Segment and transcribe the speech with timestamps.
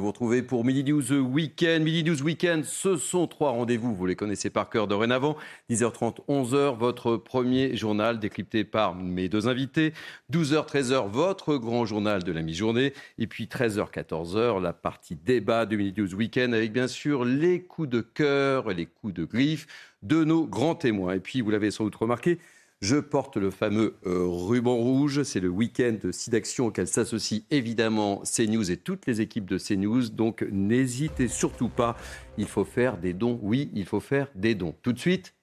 [0.00, 1.82] Vous retrouvez pour Midi News Weekend.
[1.82, 5.36] Midi News Weekend, ce sont trois rendez-vous, vous les connaissez par cœur dorénavant.
[5.70, 9.92] 10h30, 11h, votre premier journal décrypté par mes deux invités.
[10.30, 12.92] 12h, 13h, votre grand journal de la mi-journée.
[13.18, 17.64] Et puis 13h, 14h, la partie débat de Midi News Weekend avec bien sûr les
[17.64, 19.66] coups de cœur et les coups de griffe
[20.04, 21.14] de nos grands témoins.
[21.14, 22.38] Et puis, vous l'avez sans doute remarqué,
[22.80, 25.22] je porte le fameux euh, ruban rouge.
[25.24, 30.08] C'est le week-end de SIDAction auquel s'associent évidemment CNews et toutes les équipes de CNews.
[30.10, 31.96] Donc n'hésitez surtout pas.
[32.36, 33.38] Il faut faire des dons.
[33.42, 34.74] Oui, il faut faire des dons.
[34.82, 35.34] Tout de suite,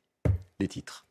[0.59, 1.04] les titres.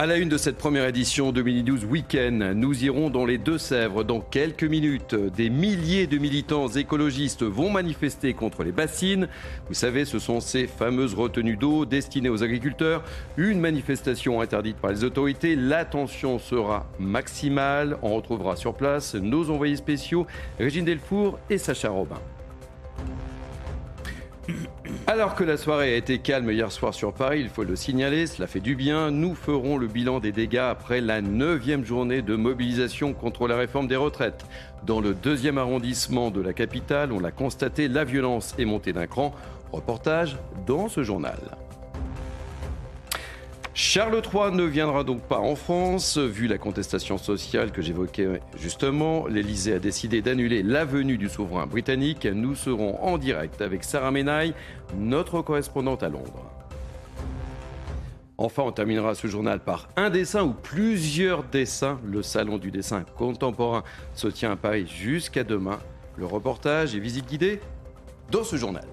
[0.00, 4.22] À la une de cette première édition 2012 Week-end, nous irons dans les Deux-Sèvres dans
[4.22, 5.14] quelques minutes.
[5.14, 9.28] Des milliers de militants écologistes vont manifester contre les bassines.
[9.68, 13.04] Vous savez, ce sont ces fameuses retenues d'eau destinées aux agriculteurs.
[13.36, 15.54] Une manifestation interdite par les autorités.
[15.54, 17.98] L'attention sera maximale.
[18.00, 20.26] On retrouvera sur place nos envoyés spéciaux,
[20.58, 22.16] Régine Delfour et Sacha Robin.
[25.06, 28.26] Alors que la soirée a été calme hier soir sur Paris, il faut le signaler,
[28.26, 29.10] cela fait du bien.
[29.10, 33.88] Nous ferons le bilan des dégâts après la neuvième journée de mobilisation contre la réforme
[33.88, 34.44] des retraites.
[34.86, 39.06] Dans le deuxième arrondissement de la capitale, on l'a constaté, la violence est montée d'un
[39.06, 39.34] cran.
[39.72, 41.38] Reportage dans ce journal.
[43.72, 46.18] Charles III ne viendra donc pas en France.
[46.18, 51.66] Vu la contestation sociale que j'évoquais justement, l'Elysée a décidé d'annuler la venue du souverain
[51.66, 52.26] britannique.
[52.26, 54.54] Nous serons en direct avec Sarah Menaille,
[54.98, 56.50] notre correspondante à Londres.
[58.38, 62.00] Enfin, on terminera ce journal par un dessin ou plusieurs dessins.
[62.04, 63.84] Le salon du dessin contemporain
[64.14, 65.78] se tient à Paris jusqu'à demain.
[66.16, 67.60] Le reportage et visite guidée
[68.30, 68.84] dans ce journal.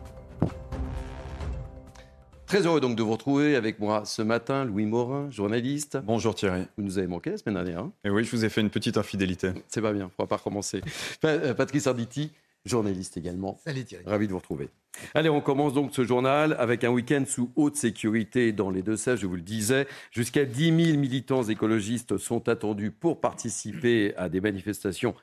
[2.47, 5.97] Très heureux donc de vous retrouver avec moi ce matin, Louis Morin, journaliste.
[6.05, 6.61] Bonjour Thierry.
[6.77, 7.79] Vous nous avez manqué la semaine dernière.
[7.79, 9.51] Hein Et oui, je vous ai fait une petite infidélité.
[9.67, 10.79] C'est pas bien, on va pas recommencer.
[11.25, 12.31] Euh, Patrice Arditi,
[12.63, 13.59] journaliste également.
[13.65, 14.05] Salut Thierry.
[14.05, 14.69] Ravi de vous retrouver.
[15.13, 19.19] Allez, on commence donc ce journal avec un week-end sous haute sécurité dans les Deux-Sèvres,
[19.19, 19.85] je vous le disais.
[20.11, 25.15] Jusqu'à 10 000 militants écologistes sont attendus pour participer à des manifestations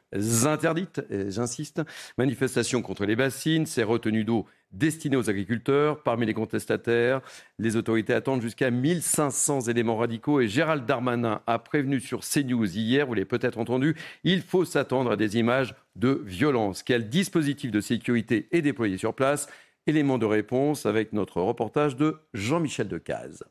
[0.44, 1.80] interdites, j'insiste.
[2.18, 6.02] Manifestations contre les bassines, ces retenues d'eau destinées aux agriculteurs.
[6.02, 7.20] Parmi les contestataires,
[7.58, 13.06] les autorités attendent jusqu'à 1500 éléments radicaux et Gérald Darmanin a prévenu sur CNews hier,
[13.06, 16.82] vous l'avez peut-être entendu, il faut s'attendre à des images de violence.
[16.82, 19.48] Quel dispositif de sécurité est déployé sur place?
[19.86, 23.44] Élément de réponse avec notre reportage de Jean-Michel Decaze.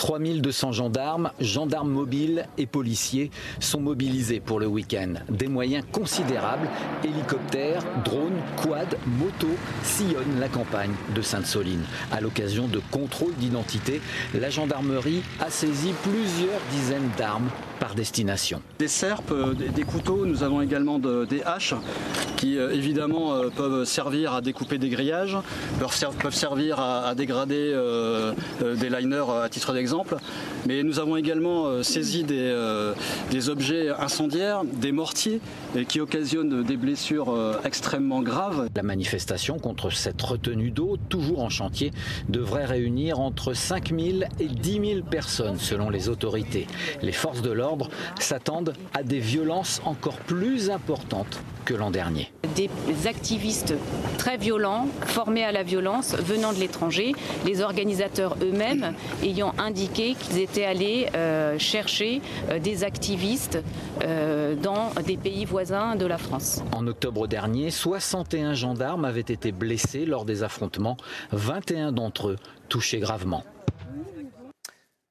[0.00, 5.12] 3200 gendarmes, gendarmes mobiles et policiers sont mobilisés pour le week-end.
[5.28, 6.70] Des moyens considérables,
[7.04, 11.84] hélicoptères, drones, quads, motos sillonnent la campagne de Sainte-Soline.
[12.10, 14.00] À l'occasion de contrôles d'identité,
[14.32, 18.60] la gendarmerie a saisi plusieurs dizaines d'armes par destination.
[18.78, 21.74] Des serpes, euh, des, couteaux, nous avons également des haches
[22.36, 25.36] qui euh, évidemment euh, peuvent servir à découper des grillages,
[25.78, 27.74] peuvent, servir à, dégrader
[28.60, 30.16] des liners à titre d'exemple.
[30.66, 32.54] Mais nous avons également saisi des,
[33.30, 35.40] des, objets incendiaires, des mortiers
[35.88, 38.68] qui occasionnent des blessures extrêmement graves.
[38.76, 41.92] La manifestation contre cette retenue d'eau, toujours en chantier,
[42.28, 44.00] devrait réunir entre 5 000
[44.38, 46.66] et 10 000 personnes selon les autorités.
[47.02, 47.69] Les forces de l'ordre
[48.18, 52.32] s'attendent à des violences encore plus importantes que l'an dernier.
[52.56, 52.70] Des
[53.06, 53.74] activistes
[54.18, 57.12] très violents, formés à la violence, venant de l'étranger,
[57.46, 63.58] les organisateurs eux-mêmes ayant indiqué qu'ils étaient allés euh, chercher euh, des activistes
[64.02, 66.62] euh, dans des pays voisins de la France.
[66.72, 70.96] En octobre dernier, 61 gendarmes avaient été blessés lors des affrontements,
[71.32, 72.36] 21 d'entre eux
[72.68, 73.44] touchés gravement.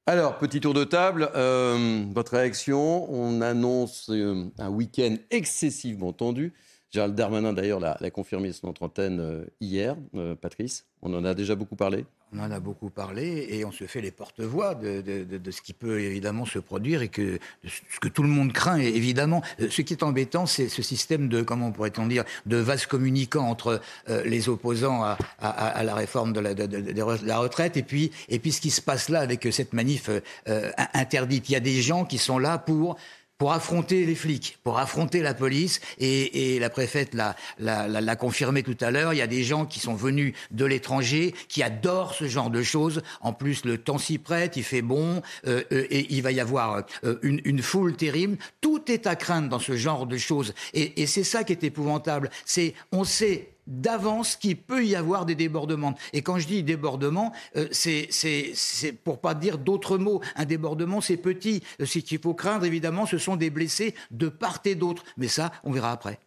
[0.09, 6.51] Alors, petit tour de table, euh, votre réaction On annonce euh, un week-end excessivement tendu.
[6.91, 9.95] Gérald Darmanin, d'ailleurs, l'a confirmé sur notre antenne euh, hier.
[10.41, 13.85] Patrice, on en a déjà beaucoup parlé on en a beaucoup parlé et on se
[13.85, 15.03] fait les porte-voix de,
[15.49, 19.41] ce qui peut évidemment se produire et que ce que tout le monde craint évidemment.
[19.59, 23.47] Euh, ce qui est embêtant, c'est ce système de comment pourrait-on dire de vase communicant
[23.47, 28.61] entre euh, les opposants à, la réforme de la, retraite et puis et puis ce
[28.61, 30.09] qui se passe là avec cette manif
[30.47, 31.49] euh, interdite.
[31.49, 32.97] Il y a des gens qui sont là pour
[33.39, 35.79] pour affronter les flics, pour affronter la police.
[35.97, 39.13] Et, et la préfète l'a, confirmé tout à l'heure.
[39.13, 42.61] Il y a des gens qui sont venus de l'étranger, qui adorent ce genre de
[42.61, 43.01] choses.
[43.21, 46.41] En plus, le temps s'y prête, il fait bon, euh, euh, et il va y
[46.41, 48.37] avoir euh, une, une, foule terrible.
[48.59, 50.53] Tout est à craindre dans ce genre de choses.
[50.73, 52.29] Et, et c'est ça qui est épouvantable.
[52.45, 55.95] C'est, on sait d'avance qu'il peut y avoir des débordements.
[56.11, 60.21] Et quand je dis débordement, euh, c'est pour pas dire d'autres mots.
[60.35, 61.63] Un débordement, c'est petit.
[61.83, 65.03] Ce qu'il faut craindre, évidemment, ce sont des blessés de part et d'autre.
[65.15, 66.19] Mais ça, on verra après.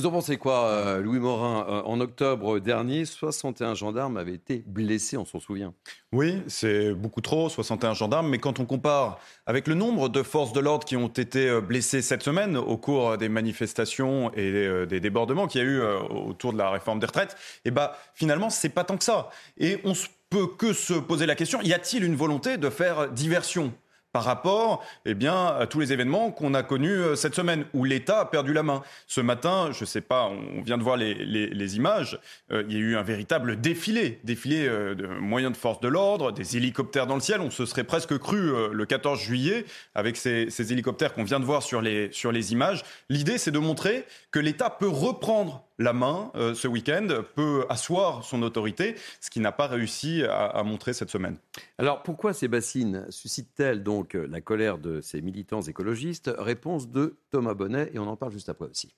[0.00, 4.64] Vous en pensez quoi, euh, Louis Morin euh, En octobre dernier, 61 gendarmes avaient été
[4.66, 5.74] blessés, on s'en souvient.
[6.10, 10.54] Oui, c'est beaucoup trop, 61 gendarmes, mais quand on compare avec le nombre de forces
[10.54, 15.00] de l'ordre qui ont été euh, blessées cette semaine au cours des manifestations et des
[15.00, 17.36] débordements qu'il y a eu autour de la réforme des retraites,
[17.66, 19.28] eh ben, finalement, c'est pas tant que ça.
[19.58, 19.92] Et on
[20.30, 23.74] peut que se poser la question, y a-t-il une volonté de faire diversion?
[24.12, 27.84] Par rapport eh bien, à tous les événements qu'on a connus euh, cette semaine, où
[27.84, 28.82] l'État a perdu la main.
[29.06, 32.18] Ce matin, je ne sais pas, on vient de voir les, les, images,
[32.50, 35.88] euh, il y a eu un véritable défilé, défilé euh, de moyens de force de
[35.88, 39.64] l'ordre, des hélicoptères dans le ciel, on se serait presque cru le 14 juillet
[39.94, 42.82] avec ces, ces hélicoptères qu'on vient de voir sur les, sur les images.
[43.08, 48.42] L'idée, c'est de montrer que l'État peut reprendre la main ce week-end, peut asseoir son
[48.42, 51.36] autorité, ce qu'il n'a pas réussi à, à montrer cette semaine.
[51.78, 56.30] Alors pourquoi ces bassines suscitent-elles donc donc euh, la colère de ces militants écologistes?
[56.38, 58.94] Réponse de Thomas Bonnet et on en parle juste après aussi.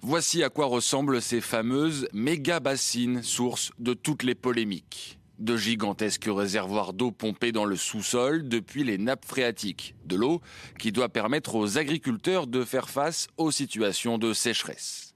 [0.00, 5.18] Voici à quoi ressemblent ces fameuses méga bassines, source de toutes les polémiques.
[5.38, 9.94] De gigantesques réservoirs d'eau pompés dans le sous-sol depuis les nappes phréatiques.
[10.06, 10.40] De l'eau
[10.78, 15.09] qui doit permettre aux agriculteurs de faire face aux situations de sécheresse.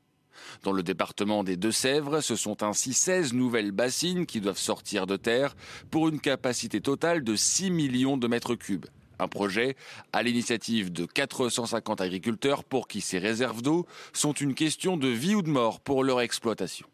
[0.65, 5.17] Dans le département des Deux-Sèvres, ce sont ainsi 16 nouvelles bassines qui doivent sortir de
[5.17, 5.55] terre
[5.91, 8.87] pour une capacité totale de 6 millions de mètres cubes.
[9.19, 9.77] Un projet
[10.15, 15.35] à l'initiative de 450 agriculteurs pour qui ces réserves d'eau sont une question de vie
[15.35, 16.87] ou de mort pour leur exploitation.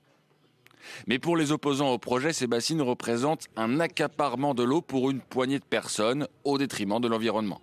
[1.06, 5.20] Mais pour les opposants au projet, ces bassines représentent un accaparement de l'eau pour une
[5.20, 7.60] poignée de personnes au détriment de l'environnement.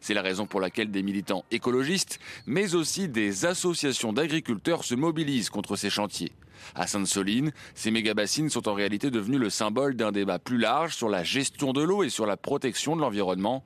[0.00, 5.50] C'est la raison pour laquelle des militants écologistes, mais aussi des associations d'agriculteurs se mobilisent
[5.50, 6.32] contre ces chantiers.
[6.74, 11.08] À Sainte-Soline, ces méga-bassines sont en réalité devenues le symbole d'un débat plus large sur
[11.08, 13.64] la gestion de l'eau et sur la protection de l'environnement.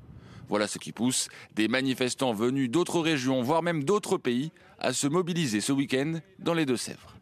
[0.48, 5.06] Voilà ce qui pousse des manifestants venus d'autres régions, voire même d'autres pays, à se
[5.06, 7.16] mobiliser ce week-end dans les Deux-Sèvres.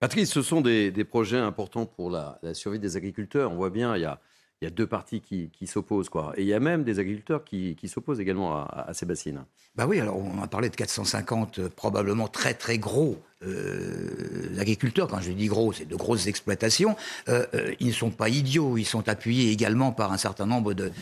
[0.00, 3.52] Patrice, ce sont des, projets importants pour la, la, survie des agriculteurs.
[3.52, 4.18] On voit bien, il y a
[4.60, 6.08] il y a deux parties qui, s'opposent.
[6.10, 6.32] Quoi.
[6.36, 9.44] Et il y a même des agriculteurs qui, s'opposent également à, ces bassines.
[9.74, 15.22] Bah oui, alors on a parlé de 450 probablement très très gros euh, agriculteurs, quand
[15.22, 16.94] je dis gros, c'est de grosses exploitations,
[17.30, 20.74] euh, euh, ils ne sont pas idiots, ils sont appuyés également par un certain nombre
[20.74, 20.92] de,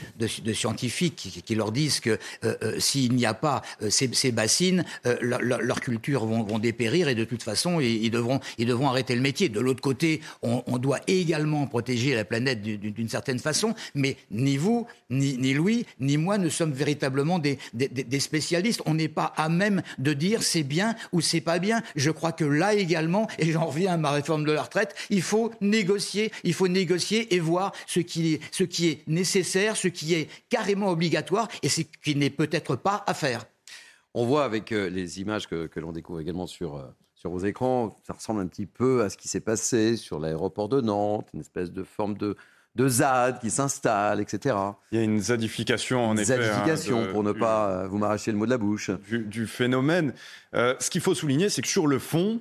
[0.53, 2.17] scientifiques qui, leur disent que
[2.79, 4.85] s'il n'y a pas ces, bassines,
[5.21, 9.49] leurs cultures vont, dépérir et de toute façon, ils, devront, ils devront arrêter le métier.
[9.49, 14.87] De l'autre côté, on, doit également protéger la planète d'une certaine façon, mais ni vous,
[15.11, 18.83] ni, ni, Louis, ni moi ne sommes véritablement des, des, des spécialistes.
[18.87, 21.83] On n'est pas à même de dire c'est bien ou c'est pas bien.
[21.97, 25.23] Je crois que là également, et j'en reviens à ma réforme de la retraite, il
[25.23, 30.89] faut négocier, il faut négocier et voir ce qui est, nécessaire, ce qui est carrément
[30.89, 33.47] obligatoire et ce qui n'est peut-être pas à faire.
[34.15, 38.01] On voit avec euh, les images que, l'on découvre également sur, euh, sur vos écrans,
[38.07, 41.41] ça ressemble un petit peu à ce qui s'est passé sur l'aéroport de Nantes, une
[41.41, 42.37] espèce de forme de,
[42.79, 44.55] de ZAD qui s'installe, etc.
[44.93, 46.35] Il y a une zadification en effet.
[46.35, 48.91] Hein, zadification, pour ne pas euh, vous m'arracher le mot de la bouche.
[49.11, 50.15] Du, phénomène.
[50.55, 52.41] Euh, ce qu'il faut souligner, c'est que sur le fond,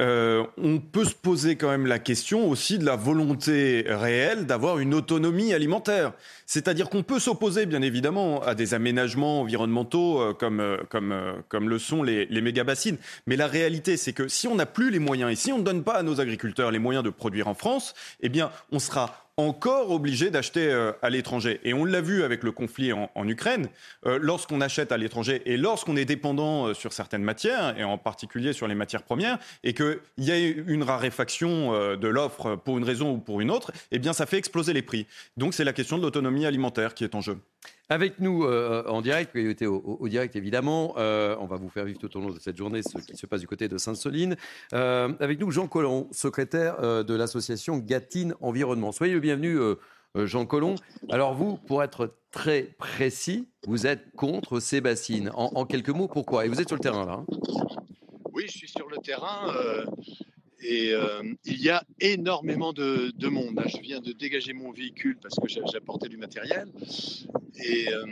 [0.00, 4.80] euh, on peut se poser quand même la question aussi de la volonté réelle d'avoir
[4.80, 6.12] une autonomie alimentaire.
[6.46, 11.14] C'est-à-dire qu'on peut s'opposer, bien évidemment, à des aménagements environnementaux comme, comme,
[11.48, 12.96] comme le sont les, les méga-bassines.
[13.28, 15.64] Mais la réalité, c'est que si on n'a plus les moyens et si on ne
[15.64, 19.27] donne pas à nos agriculteurs les moyens de produire en France, eh bien, on sera
[19.38, 21.60] encore obligé d'acheter euh, à l'étranger.
[21.62, 23.68] Et on l'a vu avec le conflit en, Ukraine,
[24.04, 27.98] euh, lorsqu'on achète à l'étranger et lorsqu'on est dépendant euh, sur certaines matières, et en
[27.98, 32.84] particulier sur les matières premières, et qu'il y a une raréfaction de l'offre pour une
[32.84, 35.06] raison ou pour une autre, eh bien ça fait exploser les prix.
[35.36, 37.38] Donc c'est la question de l'autonomie alimentaire qui est en jeu.
[37.90, 41.86] Avec nous euh, en direct, priorité au, au, direct évidemment, euh, on va vous faire
[41.86, 44.36] vivre tout au long de cette journée ce qui se passe du côté de Sainte-Soline.
[44.74, 48.92] Euh, avec nous Jean Collomb, secrétaire de l'association Gatine Environnement.
[48.92, 49.58] Soyez le bienvenu
[50.14, 50.74] Jean Collomb.
[51.08, 55.30] Alors vous, pour être très précis, vous êtes contre ces bassines.
[55.34, 56.44] En, en quelques mots, pourquoi?
[56.44, 57.26] Et vous êtes sur le terrain là hein?
[58.34, 59.50] Oui, je suis sur le terrain.
[60.60, 63.60] Et euh, il y a énormément de, monde.
[63.66, 66.66] Je viens de dégager mon véhicule parce que j'apportais du matériel.
[67.64, 68.04] Et euh,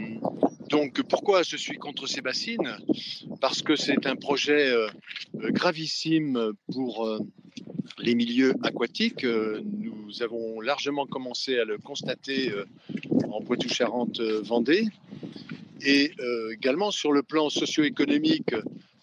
[0.70, 2.78] Donc pourquoi je suis contre ces bassines
[3.40, 4.88] Parce que c'est un projet euh,
[5.34, 7.18] gravissime pour
[7.98, 9.24] les milieux aquatiques.
[9.24, 12.52] Nous avons largement commencé à le constater
[13.28, 14.86] en Poitou-Charentes-Vendée.
[15.82, 16.12] Et
[16.52, 18.54] également sur le plan socio-économique,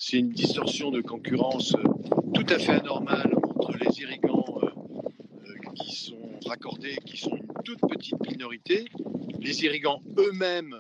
[0.06, 1.74] c'est une distorsion de concurrence
[2.34, 4.60] tout à fait anormale entre les irrigants
[5.76, 8.84] qui sont raccordés, qui sont une toute petite minorité,
[9.40, 10.76] les irrigants eux-mêmes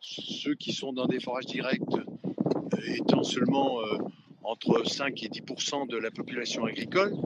[0.00, 3.98] ceux qui sont dans des forages directs euh, étant seulement euh,
[4.44, 7.16] entre 5 et 10% de la population agricole,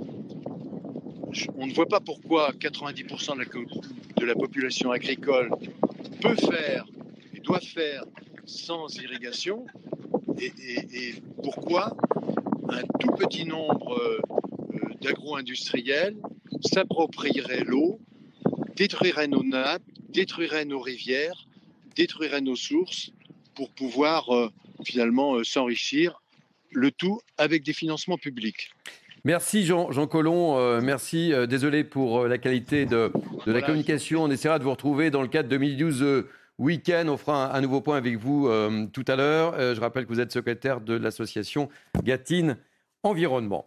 [1.59, 3.37] on ne voit pas pourquoi 90%
[4.17, 5.51] de la, population agricole
[6.23, 6.87] peut faire
[7.35, 8.05] et doit faire
[8.47, 9.67] sans irrigation
[10.41, 11.97] et, pourquoi
[12.69, 14.21] un tout petit nombre euh,
[15.01, 16.17] d'agro-industriels
[16.61, 18.01] s'approprierait l'eau,
[18.77, 21.47] détruirait nos nappes, détruirait nos rivières
[21.97, 23.13] détruirait nos sources
[23.55, 24.49] pour pouvoir euh,
[24.85, 26.23] finalement euh, s'enrichir,
[26.71, 28.71] le tout avec des financements publics.
[29.25, 31.33] Merci Jean, Jean Collomb, euh, merci.
[31.49, 33.13] désolé pour la qualité de,
[33.47, 34.25] la communication.
[34.25, 36.25] On essaiera de vous retrouver dans le cadre de 2012
[36.59, 37.07] Week-end.
[37.09, 38.49] On fera un, nouveau point avec vous
[38.93, 39.55] tout à l'heure.
[39.75, 41.69] je rappelle que vous êtes secrétaire de l'association
[42.03, 42.57] Gatine
[43.03, 43.67] Environnement.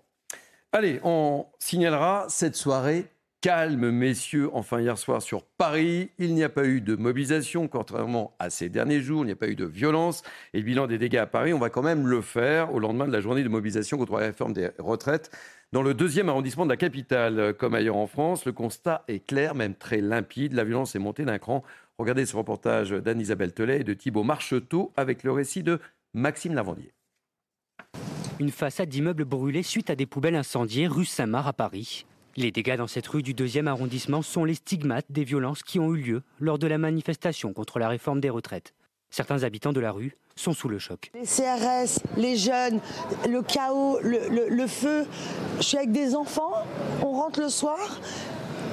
[0.72, 3.06] Allez, on signalera cette soirée
[3.46, 6.10] calme, messieurs, enfin hier soir sur Paris.
[6.18, 9.22] Il n'y a pas eu de mobilisation, contrairement à ces derniers jours.
[9.22, 10.24] Il n'y a pas eu de violence.
[10.56, 13.06] Et le bilan des dégâts à Paris, on va quand même le faire au lendemain
[13.06, 15.30] de la journée de mobilisation contre la réforme des retraites.
[15.74, 19.54] Dans le deuxième arrondissement de la capitale, comme ailleurs en France, le constat est clair,
[19.54, 20.54] même très limpide.
[20.54, 21.64] La violence est montée d'un cran.
[22.00, 25.80] Regardez ce reportage d'Anne-Isabelle Telet et de Thibault Marcheteau avec le récit de
[26.16, 26.94] Maxime Lavandier.
[28.40, 32.08] Une façade d'immeuble brûlée suite à des poubelles incendiées rue Saint-Marc à Paris.
[32.38, 35.94] Les dégâts dans cette rue du deuxième arrondissement sont les stigmates des violences qui ont
[35.96, 38.74] eu lieu lors de la manifestation contre la réforme des retraites.
[39.10, 41.12] Certains habitants de la rue sont sous le choc.
[41.14, 42.82] Les CRS, les jeunes,
[43.30, 45.08] le chaos, le, feu.
[45.60, 46.52] Je suis avec des enfants,
[47.02, 48.02] on rentre le soir,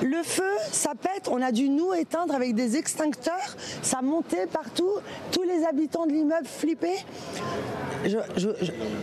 [0.02, 4.90] le feu, ça pète, on a dû nous éteindre avec des extincteurs, ça montait partout,
[5.30, 7.04] tous les habitants de l'immeuble flippaient.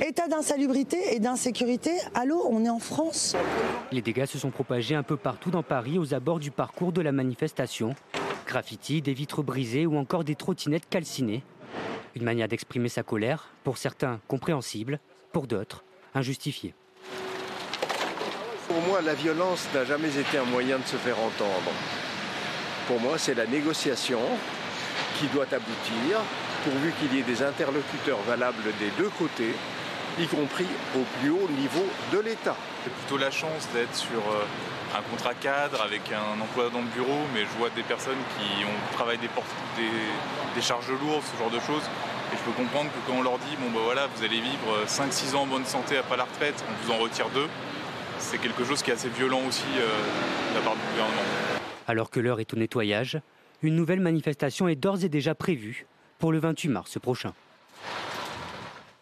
[0.06, 3.36] état d'insalubrité et d'insécurité, allô, on est en France.
[3.92, 7.02] Les dégâts se sont propagés un peu partout dans Paris aux abords du parcours de
[7.02, 7.96] la manifestation.
[8.46, 11.44] Graffiti, des vitres brisées ou encore des trottinettes calcinées.
[12.16, 15.00] Une manière d'exprimer sa colère, pour certains compréhensible,
[15.32, 15.84] pour d'autres
[16.16, 16.74] injustifiée.
[18.70, 21.72] Pour moi, la violence n'a jamais été un moyen de se faire entendre.
[22.88, 24.20] Pour moi, c'est la négociation
[25.18, 26.22] qui doit aboutir,
[26.64, 29.56] pourvu qu'il y ait des interlocuteurs valables des deux côtés,
[30.20, 31.84] y compris au plus haut niveau
[32.14, 32.56] de l'État.
[32.84, 34.46] J'ai plutôt la chance d'être sur euh,
[34.96, 38.66] un contrat cadre avec un emploi dans le bureau, mais je vois des personnes qui
[38.66, 41.90] ont travaillé des, charges lourdes, ce genre de choses.
[42.32, 44.86] Et je peux comprendre que quand on leur dit, bon bah voilà, vous allez vivre
[44.86, 47.48] 5-6 ans en bonne santé après la retraite, on vous en retire deux,
[48.20, 51.22] c'est quelque chose qui est assez violent aussi euh, de la part du gouvernement.
[51.88, 53.20] Alors que l'heure est au nettoyage,
[53.62, 55.88] une nouvelle manifestation est d'ores et déjà prévue
[56.20, 57.34] pour le 28 mars prochain.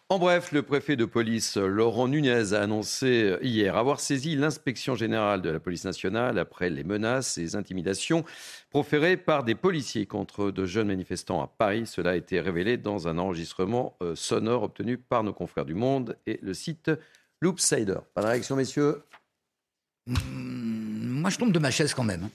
[0.10, 5.42] En bref, le préfet de police Laurent Nunez a annoncé hier avoir saisi l'inspection générale
[5.42, 8.24] de la police nationale après les menaces et intimidations
[8.70, 11.86] proférées par des policiers contre de jeunes manifestants à Paris.
[11.86, 16.16] Cela a été révélé dans un enregistrement euh, sonore obtenu par nos confrères du Monde
[16.26, 16.90] et le site
[17.42, 17.98] Loopsider.
[18.14, 19.04] Pas de réaction, messieurs
[20.08, 22.30] Moi, je tombe de ma chaise quand même.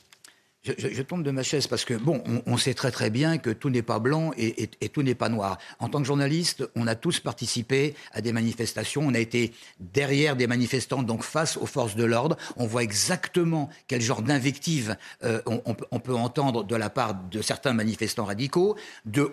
[0.64, 3.68] Je, tombe de ma chaise parce que, bon, on, sait très très bien que tout
[3.68, 5.58] n'est pas blanc et, tout n'est pas noir.
[5.80, 10.36] En tant que journaliste, on a tous participé à des manifestations, on a été derrière
[10.36, 12.36] des manifestants, donc face aux forces de l'ordre.
[12.56, 17.72] On voit exactement quel genre d'invective euh, on, peut entendre de la part de certains
[17.72, 18.76] manifestants radicaux.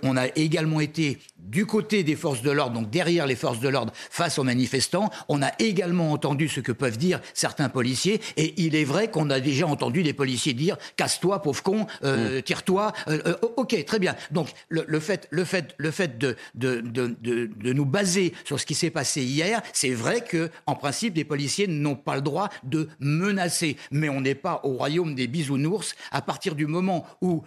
[0.01, 3.69] On a également été du côté des forces de l'ordre, donc derrière les forces de
[3.69, 5.11] l'ordre, face aux manifestants.
[5.27, 9.29] On a également entendu ce que peuvent dire certains policiers et il est vrai qu'on
[9.29, 12.41] a déjà entendu des policiers dire casse toi pauvre con, euh, mm.
[12.43, 12.93] tire-toi.
[13.07, 14.15] Euh, euh, ok, très bien.
[14.31, 18.65] Donc le, fait, le fait, le fait de, de, de, de, nous baser sur ce
[18.65, 22.49] qui s'est passé hier, c'est vrai que en principe, les policiers n'ont pas le droit
[22.63, 23.77] de menacer.
[23.91, 25.95] Mais on n'est pas au royaume des bisounours.
[26.11, 27.43] À partir du moment où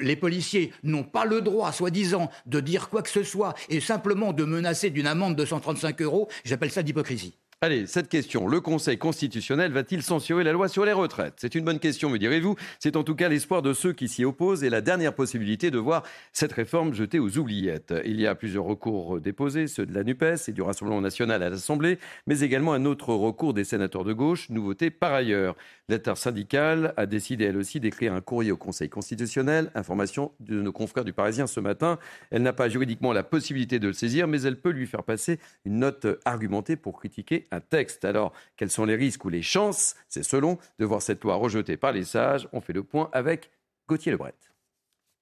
[0.00, 4.32] les policiers n'ont pas le droit, soi-disant, de dire quoi que ce soit et simplement
[4.32, 7.38] de menacer d'une amende de 135 euros, j'appelle ça d'hypocrisie.
[7.64, 8.46] Allez, cette question.
[8.46, 11.32] Le Conseil constitutionnel va-t-il censurer la loi sur les retraites?
[11.38, 12.56] C'est une bonne question, me direz-vous.
[12.78, 15.78] C'est en tout cas l'espoir de ceux qui s'y opposent et la dernière possibilité de
[15.78, 16.02] voir
[16.34, 17.94] cette réforme jetée aux oubliettes.
[18.04, 21.48] Il y a plusieurs recours déposés, ceux de la NUPES et du Rassemblement national à
[21.48, 25.56] l'Assemblée, mais également un autre recours des sénateurs de gauche, nouveauté par ailleurs.
[25.90, 29.70] L'intersyndicale a décidé elle aussi d'écrire un courrier au Conseil constitutionnel.
[29.74, 31.98] Information de nos confrères du Parisien ce matin.
[32.30, 35.38] Elle n'a pas juridiquement la possibilité de le saisir, mais elle peut lui faire passer
[35.66, 38.06] une note argumentée pour critiquer un texte.
[38.06, 39.94] Alors, quels sont les risques ou les chances?
[40.08, 42.48] C'est selon de voir cette loi rejetée par les sages.
[42.52, 43.50] On fait le point avec
[43.86, 44.34] Gauthier Lebret.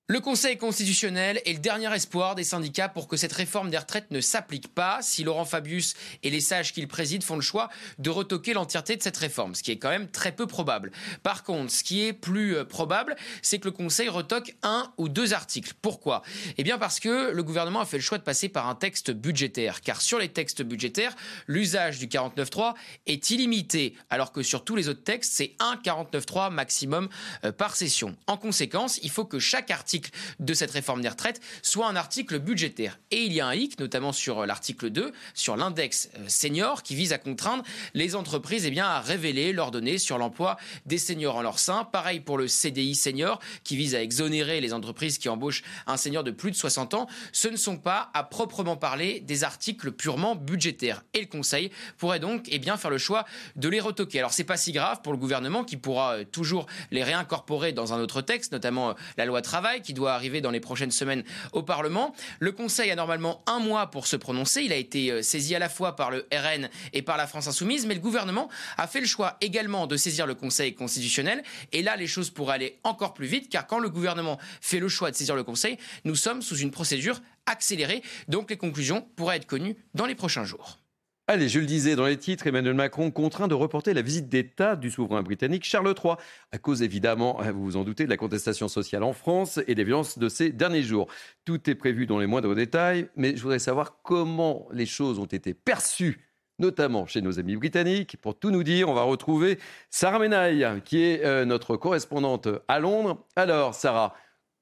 [0.08, 4.10] Le Conseil constitutionnel est le dernier espoir des syndicats pour que cette réforme des retraites
[4.10, 5.94] ne s'applique pas si Laurent Fabius
[6.24, 9.62] et les sages qu'il préside font le choix de retoquer l'entièreté de cette réforme, ce
[9.62, 10.90] qui est quand même très peu probable.
[11.22, 15.08] Par contre, ce qui est plus euh, probable, c'est que le Conseil retoque un ou
[15.08, 15.72] deux articles.
[15.80, 16.22] Pourquoi?
[16.58, 19.12] Eh bien parce que le gouvernement a fait le choix de passer par un texte
[19.12, 21.14] budgétaire, car sur les textes budgétaires,
[21.46, 22.74] l'usage du 49.3
[23.06, 27.08] est illimité, alors que sur tous les autres textes, c'est un 49.3 maximum
[27.44, 28.16] euh, par session.
[28.26, 30.01] En conséquence, il faut que chaque article
[30.40, 32.98] de cette réforme des retraites soit un article budgétaire.
[33.10, 36.82] Et il y a un hic, notamment sur euh, l'article 2, sur l'index euh, senior,
[36.82, 40.56] qui vise à contraindre les entreprises eh bien, à révéler leurs données sur l'emploi
[40.86, 41.84] des seniors en leur sein.
[41.84, 46.24] Pareil pour le CDI senior, qui vise à exonérer les entreprises qui embauchent un senior
[46.24, 47.06] de plus de 60 ans.
[47.32, 51.02] Ce ne sont pas, à proprement parler, des articles purement budgétaires.
[51.14, 53.24] Et le Conseil pourrait donc eh bien, faire le choix
[53.56, 54.18] de les retoquer.
[54.18, 57.92] Alors, c'est pas si grave pour le gouvernement qui pourra euh, toujours les réincorporer dans
[57.92, 61.62] un autre texte, notamment la loi travail, qui doit arriver dans les prochaines semaines au
[61.62, 62.14] Parlement.
[62.40, 64.62] Le Conseil a normalement un mois pour se prononcer.
[64.62, 67.46] Il a été euh, saisi à la fois par le RN et par la France
[67.48, 68.48] Insoumise, mais le gouvernement
[68.78, 71.42] a fait le choix également de saisir le Conseil constitutionnel.
[71.72, 74.88] Et là, les choses pourraient aller encore plus vite, car quand le gouvernement fait le
[74.88, 78.02] choix de saisir le Conseil, nous sommes sous une procédure accélérée.
[78.28, 80.81] Donc les conclusions pourraient être connues dans les prochains jours.
[81.28, 84.74] Allez, je le disais dans les titres, Emmanuel Macron contraint de reporter la visite d'État
[84.74, 86.14] du souverain britannique Charles III,
[86.50, 89.76] à cause évidemment, hein, vous vous en doutez, de la contestation sociale en France et
[89.76, 91.06] des violences de ces derniers jours.
[91.44, 95.26] Tout est prévu dans les moindres détails, mais je voudrais savoir comment les choses ont
[95.26, 98.16] été perçues notamment chez nos amis britanniques.
[98.20, 99.58] Pour tout nous dire, on va retrouver
[99.90, 103.24] Sarah Menaille, qui est euh, notre correspondante à Londres.
[103.36, 104.14] Alors, Sarah,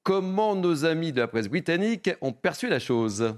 [0.03, 3.35] comment nos amis de la presse britannique ont perçu la chose?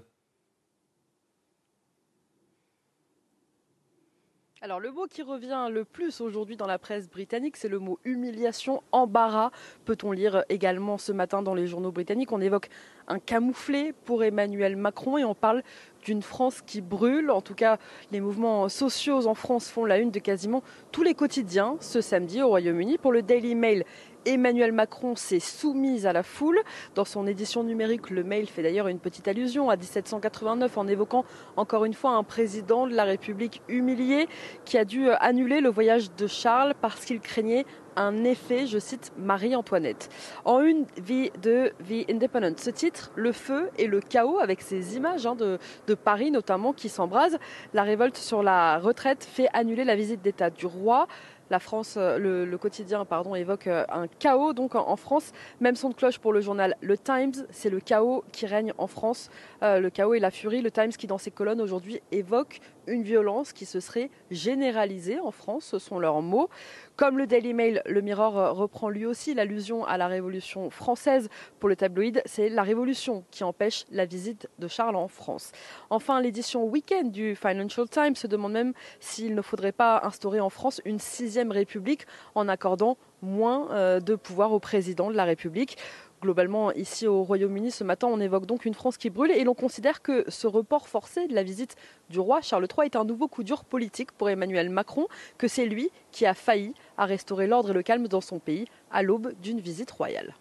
[4.64, 8.00] Alors le mot qui revient le plus aujourd'hui dans la presse britannique, c'est le mot
[8.06, 9.52] humiliation, embarras.
[9.84, 12.70] Peut-on lire également ce matin dans les journaux britanniques On évoque
[13.10, 15.64] un camouflé pour Emmanuel Macron et on parle
[16.06, 17.30] d'une France qui brûle.
[17.30, 17.78] En tout cas,
[18.14, 22.42] les mouvements sociaux en France font la une de quasiment tous les quotidiens ce samedi
[22.42, 22.98] au Royaume-Uni.
[22.98, 23.84] Pour le Daily Mail,
[24.26, 26.60] Emmanuel Macron s'est soumise à la foule.
[26.96, 31.26] Dans son édition numérique, le mail fait d'ailleurs une petite allusion à 1789 en évoquant
[31.58, 34.28] encore une fois un président de la République humilié
[34.66, 39.12] qui a dû annuler le voyage de Charles parce qu'il craignait un effet, je cite
[39.18, 40.10] Marie-Antoinette.
[40.46, 44.96] En une vie de The Independent, ce titre, le feu et le chaos, avec ces
[44.96, 47.38] images hein, de, de, Paris notamment qui s'embrasent.
[47.74, 51.08] La révolte sur la retraite fait annuler la visite d'État du roi.
[51.50, 55.32] La France, euh, le, quotidien, pardon, évoque euh, un chaos donc en, France.
[55.60, 58.88] Même son de cloche pour le journal Le Times, c'est le chaos qui règne en
[58.88, 59.30] France.
[59.62, 60.62] Euh, le chaos et la furie.
[60.62, 65.32] Le Times qui, dans ses colonnes aujourd'hui, évoque une violence qui se serait généralisée en
[65.32, 66.50] France, ce sont leurs mots.
[66.98, 71.30] Comme le Daily Mail, le Mirror reprend lui aussi l'allusion à la Révolution française.
[71.60, 75.54] Pour le tabloïd, c'est la Révolution qui empêche la visite de Charles en France.
[75.90, 80.50] Enfin, l'édition Weekend du Financial Times se demande même s'il ne faudrait pas instaurer en
[80.50, 85.78] France une sixième République en accordant moins euh, de pouvoir au président de la République
[86.24, 89.54] globalement, ici au Royaume-Uni, ce matin, on évoque donc une France qui brûle et l'on
[89.54, 91.76] considère que ce report forcé de la visite
[92.10, 95.66] du roi Charles III est un nouveau coup dur politique pour Emmanuel Macron, que c'est
[95.66, 99.34] lui qui a failli à restaurer l'ordre et le calme dans son pays à l'aube
[99.42, 100.34] d'une visite royale.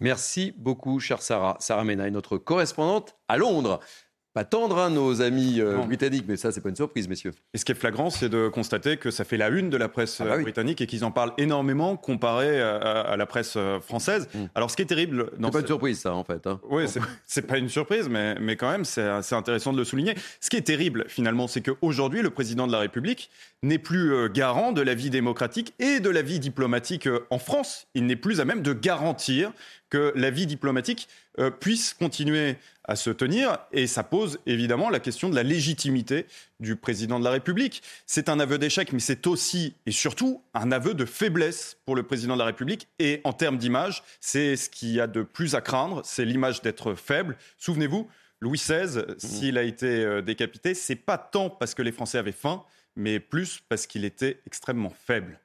[0.00, 1.56] Merci beaucoup, chère Sarah.
[1.60, 3.80] Sarah Menaille, notre correspondante à Londres
[4.34, 7.32] pas tendre, hein, nos amis euh, britanniques, mais ça, c'est pas une surprise, messieurs.
[7.52, 9.88] Et ce qui est flagrant, c'est de constater que ça fait la une de la
[9.88, 13.80] presse ah bah euh, britannique et qu'ils en parlent énormément comparé à, la presse euh,
[13.80, 14.28] française.
[14.34, 14.46] Hmm.
[14.54, 15.30] Alors, ce qui est terrible.
[15.38, 16.46] C'est pas une surprise, ça, en fait.
[16.46, 16.60] Hein.
[16.70, 16.84] Oui,
[17.26, 20.14] c'est pas une surprise, mais, mais quand même, c'est intéressant de le souligner.
[20.40, 23.30] Ce qui est terrible, finalement, c'est qu'aujourd'hui, le président de la République
[23.62, 27.86] n'est plus garant de la vie démocratique et de la vie diplomatique en France.
[27.94, 29.52] Il n'est plus à même de garantir
[29.92, 31.06] que la vie diplomatique
[31.38, 33.58] euh, puisse continuer à se tenir.
[33.72, 36.26] Et ça pose évidemment la question de la légitimité
[36.60, 37.82] du président de la République.
[38.06, 42.02] C'est un aveu d'échec, mais c'est aussi et surtout un aveu de faiblesse pour le
[42.02, 42.88] président de la République.
[42.98, 46.62] Et en termes d'image, c'est ce qu'il y a de plus à craindre, c'est l'image
[46.62, 47.36] d'être faible.
[47.58, 48.08] Souvenez-vous,
[48.40, 52.32] Louis XVI, s'il a été euh, décapité, c'est pas tant parce que les Français avaient
[52.32, 52.64] faim,
[52.96, 55.38] mais plus parce qu'il était extrêmement faible.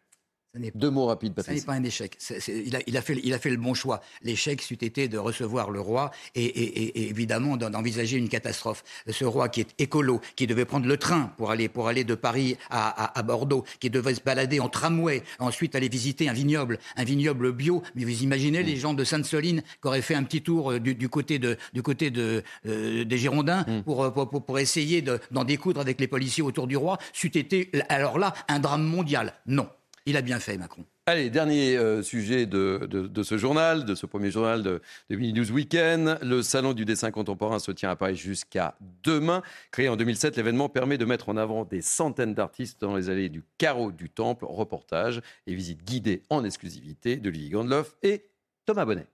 [0.74, 1.62] Deux mots rapides, Ça Patrice.
[1.62, 2.18] n'est pas un échec.
[2.48, 4.02] Il, a, il a fait, il a fait le bon choix.
[4.24, 8.28] L'échec, c'eût été de recevoir le roi et, et- et- et évidemment d'en- d'envisager une
[8.28, 8.84] catastrophe.
[9.08, 12.16] Ce roi qui est écolo, qui devait prendre le train pour aller, pour aller de
[12.16, 16.34] Paris à, à- à Bordeaux, qui devait se balader en tramway, ensuite aller visiter un
[16.34, 17.84] vignoble, un vignoble bio.
[17.94, 20.96] Mais vous imaginez les gens de Sainte-Soline qui auraient fait un petit tour euh, du,
[20.96, 25.04] du côté, de, du côté de, euh, des Girondins pour, euh, pour, pour- pour essayer
[25.04, 28.84] de- d'en découdre avec les policiers autour du roi, c'eût été alors là un drame
[28.84, 29.34] mondial.
[29.46, 29.68] Non.
[30.10, 30.86] Il a bien fait, Macron.
[31.06, 35.16] Allez, dernier euh, sujet de, de- de ce journal, de ce premier journal de, de
[35.18, 36.18] Mini News Weekend.
[36.22, 39.42] Le Salon du dessin contemporain se tient à Paris jusqu'à demain.
[39.70, 43.28] Créé en 2007, l'événement permet de mettre en avant des centaines d'artistes dans les allées
[43.30, 44.46] du carreau du Temple.
[44.48, 48.24] Reportage et visite guidée en exclusivité de Lily Gandloff et
[48.66, 49.08] Thomas Bonnet.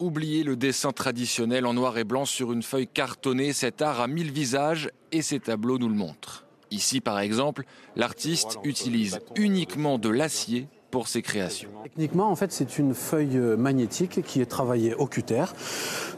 [0.00, 4.08] Oubliez le dessin traditionnel en noir et blanc sur une feuille cartonnée, cet art a
[4.08, 6.43] mille visages et ces tableaux nous le montrent.
[6.74, 11.70] Ici, par exemple, l'artiste utilise uniquement de l'acier pour ses créations.
[11.84, 15.44] Techniquement, en fait, c'est une feuille euh, magnétique qui est travaillée au cutter.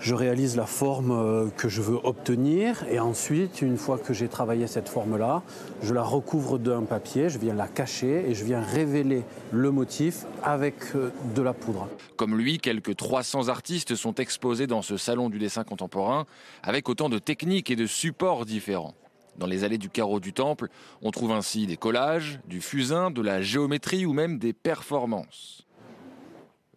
[0.00, 4.28] Je réalise la forme euh, que je veux obtenir et ensuite, une fois que j'ai
[4.28, 5.42] travaillé cette forme-là,
[5.82, 10.24] je la recouvre d'un papier, je viens la cacher et je viens révéler le motif
[10.42, 11.86] avec euh, de la poudre.
[12.16, 16.24] Comme lui, quelques 300 artistes sont exposés dans ce salon du dessin contemporain
[16.62, 18.94] avec autant de techniques et de supports différents.
[19.38, 20.68] Dans les allées du carreau du temple,
[21.02, 25.65] on trouve ainsi des collages, du fusain, de la géométrie ou même des performances.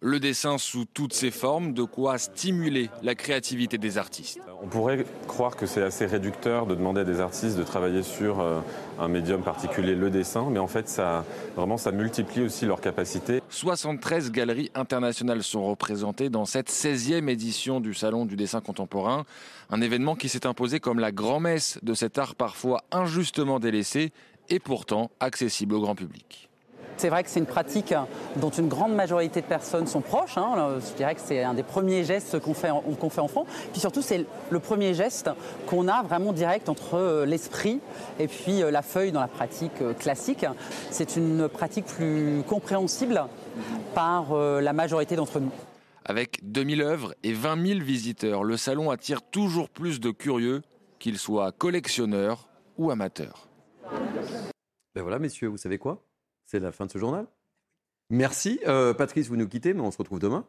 [0.02, 4.40] Le dessin sous toutes ses formes, de quoi stimuler la créativité des artistes.
[4.62, 8.40] On pourrait croire que c'est assez réducteur de demander à des artistes de travailler sur
[8.40, 8.60] euh,
[8.98, 13.42] un médium particulier, le dessin, mais en fait, ça, vraiment, ça multiplie aussi leurs capacités.
[13.50, 19.26] 73 galeries internationales sont représentées dans cette 16e édition du Salon du dessin contemporain,
[19.68, 24.12] un événement qui s'est imposé comme la grand-messe de cet art parfois injustement délaissé
[24.48, 26.49] et pourtant accessible au grand public.
[27.00, 27.94] C'est vrai que c'est une pratique
[28.36, 30.36] dont une grande majorité de personnes sont proches.
[30.36, 30.78] hein.
[30.86, 33.46] Je dirais que c'est un des premiers gestes qu'on fait, en- qu'on fait enfant.
[33.72, 35.30] Puis surtout, c'est le premier geste
[35.66, 37.80] qu'on a vraiment direct entre euh, l'esprit
[38.18, 40.44] et puis euh, la feuille dans la pratique euh, classique.
[40.90, 43.24] C'est une pratique plus compréhensible
[43.94, 45.52] par euh, la majorité d'entre nous.
[46.04, 50.60] Avec 2000 œuvres et 20 000 visiteurs, le salon attire toujours plus de curieux,
[50.98, 53.48] qu'ils soient collectionneurs ou amateurs.
[54.94, 56.02] Ben voilà, messieurs, vous savez quoi?
[56.50, 57.26] C'est la fin de ce journal.
[58.10, 58.58] Merci.
[58.66, 60.44] Euh, Patrice, vous nous quittez, mais on se retrouve demain,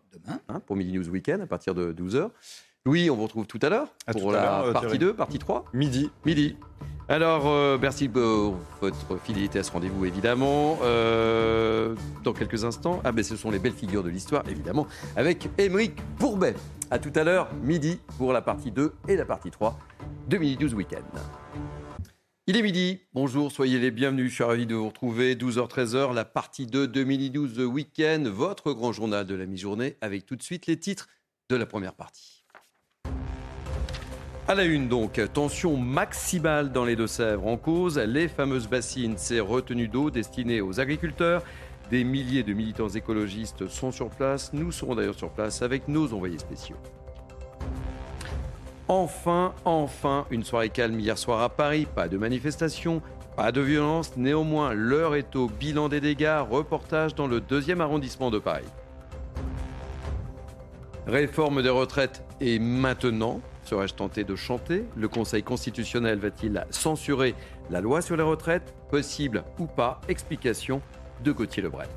[0.49, 2.31] hein, pour Midi News Weekend à partir de 12h.
[2.85, 4.97] Louis, on vous retrouve tout à l'heure pour la euh, partie Thierry.
[4.97, 5.65] 2, partie 3.
[5.73, 6.09] Midi.
[6.25, 6.55] Midi.
[7.07, 10.79] Alors, euh, merci pour votre fidélité à ce rendez-vous, évidemment.
[10.81, 15.49] Euh, dans quelques instants, ah ben, ce sont les belles figures de l'histoire, évidemment, avec
[15.59, 16.55] Émeric Bourbet.
[16.89, 19.77] À tout à l'heure, midi, pour la partie 2 et la partie 3
[20.27, 21.03] de Midi 12 Weekend.
[22.51, 26.25] Il est midi, bonjour, soyez les bienvenus, je suis ravi de vous retrouver, 12h-13h, la
[26.25, 30.43] partie 2 de Midi 12 Weekend, votre grand journal de la mi-journée, avec tout de
[30.43, 31.07] suite les titres
[31.49, 32.43] de la première partie.
[34.49, 39.39] À la une donc, tension maximale dans les Deux-Sèvres en cause, les fameuses bassines, ces
[39.39, 41.45] retenues d'eau destinées aux agriculteurs.
[41.89, 46.13] Des milliers de militants écologistes sont sur place, nous serons d'ailleurs sur place avec nos
[46.13, 46.75] envoyés spéciaux.
[48.93, 53.01] Enfin, enfin, une soirée calme hier soir à Paris, pas de manifestation,
[53.37, 58.31] pas de violence, néanmoins l'heure est au bilan des dégâts, reportage dans le deuxième arrondissement
[58.31, 58.65] de Paris.
[61.07, 67.33] Réforme des retraites et maintenant Serais-je tenté de chanter Le Conseil constitutionnel va-t-il censurer
[67.69, 68.73] la loi sur les retraites?
[68.89, 70.01] Possible ou pas?
[70.09, 70.81] Explication
[71.23, 71.87] de Gauthier Lebret.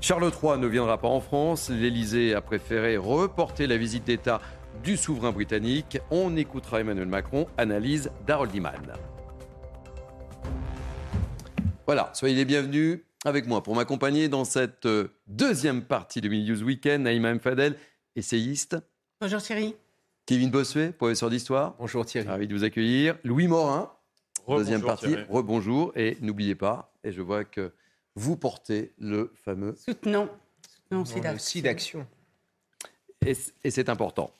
[0.00, 1.68] Charles III ne viendra pas en France.
[1.68, 4.40] L'Élysée a préféré reporter la visite d'État
[4.82, 5.98] du souverain britannique.
[6.10, 8.72] On écoutera Emmanuel Macron, analyse d'Harold Iman.
[11.86, 16.62] Voilà, soyez les bienvenus avec moi pour m'accompagner dans cette euh, deuxième partie de News
[16.62, 17.02] Weekend.
[17.02, 17.40] Naïma M.
[17.40, 17.76] Fadel,
[18.16, 18.76] essayiste.
[19.20, 19.74] Bonjour Thierry.
[20.26, 21.74] Kevin Bossuet, professeur d'histoire.
[21.78, 22.28] Bonjour Thierry.
[22.28, 23.18] Ravi de vous accueillir.
[23.24, 23.92] Louis Morin,
[24.48, 25.08] deuxième partie.
[25.08, 25.24] Thierry.
[25.28, 25.92] Rebonjour.
[25.96, 27.72] Et n'oubliez pas, et je vois que
[28.14, 29.74] vous portez le fameux.
[29.76, 30.28] Soutenons.
[30.88, 32.06] Soutenons SIDAction.
[33.26, 34.32] Et, c- et c'est important.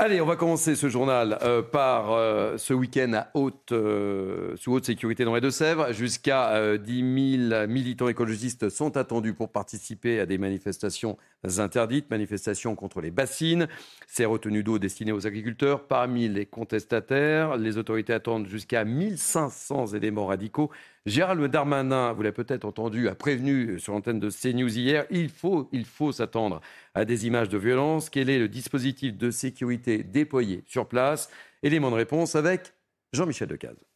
[0.00, 4.72] Allez, on va commencer ce journal euh, par euh, ce week-end à haute, euh, sous
[4.72, 5.92] haute sécurité dans les Deux-Sèvres.
[5.92, 11.16] Jusqu'à euh, 10 000 militants écologistes sont attendus pour participer à des manifestations
[11.58, 13.66] interdites, manifestations contre les bassines,
[14.06, 15.88] ces retenues d'eau destinées aux agriculteurs.
[15.88, 20.70] Parmi les contestataires, les autorités attendent jusqu'à 1500 éléments radicaux.
[21.08, 25.68] Gérald Darmanin, vous l'avez peut-être entendu, a prévenu sur l'antenne de CNews hier, il faut,
[25.72, 26.60] il faut s'attendre
[26.94, 28.10] à des images de violence.
[28.10, 31.30] Quel est le dispositif de sécurité déployé sur place?
[31.62, 32.74] Élément de réponse avec
[33.12, 33.87] Jean-Michel Decaze.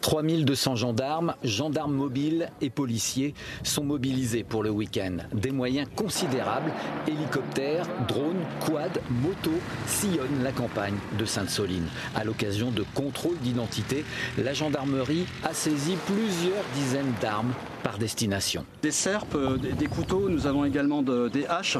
[0.00, 5.18] 3200 gendarmes, gendarmes mobiles et policiers sont mobilisés pour le week-end.
[5.32, 6.72] Des moyens considérables,
[7.06, 11.86] hélicoptères, drones, quads, motos sillonnent la campagne de Sainte-Soline.
[12.14, 14.04] À l'occasion de contrôles d'identité,
[14.38, 18.64] la gendarmerie a saisi plusieurs dizaines d'armes par destination.
[18.82, 21.78] Des serpes, euh, des, couteaux, nous avons également des haches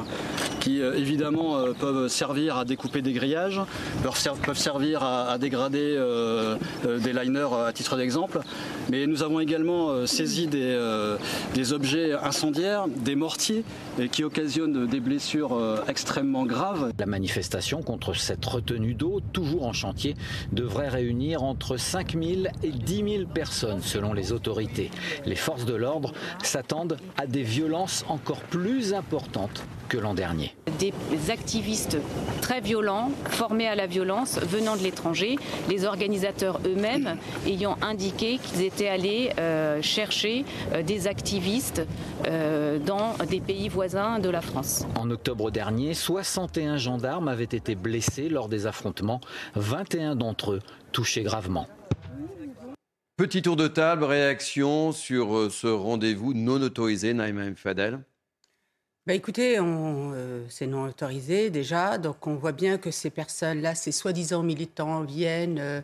[0.58, 3.60] qui euh, évidemment euh, peuvent servir à découper des grillages,
[4.02, 5.98] peuvent, servir à, dégrader
[6.84, 8.09] des liners à titre d'exemple.
[8.90, 10.78] Mais nous avons également saisi des,
[11.54, 13.64] des, objets incendiaires, des mortiers
[14.10, 16.92] qui occasionnent des blessures extrêmement graves.
[16.98, 20.14] La manifestation contre cette retenue d'eau, toujours en chantier,
[20.52, 22.24] devrait réunir entre 5 000
[22.62, 24.90] et 10 000 personnes selon les autorités.
[25.26, 30.54] Les forces de l'ordre s'attendent à des violences encore plus importantes que l'an dernier.
[30.78, 30.94] Des
[31.30, 31.98] activistes
[32.40, 35.36] très violents, formés à la violence, venant de l'étranger,
[35.68, 41.82] les organisateurs eux-mêmes ayant indiqué qu'ils étaient allés euh, chercher euh, des activistes
[42.26, 44.86] euh, dans des pays voisins de la France.
[44.96, 49.20] En octobre dernier, 61 gendarmes avaient été blessés lors des affrontements,
[49.56, 50.60] 21 d'entre eux
[50.92, 51.66] touchés gravement.
[53.16, 58.00] Petit tour de table, réaction sur ce rendez-vous non autorisé, Naïma Fadel
[59.10, 63.90] bah écoutez, euh, c'est non autorisé déjà, donc on voit bien que ces personnes-là, ces
[63.90, 65.80] soi-disant militants, viennent euh,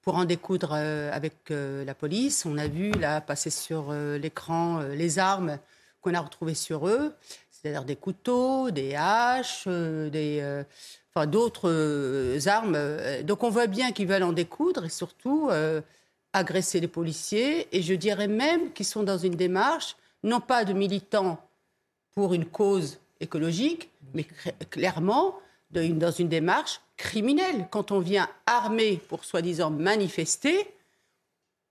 [0.00, 2.46] pour en découdre avec la police.
[2.46, 5.58] On a vu là passer sur l'écran les armes
[6.00, 7.14] qu'on a retrouvées sur eux,
[7.50, 10.64] c'est-à-dire des couteaux, des haches, des,
[11.14, 12.78] enfin, d'autres armes.
[13.24, 15.50] Donc on voit bien qu'ils veulent en découdre et surtout
[16.32, 20.72] agresser les policiers et je dirais même qu'ils sont dans une démarche, non pas de
[20.72, 21.38] militants
[22.14, 24.26] pour une cause écologique, mais
[24.70, 25.38] clairement
[25.70, 27.66] dans une démarche criminelle.
[27.70, 30.68] Quand on vient armé pour soi-disant manifester,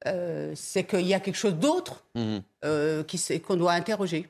[0.08, 2.38] euh, c'est qu'il y a quelque chose d'autre mmh.
[2.65, 3.04] euh,
[3.45, 4.27] qu'on doit interroger.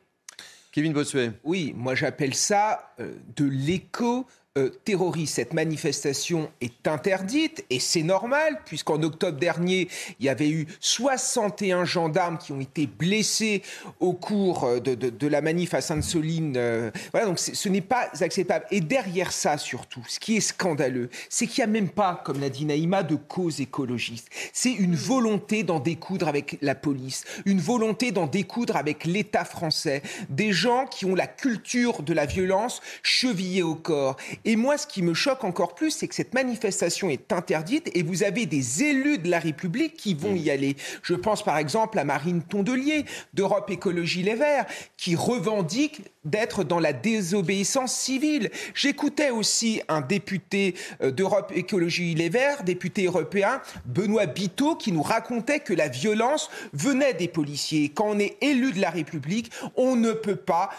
[0.71, 1.31] Kevin Bossuet.
[1.43, 4.25] Oui, moi j'appelle ça euh, de l'écho
[4.57, 5.35] euh, terroriste.
[5.35, 9.87] Cette manifestation est interdite et c'est normal puisqu'en octobre dernier,
[10.19, 13.61] il y avait eu 61 gendarmes qui ont été blessés
[14.01, 16.55] au cours euh, de, la manif à Sainte-Soline.
[16.57, 18.65] Euh, voilà, donc ce n'est pas acceptable.
[18.71, 22.41] Et derrière ça, surtout, ce qui est scandaleux, c'est qu'il n'y a même pas, comme
[22.41, 24.27] l'a dit Naïma, de cause écologiste.
[24.51, 30.01] C'est une volonté d'en découdre avec la police, une volonté d'en découdre avec l'État français,
[30.27, 34.87] des gens qui ont la culture de la violence chevillée au corps et moi, ce
[34.87, 38.83] qui me choque encore plus, c'est que cette manifestation est interdite et vous avez des
[38.83, 40.75] élus de la République qui vont y aller.
[41.03, 44.65] Je pense par exemple à Marine Tondelier d'Europe Écologie Les Verts,
[44.97, 48.51] qui revendique d'être dans la désobéissance civile.
[48.75, 55.01] J'écoutais aussi un député euh, d'Europe Écologie Les Verts, député européen, Benoît Biteau, qui nous
[55.01, 57.89] racontait que la violence venait des policiers.
[57.89, 60.69] Quand on est élu de la République, on ne peut pas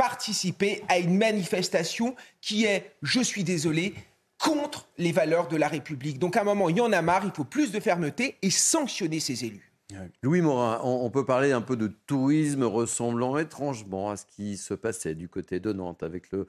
[0.00, 3.92] participer à une manifestation qui est, je suis désolé,
[4.38, 6.18] contre les valeurs de la République.
[6.18, 8.48] Donc à un moment, il y en a marre, il faut plus de fermeté et
[8.48, 9.70] sanctionner ces élus.
[10.22, 14.72] Louis Morin, on, peut parler un peu de tourisme ressemblant étrangement à ce qui se
[14.72, 16.46] passait du côté de Nantes avec le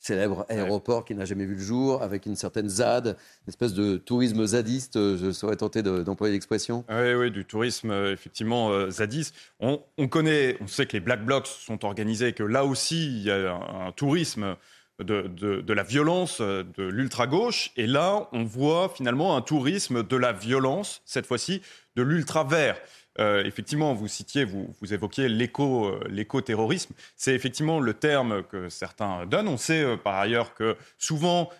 [0.00, 3.98] célèbre aéroport qui n'a jamais vu le jour, avec une certaine ZAD, une espèce de
[3.98, 6.84] tourisme zadiste, euh, je serais tenté d'employer l'expression.
[6.88, 9.34] Oui, oui, du tourisme euh, effectivement euh, zadiste.
[9.60, 13.30] On, connaît, on sait que les Black Blocs sont organisés, que là aussi, il y
[13.30, 14.56] a un, tourisme
[14.98, 17.72] de, de, la violence de l'ultra-gauche.
[17.76, 21.60] Et là, on voit finalement un tourisme de la violence, cette fois-ci,
[21.96, 22.80] de l'ultra-vert.
[23.18, 26.94] Euh, effectivement, vous citiez, vous, évoquiez euh, l'éco-terrorisme.
[27.16, 29.48] C'est effectivement le terme que certains donnent.
[29.48, 31.50] On sait euh, par ailleurs que souvent,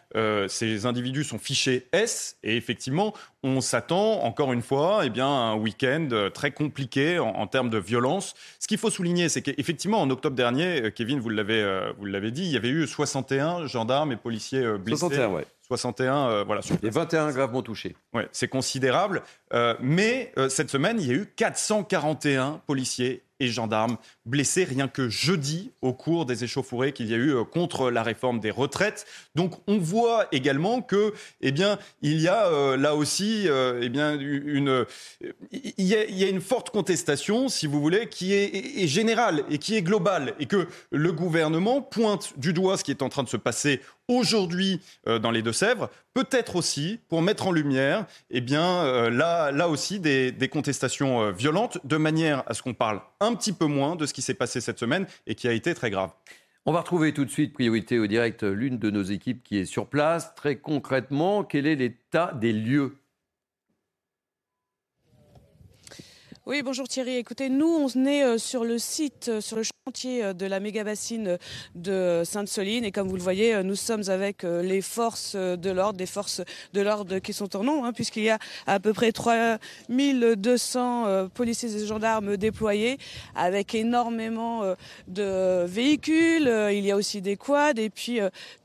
[0.49, 2.37] ces individus sont fichés S.
[2.43, 7.47] Et effectivement, on s'attend, encore une fois, eh bien, à un week-end très compliqué en,
[7.47, 8.35] termes de violence.
[8.59, 12.57] Ce qu'il faut souligner, c'est qu'effectivement, en octobre dernier, Kevin, vous l'avez dit, il y
[12.57, 15.01] avait eu 61 gendarmes et policiers blessés.
[15.01, 15.47] 61, ouais.
[15.71, 16.63] 61, euh, voilà.
[16.83, 17.95] Et 21 gravement touchés.
[18.13, 19.23] Ouais, c'est considérable.
[19.53, 24.87] Euh, mais euh, cette semaine, il y a eu 441 policiers et gendarmes blessés rien
[24.87, 28.51] que jeudi au cours des échauffourées qu'il y a eu euh, contre la réforme des
[28.51, 29.07] retraites.
[29.35, 34.19] Donc on voit également que, eh bien, il y a euh, là aussi, eh bien,
[34.19, 34.85] une,
[35.51, 39.83] il y, a, une forte contestation, si vous voulez, qui est, générale et qui est
[39.83, 43.39] globale, et que le gouvernement pointe du doigt ce qui est en train de se
[43.39, 49.69] passer aujourd'hui dans les Deux-Sèvres, peut-être aussi pour mettre en lumière, eh bien, là, là
[49.69, 54.07] aussi des contestations violentes, de manière à ce qu'on parle un petit peu moins de
[54.07, 56.11] ce qui s'est passé cette semaine et qui a été très grave.
[56.67, 59.65] On va retrouver tout de suite, priorité au direct, l'une de nos équipes qui est
[59.65, 60.35] sur place.
[60.35, 62.97] Très concrètement, quel est l'état des lieux
[66.47, 67.17] Oui, bonjour Thierry.
[67.17, 70.59] Écoutez, nous, on est euh, sur le site, euh, sur le chantier euh, de la
[70.59, 71.37] méga bassine
[71.75, 72.83] de Sainte-Soline.
[72.83, 76.41] Et comme vous le voyez, nous sommes avec les forces de l'ordre, des forces
[76.73, 81.77] de l'ordre qui sont en nombre, hein, puisqu'il y a à peu près 3200 policiers
[81.77, 82.97] et gendarmes déployés,
[83.35, 84.63] avec énormément
[85.09, 86.51] de véhicules.
[86.73, 88.21] Il y a aussi des quads et puis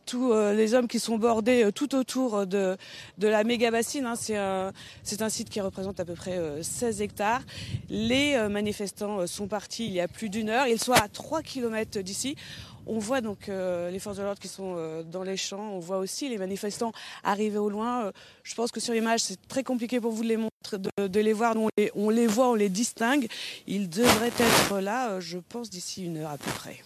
[0.05, 2.77] tous euh, les hommes qui sont bordés euh, tout autour de,
[3.17, 4.05] de la méga bassine.
[4.05, 4.15] Hein.
[4.15, 7.41] C'est un, site qui représente à peu près 16 euh, hectares.
[7.89, 10.67] Les manifestants sont partis il y a plus d'une heure.
[10.67, 12.35] Ils sont à 3 km d'ici.
[12.87, 15.71] On voit donc les forces de l'ordre qui sont dans les champs.
[15.73, 16.91] On voit aussi les manifestants
[17.23, 18.11] arriver au loin.
[18.43, 21.33] je pense que sur l'image, c'est très compliqué pour vous de les montrer, de, les
[21.33, 21.55] voir.
[21.95, 23.27] On les voit, on les distingue.
[23.65, 26.77] Ils devraient être là, je pense, d'ici une heure à peu près.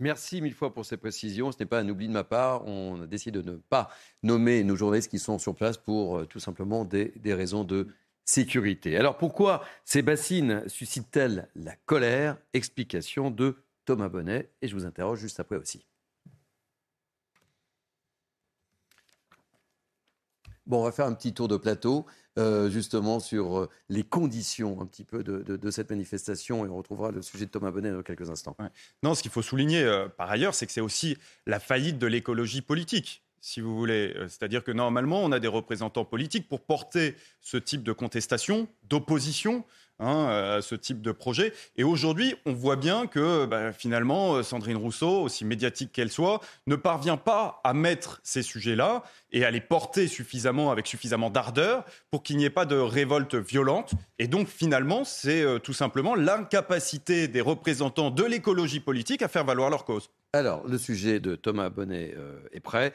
[0.00, 1.52] Merci mille fois pour ces précisions.
[1.52, 2.66] Ce n'est pas un oubli de ma part.
[2.66, 3.90] On a décidé de ne pas
[4.22, 7.88] nommer nos journalistes qui sont sur place pour euh, tout simplement des, raisons de
[8.24, 8.96] sécurité.
[8.96, 12.38] Alors pourquoi ces bassines suscitent-elles la colère?
[12.52, 15.86] Explication de Thomas Bonnet et je vous interroge juste après aussi.
[20.66, 22.06] Bon, on va faire un petit tour de plateau.
[22.36, 27.12] Euh, justement sur euh, les conditions un petit peu de, cette manifestation et on retrouvera
[27.12, 28.56] le sujet de Thomas Bonnet dans quelques instants.
[29.04, 32.08] Non, ce qu'il faut souligner euh, par ailleurs, c'est que c'est aussi la faillite de
[32.08, 34.14] l'écologie politique si vous voulez.
[34.28, 39.64] C'est-à-dire que normalement, on a des représentants politiques pour porter ce type de contestation, d'opposition
[40.00, 41.52] Hein, à ce type de projet.
[41.76, 46.74] Et aujourd'hui, on voit bien que bah, finalement, Sandrine Rousseau, aussi médiatique qu'elle soit, ne
[46.74, 52.24] parvient pas à mettre ces sujets-là et à les porter suffisamment avec suffisamment d'ardeur pour
[52.24, 53.92] qu'il n'y ait pas de révolte violente.
[54.18, 59.44] Et donc finalement, c'est euh, tout simplement l'incapacité des représentants de l'écologie politique à faire
[59.44, 60.10] valoir leur cause.
[60.32, 62.92] Alors, le sujet de Thomas Bonnet euh, est prêt.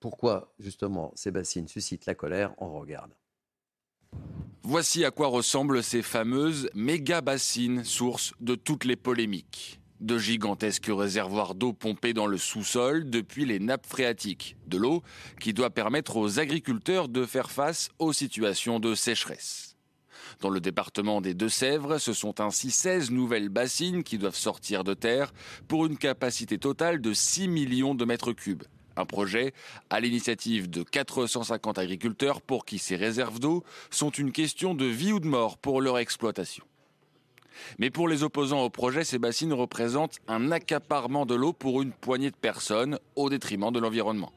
[0.00, 2.54] pourquoi justement ces bassines suscitent la colère?
[2.56, 3.10] On regarde.
[4.70, 9.80] Voici à quoi ressemblent ces fameuses méga bassines, source de toutes les polémiques.
[10.00, 14.58] De gigantesques réservoirs d'eau pompés dans le sous-sol depuis les nappes phréatiques.
[14.66, 15.02] De l'eau
[15.40, 19.78] qui doit permettre aux agriculteurs de faire face aux situations de sécheresse.
[20.40, 24.92] Dans le département des Deux-Sèvres, ce sont ainsi 16 nouvelles bassines qui doivent sortir de
[24.92, 25.32] terre
[25.66, 28.64] pour une capacité totale de 6 millions de mètres cubes.
[28.98, 29.54] Un projet
[29.90, 35.12] à l'initiative de 450 agriculteurs pour qui ces réserves d'eau sont une question de vie
[35.12, 36.64] ou de mort pour leur exploitation.
[37.78, 41.92] Mais pour les opposants au projet, ces bassines représentent un accaparement de l'eau pour une
[41.92, 44.32] poignée de personnes au détriment de l'environnement.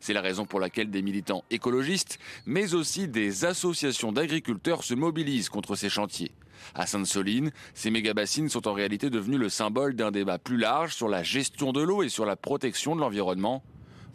[0.00, 5.50] C'est la raison pour laquelle des militants écologistes, mais aussi des associations d'agriculteurs se mobilisent
[5.50, 6.32] contre ces chantiers.
[6.74, 11.08] À Sainte-Soline, ces méga-bassines sont en réalité devenues le symbole d'un débat plus large sur
[11.08, 13.62] la gestion de l'eau et sur la protection de l'environnement.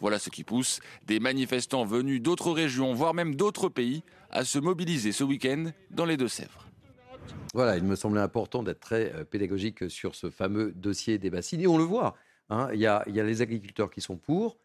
[0.04, 4.58] Voilà ce qui pousse des manifestants venus d'autres régions, voire même d'autres pays, à se
[4.58, 6.68] mobiliser ce week-end dans les Deux-Sèvres.
[7.54, 11.62] Voilà, il me semblait important d'être très euh, pédagogique sur ce fameux dossier des bassines.
[11.62, 12.16] Et on le voit,
[12.50, 14.58] hein, il, y a, les agriculteurs qui sont pour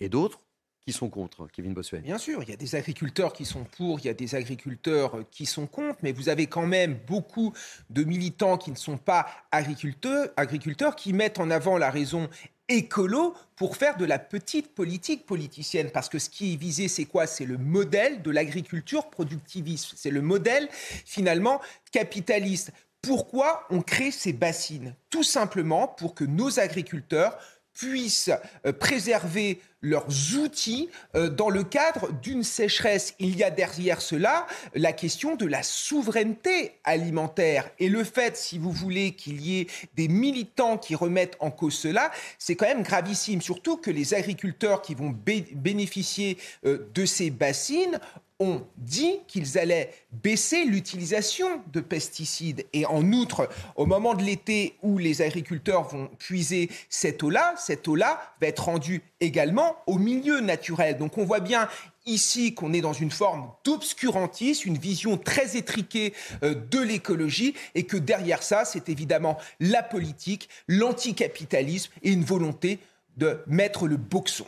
[0.00, 0.40] et d'autres
[0.84, 4.00] qui sont contre, Kevin Bossuet Bien sûr, il y a des agriculteurs qui sont pour,
[4.00, 7.52] il y a des agriculteurs qui sont contre, mais vous avez quand même beaucoup
[7.90, 12.28] de militants qui ne sont pas agriculteurs, agriculteurs qui mettent en avant la raison
[12.70, 15.90] écolo pour faire de la petite politique politicienne.
[15.90, 17.26] Parce que ce qui est visé, c'est quoi?
[17.26, 19.92] C'est le modèle de l'agriculture productiviste.
[19.96, 20.68] C'est le modèle,
[21.04, 21.60] finalement,
[21.92, 22.72] capitaliste.
[23.02, 24.94] Pourquoi on crée ces bassines?
[25.10, 27.38] Tout simplement pour que nos agriculteurs
[27.72, 28.30] puissent
[28.66, 33.14] euh, préserver leurs outils euh, dans le cadre d'une sécheresse.
[33.18, 37.70] Il y a derrière cela la question de la souveraineté alimentaire.
[37.78, 39.66] Et le fait, si vous voulez, qu'il y ait
[39.96, 43.40] des militants qui remettent en cause cela, c'est quand même gravissime.
[43.40, 47.98] Surtout que les agriculteurs qui vont bénéficier euh, de ces bassines
[48.40, 52.66] ont dit qu'ils allaient baisser l'utilisation de pesticides.
[52.72, 57.86] Et en outre, au moment de l'été où les agriculteurs vont puiser cette eau-là, cette
[57.86, 60.96] eau-là va être rendue également au milieu naturel.
[60.96, 61.68] Donc on voit bien,
[62.06, 67.84] ici qu'on est dans une forme d'obscurantisme, une vision très étriquée euh, de l'écologie, et
[67.84, 72.78] que derrière ça, c'est évidemment la politique, l'anticapitalisme et une volonté
[73.16, 74.46] de mettre le boxon.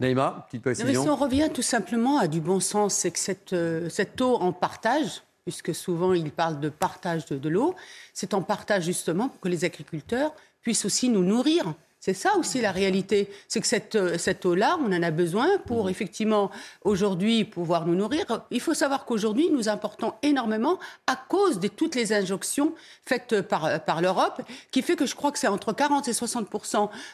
[0.00, 1.02] Naïma, petite précision.
[1.02, 4.36] si on revient tout simplement à du bon sens, c'est que cette, euh, cette eau
[4.36, 7.74] en partage, puisque souvent il parle de partage de l'eau,
[8.14, 11.74] c'est en partage justement pour que les agriculteurs puissent aussi nous nourrir.
[12.00, 13.28] C'est ça aussi la réalité.
[13.48, 15.88] C'est que cette, euh, cette eau-là, on en a besoin pour mmh.
[15.90, 16.50] effectivement
[16.82, 18.24] aujourd'hui pouvoir nous nourrir.
[18.50, 22.74] Il faut savoir qu'aujourd'hui, nous importons énormément à cause de toutes les injonctions
[23.04, 26.48] faites par, par l'Europe, qui fait que je crois que c'est entre 40 et 60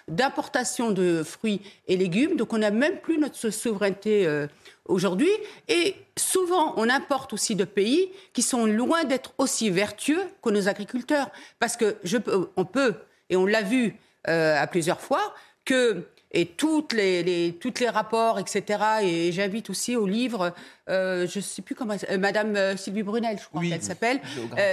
[0.09, 2.37] d'importation de fruits et légumes.
[2.37, 4.27] Donc on n'a même plus notre souveraineté.
[4.27, 4.47] Euh,
[4.87, 5.31] aujourd'hui.
[5.69, 10.69] Et souvent, on importe aussi de pays qui sont loin d'être aussi vertueux que nos
[10.69, 11.31] agriculteurs.
[11.59, 12.19] Parce que je
[12.57, 12.95] on peut,
[13.31, 13.97] et on l'a vu,
[14.29, 18.65] euh, à plusieurs fois, que et toutes les, toutes les rapports, etc.
[19.03, 20.53] Et j'invite aussi au livre,
[20.91, 24.21] euh, je ne sais plus comment, euh, Madame Sylvie Brunel, je crois qu'elle s'appelle.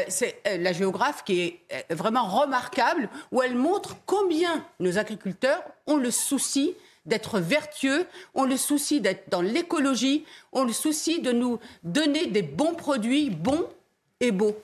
[0.07, 6.09] c'est la géographe qui est vraiment remarquable, où elle montre combien nos agriculteurs ont le
[6.09, 6.73] souci
[7.05, 12.41] d'être vertueux, ont le souci d'être dans l'écologie, ont le souci de nous donner des
[12.41, 13.67] bons produits, bons
[14.19, 14.55] et beaux.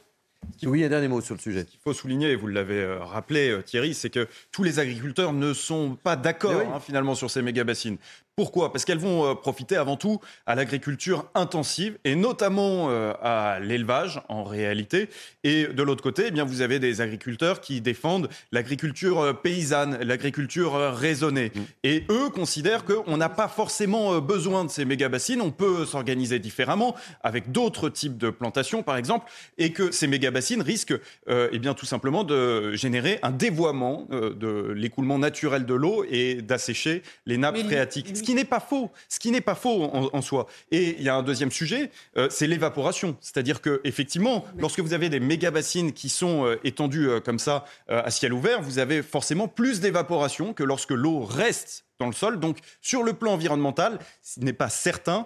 [0.64, 1.62] Oui, un dernier mot sur le sujet.
[1.62, 4.80] Ce qu'il faut souligner, et vous l'avez euh, rappelé euh, Thierry, c'est que tous les
[4.80, 7.98] agriculteurs ne sont pas d'accord hein, finalement sur ces méga bassines.
[8.38, 8.72] Pourquoi?
[8.72, 14.22] Parce qu'elles vont euh, profiter avant tout à l'agriculture intensive et notamment euh, à l'élevage
[14.30, 15.10] en réalité.
[15.44, 19.98] Et de l'autre côté, eh bien, vous avez des agriculteurs qui défendent l'agriculture euh, paysanne,
[20.04, 21.52] l'agriculture raisonnée.
[21.56, 21.62] Mm.
[21.84, 26.96] Et eux considèrent qu'on n'a pas forcément besoin de ces méga-bassines, on peut s'organiser différemment
[27.24, 31.88] avec d'autres types de plantations par exemple, et que ces méga-bassines risquent eh bien, tout
[31.88, 38.27] simplement de générer un dévoiement de l'écoulement naturel de l'eau et d'assécher les nappes phréatiques
[38.28, 40.48] qui n'est pas faux, ce qui n'est pas faux en, soi.
[40.70, 43.16] Et il y a un deuxième sujet, euh, c'est l'évaporation.
[43.22, 47.40] C'est-à-dire que effectivement, lorsque vous avez des méga bassines qui sont euh, étendues euh, comme
[47.40, 52.12] ça à ciel ouvert, vous avez forcément plus d'évaporation que lorsque l'eau reste dans le
[52.12, 52.38] sol.
[52.38, 55.26] Donc, sur le plan environnemental, ce n'est pas certain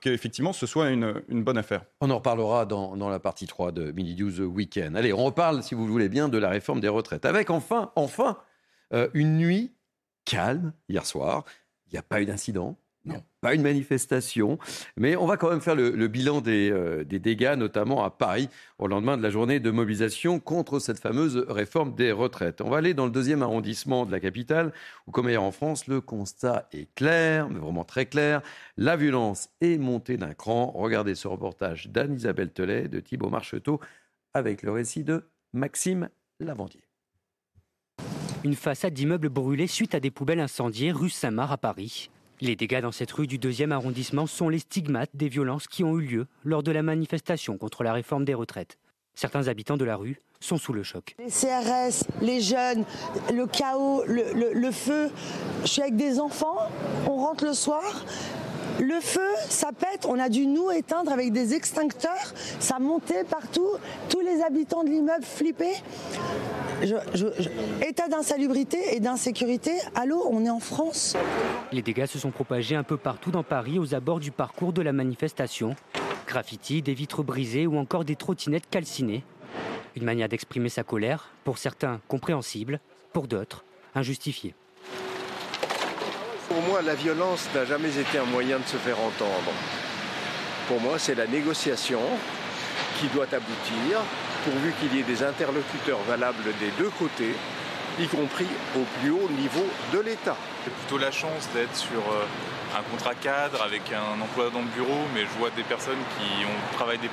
[0.00, 1.82] qu'effectivement ce soit une, bonne affaire.
[2.02, 4.96] On en reparlera dans, dans la partie 3 de Mini News Weekend.
[4.96, 7.24] Allez, on reparle, si vous voulez bien, de la réforme des retraites.
[7.24, 8.36] Avec enfin, enfin,
[9.14, 9.72] une nuit
[10.24, 11.44] calme hier soir.
[11.94, 12.76] Il n'y a pas eu d'incident.
[13.40, 14.58] Pas une manifestation,
[14.96, 18.88] mais on va quand même faire le, bilan euh, des, dégâts, notamment à Paris, au
[18.88, 22.62] lendemain de la journée de mobilisation contre cette fameuse réforme des retraites.
[22.62, 24.72] On va aller dans le deuxième arrondissement de la capitale,
[25.06, 28.42] où, comme ailleurs en France, le constat est clair, mais vraiment très clair.
[28.76, 30.72] La violence est montée d'un cran.
[30.74, 33.78] Regardez ce reportage d'Anne-Isabelle Telet, de Thibault Marcheteau,
[34.32, 36.08] avec le récit de Maxime
[36.40, 36.82] Lavandier.
[38.44, 42.10] Une façade d'immeuble brûlée suite à des poubelles incendiées rue Saint-Marc à Paris.
[42.42, 45.98] Les dégâts dans cette rue du deuxième arrondissement sont les stigmates des violences qui ont
[45.98, 48.76] eu lieu lors de la manifestation contre la réforme des retraites.
[49.14, 51.16] Certains habitants de la rue sont sous le choc.
[51.18, 52.84] Les CRS, les jeunes,
[53.32, 55.10] le chaos, le, feu.
[55.62, 56.68] Je suis avec des enfants,
[57.06, 58.04] on rentre le soir,
[58.80, 63.68] le feu, ça pète, on a dû nous éteindre avec des extincteurs, ça montait partout,
[64.08, 65.82] tous les habitants de l'immeuble flippaient
[67.86, 71.16] état d'insalubrité et d'insécurité, allô, on est en France.
[71.72, 74.82] Les dégâts se sont propagés un peu partout dans Paris aux abords du parcours de
[74.82, 75.76] la manifestation.
[76.26, 79.24] Graffiti, des vitres brisées ou encore des trottinettes calcinées.
[79.96, 82.80] Une manière d'exprimer sa colère, pour certains compréhensible,
[83.12, 83.64] pour d'autres
[83.94, 84.54] injustifiée.
[86.54, 89.50] Pour moi, la violence n'a jamais été un moyen de se faire entendre.
[90.68, 91.98] Pour moi, c'est la négociation
[93.00, 93.98] qui doit aboutir
[94.44, 97.34] pourvu qu'il y ait des interlocuteurs valables des deux côtés,
[97.98, 98.46] y compris
[98.76, 100.36] au plus haut niveau de l'État.
[100.64, 104.70] J'ai plutôt la chance d'être sur euh, un contrat cadre avec un emploi dans le
[104.76, 107.10] bureau, mais je vois des personnes qui ont travaillé des,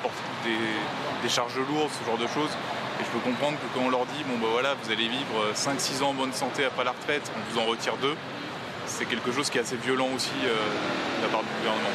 [1.23, 2.55] des, charges lourdes, ce genre de choses.
[2.99, 5.49] Et je peux comprendre que quand on leur dit, bon ben voilà, vous allez vivre
[5.55, 8.15] 5-6 ans en bonne santé après la retraite, on vous en retire deux,
[8.91, 11.89] c'est quelque chose qui est assez violent aussi euh, de la part du gouvernement.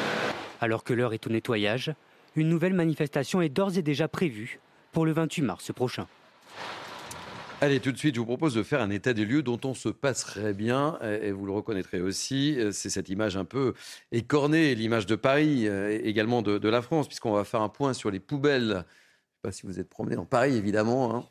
[0.59, 1.93] Alors que l'heure est au nettoyage,
[2.35, 4.59] une nouvelle manifestation est d'ores et déjà prévue
[4.91, 6.07] pour le 28 mars prochain.
[7.61, 9.73] Allez, tout de suite, je vous propose de faire un état des lieux dont on
[9.73, 12.55] se passerait bien, et vous le reconnaîtrez aussi.
[12.71, 13.73] C'est cette image un peu
[14.11, 18.11] écornée, l'image de Paris, euh, également de, la France, puisqu'on va faire un point sur
[18.11, 18.61] les poubelles.
[18.61, 21.15] Je ne sais pas si vous êtes promené dans Paris, évidemment.
[21.15, 21.25] Hein.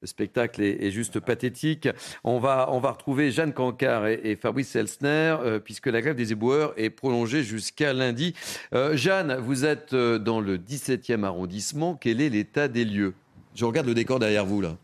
[0.00, 1.88] Le spectacle est, juste pathétique.
[2.22, 6.30] On va, on va retrouver Jeanne Cancard et, Fabrice Elsner, euh, puisque la grève des
[6.30, 8.32] éboueurs est prolongée jusqu'à lundi.
[8.74, 11.96] Euh, Jeanne, vous êtes euh, dans le 17e arrondissement.
[12.00, 13.12] Quel est l'état des lieux?
[13.56, 14.76] Je regarde le décor derrière vous, là.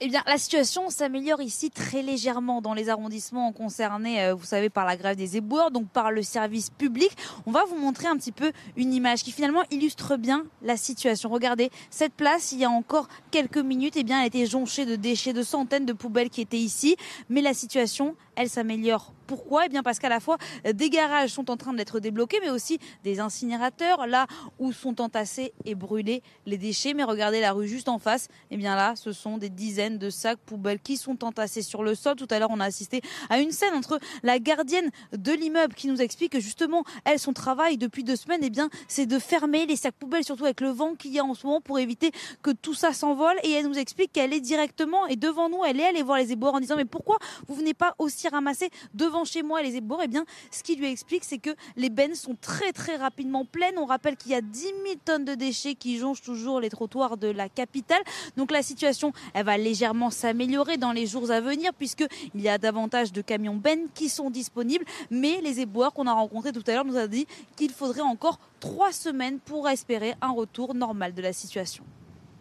[0.00, 4.68] Eh bien, la situation s'améliore ici très légèrement dans les arrondissements concernés, euh, vous savez,
[4.68, 7.10] par la grève des éboueurs, donc par le service public.
[7.46, 11.30] On va vous montrer un petit peu une image qui finalement illustre bien la situation.
[11.30, 14.96] Regardez, cette place, il y a encore quelques minutes, eh bien, elle était jonchée de
[14.96, 16.96] déchets, de centaines de poubelles qui étaient ici.
[17.30, 19.12] Mais la situation, elle s'améliore.
[19.26, 19.66] Pourquoi?
[19.66, 20.38] Eh bien parce qu'à la fois
[20.72, 24.26] des garages sont en train d'être débloqués, mais aussi des incinérateurs, là
[24.58, 26.94] où sont entassés et brûlés les déchets.
[26.94, 30.10] Mais regardez la rue juste en face, eh bien là, ce sont des dizaines de
[30.10, 32.14] sacs poubelles qui sont entassés sur le sol.
[32.14, 35.88] Tout à l'heure, on a assisté à une scène entre la gardienne de l'immeuble qui
[35.88, 39.66] nous explique que justement, elle, son travail depuis deux semaines, eh bien, c'est de fermer
[39.66, 42.12] les sacs poubelles, surtout avec le vent qu'il y a en ce moment, pour éviter
[42.42, 43.36] que tout ça s'envole.
[43.42, 46.32] Et elle nous explique qu'elle est directement et devant nous, elle est allée voir les
[46.32, 47.18] éboueurs en disant mais pourquoi
[47.48, 50.90] vous venez pas aussi ramasser devant chez moi les éboueurs Eh bien, ce qui lui
[50.90, 53.78] explique, c'est que les bennes sont très très rapidement pleines.
[53.78, 54.74] On rappelle qu'il y a 10 000
[55.04, 58.02] tonnes de déchets qui jonchent toujours les trottoirs de la capitale.
[58.36, 62.58] Donc la situation, elle va légèrement s'améliorer dans les jours à venir puisqu'il y a
[62.58, 64.84] davantage de camions bennes qui sont disponibles.
[65.10, 68.38] Mais les éboueurs qu'on a rencontrés tout à l'heure nous a dit qu'il faudrait encore
[68.60, 71.84] trois semaines pour espérer un retour normal de la situation.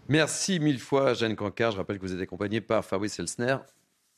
[0.08, 1.72] Merci mille fois, Jeanne Cancard.
[1.72, 3.58] Je rappelle que vous êtes accompagnée par Fabrice Elsner.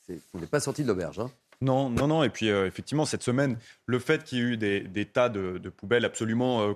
[0.09, 1.19] Vous n'êtes pas sorti de l'auberge.
[1.19, 2.23] Hein non, non, non.
[2.23, 5.57] Et puis, euh, effectivement, cette semaine, le fait qu'il y ait eu des, tas de,
[5.69, 6.73] poubelles absolument euh,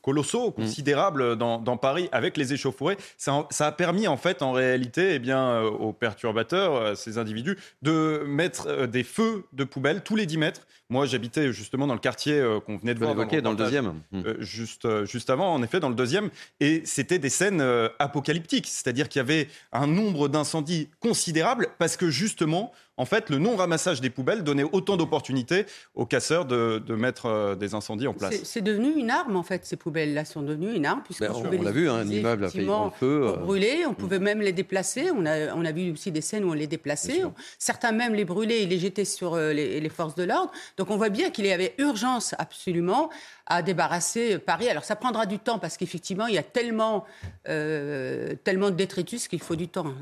[0.00, 0.52] colossaux, mm.
[0.52, 5.42] considérables dans, Paris, avec les échauffourées, ça, a permis, en fait, en réalité, eh bien,
[5.42, 10.66] euh, aux perturbateurs, ces individus, de mettre des feux de poubelles tous les 10 mètres.
[10.88, 13.12] Moi, j'habitais justement dans le quartier qu'on venait de voir.
[13.12, 14.00] Évoquer, dans, le deuxième.
[14.12, 14.22] Mm.
[14.40, 16.30] juste, juste avant, en effet, dans le deuxième.
[16.60, 17.62] Et c'était des scènes
[17.98, 18.66] apocalyptiques.
[18.66, 22.72] C'est-à-dire qu'il y avait un nombre d'incendies considérable parce que, justement,
[23.02, 27.74] en fait, le non-ramassage des poubelles donnait autant d'opportunités aux casseurs de, mettre euh, des
[27.74, 28.36] incendies en place.
[28.44, 31.02] C'est devenu une arme, en fait, ces poubelles-là sont devenues une arme.
[31.18, 33.26] Ben, on, l'a vu, hein, un immeuble a failli le feu.
[33.26, 33.36] Euh.
[33.38, 35.10] Brûler, on pouvait même les déplacer.
[35.10, 37.22] On a, on a vu aussi des scènes où on les déplaçait.
[37.58, 40.52] Certains même les brûlaient et les jetaient sur euh, les, forces de l'ordre.
[40.76, 43.10] Donc on voit bien qu'il y avait urgence absolument
[43.46, 44.68] à débarrasser Paris.
[44.68, 47.04] Alors ça prendra du temps parce qu'effectivement, il y a tellement,
[47.44, 49.92] tellement de détritus qu'il faut du temps.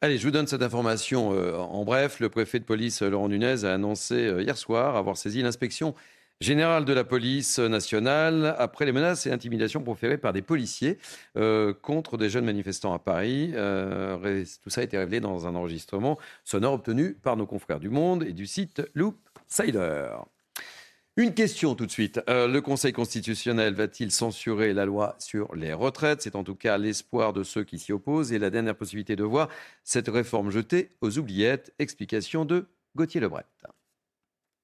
[0.00, 2.20] Allez, je vous donne cette information euh, en bref.
[2.20, 5.92] Le préfet de police, Laurent Nunez, a annoncé euh, hier soir avoir saisi l'inspection
[6.40, 10.98] générale de la police nationale après les menaces et intimidations proférées par des policiers
[11.36, 13.50] euh, contre des jeunes manifestants à Paris.
[13.52, 18.22] tout ça a été révélé dans un enregistrement sonore obtenu par nos confrères du Monde
[18.22, 19.16] et du site Loop
[19.48, 20.10] Sider.
[21.18, 22.20] Une question tout de suite.
[22.28, 26.22] Euh, le Conseil constitutionnel va-t-il censurer la loi sur les retraites?
[26.22, 29.24] C'est en tout cas l'espoir de ceux qui s'y opposent et la dernière possibilité de
[29.24, 29.48] voir
[29.82, 31.74] cette réforme jetée aux oubliettes.
[31.80, 33.46] Explication de Gauthier Lebret.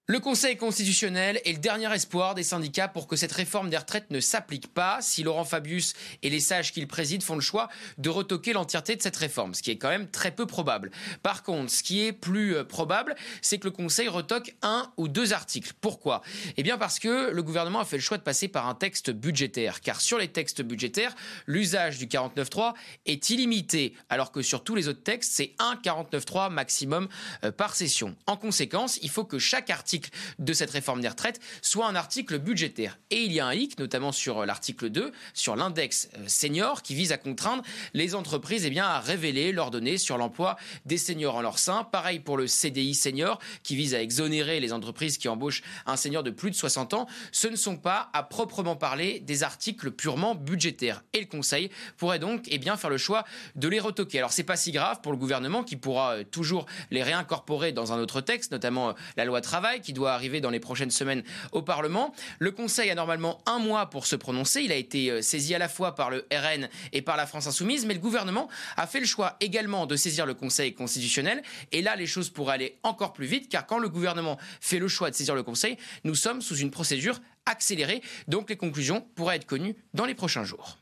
[0.07, 4.11] Le Conseil constitutionnel est le dernier espoir des syndicats pour que cette réforme des retraites
[4.11, 8.11] ne s'applique pas si Laurent Fabius et les sages qu'il préside font le choix de
[8.11, 10.91] retoquer l'entièreté de cette réforme, ce qui est quand même très peu probable.
[11.23, 15.09] Par contre, ce qui est plus euh, probable, c'est que le Conseil retoque un ou
[15.09, 15.73] deux articles.
[15.81, 16.21] Pourquoi?
[16.59, 19.11] Eh bien parce que le gouvernement a fait le choix de passer par un texte
[19.11, 21.15] budgétaire, car sur les textes budgétaires,
[21.47, 22.75] l'usage du 49.3
[23.07, 27.09] est illimité, alors que sur tous les autres textes, c'est un 49.3 maximum
[27.43, 28.15] euh, par session.
[28.27, 29.94] En conséquence, il faut que chaque article
[30.39, 32.99] de cette réforme des retraites soit un article budgétaire.
[33.11, 36.83] Et il y a un hic, notamment sur euh, l'article 2, sur l'index euh, senior,
[36.83, 40.99] qui vise à contraindre les entreprises eh bien, à révéler leurs données sur l'emploi des
[40.99, 41.85] seniors en leur sein.
[41.85, 46.23] Pareil pour le CDI senior, qui vise à exonérer les entreprises qui embauchent un senior
[46.23, 47.07] de plus de 60 ans.
[47.33, 51.03] Ce ne sont pas, à proprement parler, des articles purement budgétaires.
[51.13, 53.25] Et le Conseil pourrait donc eh bien, faire le choix
[53.57, 54.19] de les retoquer.
[54.19, 57.93] Alors, c'est pas si grave pour le gouvernement qui pourra euh, toujours les réincorporer dans
[57.93, 61.23] un autre texte, notamment la loi travail, qui doit arriver dans les prochaines semaines
[61.53, 62.13] au Parlement.
[62.41, 64.63] Le Conseil a normalement un mois pour se prononcer.
[64.63, 67.47] Il a été euh, saisi à la fois par le RN et par la France
[67.47, 71.43] Insoumise, mais le gouvernement a fait le choix également de saisir le Conseil constitutionnel.
[71.71, 74.89] Et là, les choses pourraient aller encore plus vite, car quand le gouvernement fait le
[74.89, 78.01] choix de saisir le Conseil, nous sommes sous une procédure accélérée.
[78.27, 80.79] Donc les conclusions pourraient être connues dans les prochains jours.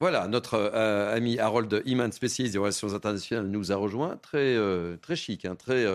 [0.00, 4.16] Voilà, notre euh, ami Harold Iman, spécialiste des relations internationales, nous a rejoint.
[4.18, 5.86] Très, euh, très chic, hein, très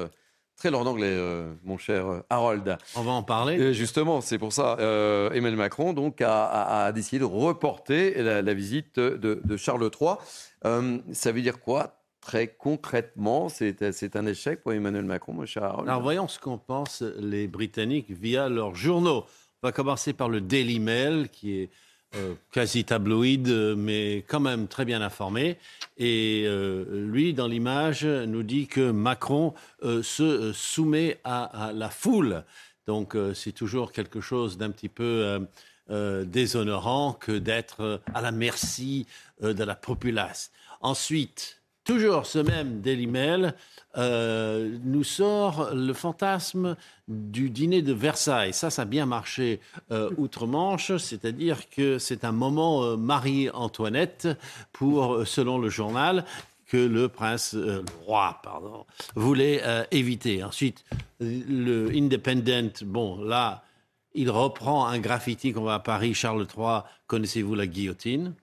[0.62, 2.78] très lourd anglais, euh, mon cher euh, Harold.
[2.96, 3.74] On va en parler.
[3.74, 4.78] justement, c'est pour ça.
[4.80, 11.00] Euh, Emmanuel Macron donc a, décidé de reporter la, visite de, Charles III.
[11.14, 15.90] ça veut dire quoi Très concrètement, c'est un échec pour Emmanuel Macron, mon cher Harold?
[15.90, 19.26] Alors voyons ce qu'en pensent les Britanniques via leurs journaux.
[19.64, 21.70] On va commencer par le Daily Mail, qui est
[22.18, 23.48] euh, quasi tabloïd,
[23.78, 25.58] mais quand même très bien informé.
[25.98, 29.54] Et euh, lui, dans l'image, nous dit que Macron
[29.84, 32.44] euh, se soumet à, la foule.
[32.86, 35.48] Donc c'est toujours quelque chose d'un petit peu
[35.88, 39.06] déshonorant que d'être à la merci
[39.42, 40.52] de la populace.
[40.82, 43.56] Ensuite, toujours ce même Daily Mail
[43.98, 46.76] euh, nous sort le fantasme
[47.08, 48.54] du dîner de Versailles.
[48.54, 49.60] Ça, ça a bien marché
[49.92, 54.28] euh, outre-Manche, c'est-à-dire que c'est un moment euh, Marie-Antoinette
[54.72, 56.26] pour, selon le journal,
[56.68, 59.62] que le prince, le roi, pardon, voulait
[59.92, 60.42] éviter.
[60.42, 60.86] Ensuite,
[61.20, 63.66] le Independent, bon, là,
[64.14, 68.36] il reprend un graffiti qu'on voit à Paris, Charles III, connaissez-vous la guillotine?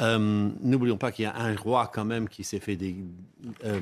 [0.00, 2.96] Euh, N'oublions pas qu'il y a un roi quand même qui s'est fait dé-
[3.64, 3.78] euh,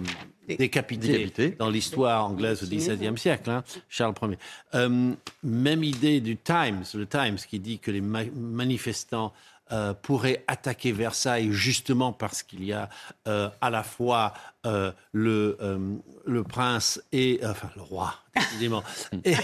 [0.46, 1.50] décapiter, Décapité.
[1.58, 4.36] dans l'histoire anglaise au XVIIe siècle, hein, Charles Ier.
[4.74, 9.32] Euh, même idée du Times, le Times qui dit que les ma- manifestants
[9.72, 12.88] euh, pourraient attaquer Versailles justement parce qu'il y a
[13.26, 14.34] euh, à la fois
[14.66, 15.78] euh, le, euh,
[16.26, 18.82] le prince et enfin le roi, décidément.
[19.24, 19.34] et,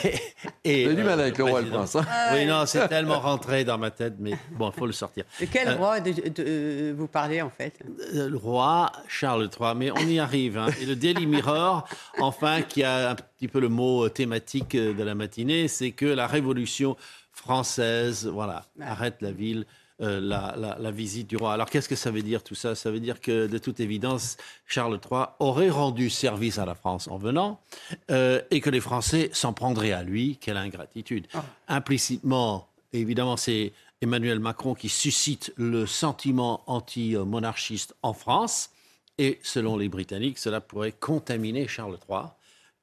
[0.64, 3.18] et, du mal euh, avec le roi et le prince, hein Oui, non, c'est tellement
[3.18, 5.24] rentré dans ma tête, mais bon, il faut le sortir.
[5.40, 7.80] De quel Euh, roi de, de- vous parlez en fait?
[8.12, 10.56] Le roi Charles III, mais on y arrive.
[10.58, 10.68] hein.
[10.80, 11.88] Et le Daily Mirror,
[12.20, 16.26] enfin, qui a un petit peu le mot thématique de la matinée, c'est que la
[16.28, 16.96] Révolution
[17.32, 19.64] française, voilà, arrête la ville.
[20.00, 21.52] Euh, la, la- la visite du roi.
[21.52, 22.74] Alors qu'est-ce que ça veut dire tout ça?
[22.74, 24.36] Ça veut dire que de toute évidence,
[24.66, 27.60] Charles III aurait rendu service à la France en venant
[28.10, 30.36] euh, et que les Français s'en prendraient à lui.
[30.40, 31.26] Quelle ingratitude
[31.68, 38.70] Implicitement, évidemment, c'est Emmanuel Macron qui suscite le sentiment anti-monarchiste en France.
[39.18, 42.20] Et selon les Britanniques, cela pourrait contaminer Charles III,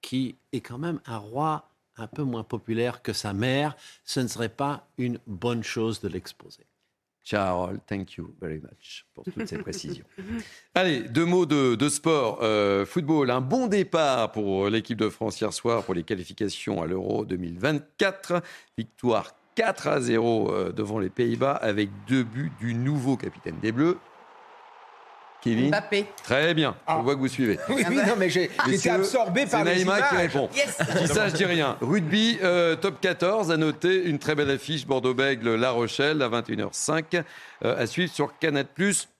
[0.02, 3.78] qui est quand même un roi un peu moins populaire que sa mère.
[4.04, 6.66] Ce ne serait pas une bonne chose de l'exposer.
[7.26, 10.06] Charles, thank you very much pour toutes ces précisions.
[10.76, 12.40] Allez, deux mots de, de sport.
[12.44, 16.86] Euh, football, un bon départ pour l'équipe de France hier soir pour les qualifications à
[16.86, 18.44] l'Euro 2024.
[18.78, 23.72] Victoire 4 à 0 euh, devant les Pays-Bas avec deux buts du nouveau capitaine des
[23.72, 23.98] Bleus.
[25.46, 26.06] Kevin Mbappé.
[26.24, 27.58] Très bien, on voit que vous suivez.
[27.70, 30.10] Oui, oui, non, mais j'ai Messieurs, absorbé par c'est les Naïma images.
[30.10, 30.50] qui répond.
[30.56, 30.78] Yes.
[30.94, 31.78] Je dis ça, je dis rien.
[31.82, 37.24] Rugby, euh, top 14, à noter une très belle affiche Bordeaux-Bègle, La Rochelle, à 21h05,
[37.64, 38.66] euh, à suivre sur Canal+.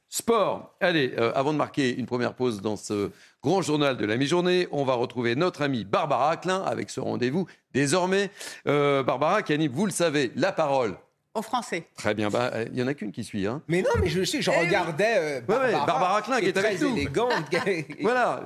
[0.08, 0.74] Sport.
[0.80, 3.12] Allez, euh, avant de marquer une première pause dans ce
[3.44, 7.48] grand journal de la mi-journée, on va retrouver notre amie Barbara Klein avec ce rendez-vous.
[7.74, 8.30] Désormais,
[8.66, 10.96] euh, Barbara qui anime, vous le savez, la parole.
[11.36, 11.88] Aux Français.
[11.98, 13.46] Très bien, bah, euh, il y en a qu'une qui suit.
[13.46, 13.62] Hein.
[13.68, 16.58] Mais non, mais je sais, je Eh regardais euh, Ouais, ouais, Barbara, Klein qui est
[16.58, 16.96] avec très nous.
[16.96, 17.34] élégante.
[18.02, 18.42] Voilà.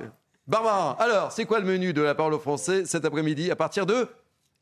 [0.46, 3.86] Barbara, alors, c'est quoi le menu de la parole aux Français cet après-midi à partir
[3.86, 4.08] de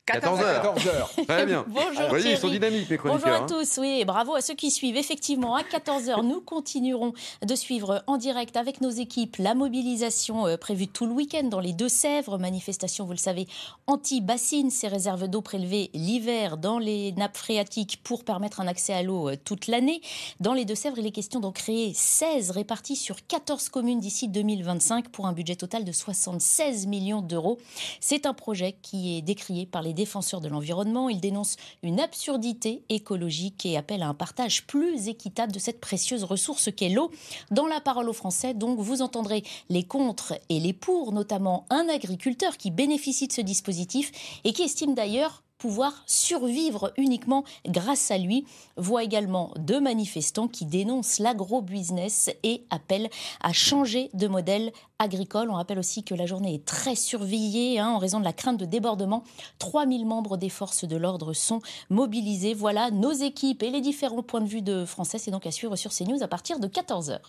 [0.09, 1.25] 14h 14h.
[1.27, 1.65] Très bien.
[1.67, 3.45] Bonjour Vous voyez, ils sont dynamiques, mes Bonjour à hein.
[3.47, 4.97] tous, oui, et bravo à ceux qui suivent.
[4.97, 7.13] Effectivement, à 14h, nous continuerons
[7.45, 11.59] de suivre en direct avec nos équipes la mobilisation euh, prévue tout le week-end dans
[11.59, 12.37] les Deux-Sèvres.
[12.37, 13.47] Manifestation, vous le savez,
[13.87, 19.03] anti-bassine, ces réserves d'eau prélevées l'hiver dans les nappes phréatiques pour permettre un accès à
[19.03, 20.01] l'eau euh, toute l'année.
[20.39, 25.09] Dans les Deux-Sèvres, il est question d'en créer 16 répartis sur 14 communes d'ici 2025
[25.09, 27.59] pour un budget total de 76 millions d'euros.
[27.99, 31.09] C'est un projet qui est décrié par les défenseurs de l'environnement.
[31.09, 36.23] Il dénonce une absurdité écologique et appelle à un partage plus équitable de cette précieuse
[36.23, 37.11] ressource qu'est l'eau.
[37.51, 41.87] Dans la parole aux Français, donc, vous entendrez les contre et les pour, notamment un
[41.89, 48.17] agriculteur qui bénéficie de ce dispositif et qui estime d'ailleurs pouvoir survivre uniquement grâce à
[48.17, 48.45] lui.
[48.77, 53.09] Voit également deux manifestants qui dénoncent l'agro-business et appellent
[53.41, 55.51] à changer de modèle agricole.
[55.51, 58.59] On rappelle aussi que la journée est très surveillée hein, en raison de la crainte
[58.59, 59.23] de débordement.
[59.59, 62.53] 3000 membres des forces de l'ordre sont mobilisés.
[62.53, 65.19] Voilà nos équipes et les différents points de vue de Français.
[65.19, 67.19] C'est donc à suivre sur CNews à partir de 14h.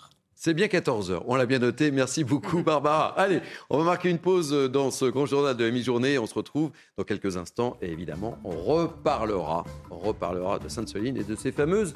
[0.43, 1.91] C'est bien 14h, on l'a bien noté.
[1.91, 3.09] Merci beaucoup, Barbara.
[3.19, 6.19] Allez, on va marquer une pause dans ce grand journal de la mi-journée.
[6.19, 7.77] On se retrouve dans quelques instants.
[7.83, 11.95] Et évidemment, on reparlera, on reparlera de Sainte-Soline et de ses fameuses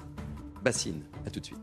[0.63, 1.05] bassines.
[1.27, 1.57] À tout de suite.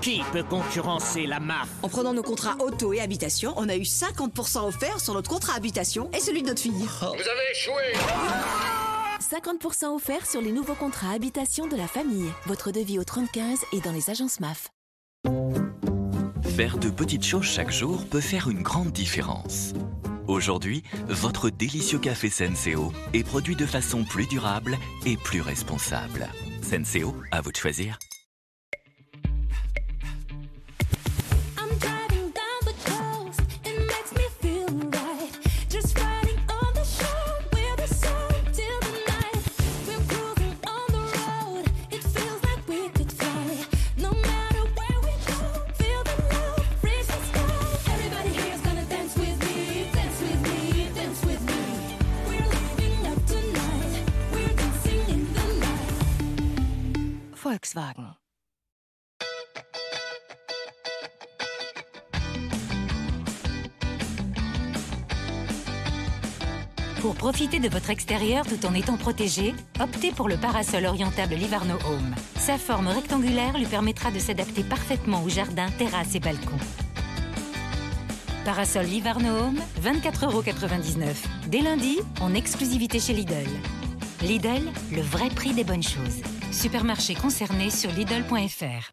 [0.00, 3.82] Qui peut concurrencer la MAF En prenant nos contrats auto et habitation, on a eu
[3.82, 6.72] 50% offert sur notre contrat habitation et celui de notre fille.
[6.72, 7.92] Vous avez échoué
[9.20, 12.30] 50% offert sur les nouveaux contrats habitation de la famille.
[12.46, 14.70] Votre devis au 35 et dans les agences MAF.
[16.56, 19.74] Faire de petites choses chaque jour peut faire une grande différence.
[20.26, 26.26] Aujourd'hui, votre délicieux café Senseo est produit de façon plus durable et plus responsable.
[26.62, 27.98] Senseo, à vous de choisir.
[67.00, 71.76] Pour profiter de votre extérieur tout en étant protégé, optez pour le parasol orientable Livarno
[71.86, 72.14] Home.
[72.36, 76.58] Sa forme rectangulaire lui permettra de s'adapter parfaitement aux jardins, terrasses et balcons.
[78.44, 81.06] Parasol Livarno Home, 24,99€.
[81.46, 83.48] Dès lundi, en exclusivité chez Lidl.
[84.22, 86.20] Lidl, le vrai prix des bonnes choses.
[86.52, 88.90] Supermarché concerné sur Lidl.fr.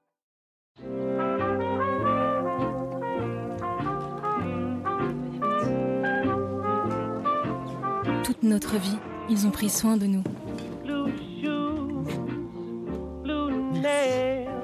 [8.24, 8.98] Toute notre vie,
[9.30, 10.24] ils ont pris soin de nous.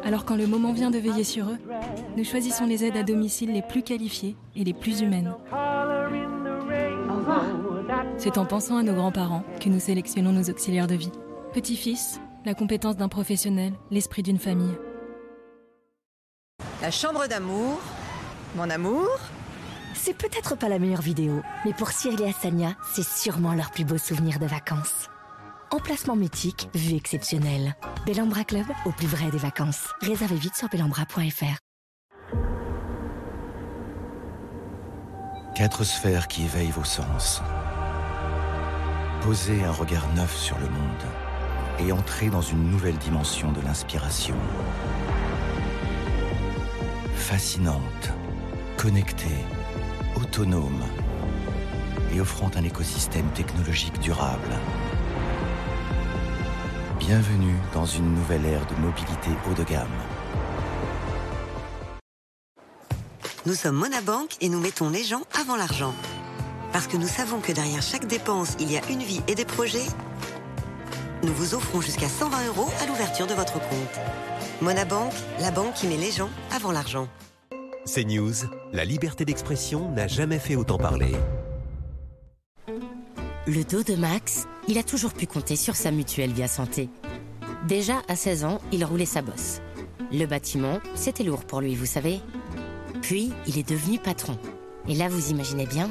[0.03, 1.57] Alors quand le moment vient de veiller sur eux,
[2.15, 5.33] nous choisissons les aides à domicile les plus qualifiées et les plus humaines.
[8.17, 11.11] C'est en pensant à nos grands-parents que nous sélectionnons nos auxiliaires de vie.
[11.53, 14.77] Petit-fils, la compétence d'un professionnel, l'esprit d'une famille.
[16.81, 17.79] La chambre d'amour,
[18.55, 19.07] mon amour.
[19.95, 23.85] C'est peut-être pas la meilleure vidéo, mais pour Cyril et Asania, c'est sûrement leur plus
[23.85, 25.07] beau souvenir de vacances.
[25.71, 27.75] Emplacement mythique, vue exceptionnelle.
[28.05, 29.87] Bellambra Club, au plus vrai des vacances.
[30.01, 31.57] Réservez vite sur bellambra.fr.
[35.55, 37.41] Quatre sphères qui éveillent vos sens.
[39.21, 41.22] Posez un regard neuf sur le monde
[41.80, 44.36] et entrez dans une nouvelle dimension de l'inspiration.
[47.15, 48.11] Fascinante,
[48.78, 49.45] connectée,
[50.15, 50.84] autonome
[52.13, 54.49] et offrant un écosystème technologique durable.
[56.99, 59.88] Bienvenue dans une nouvelle ère de mobilité haut de gamme.
[63.45, 65.93] Nous sommes Monabank et nous mettons les gens avant l'argent.
[66.71, 69.45] Parce que nous savons que derrière chaque dépense, il y a une vie et des
[69.45, 69.86] projets.
[71.24, 73.99] Nous vous offrons jusqu'à 120 euros à l'ouverture de votre compte.
[74.61, 77.07] Monabank, la banque qui met les gens avant l'argent.
[77.86, 78.34] C'est News,
[78.74, 81.15] la liberté d'expression n'a jamais fait autant parler.
[83.47, 86.89] Le dos de Max, il a toujours pu compter sur sa mutuelle Via Santé.
[87.69, 89.61] Déjà à 16 ans, il roulait sa bosse.
[90.11, 92.19] Le bâtiment, c'était lourd pour lui, vous savez.
[93.01, 94.38] Puis, il est devenu patron.
[94.89, 95.89] Et là, vous imaginez bien,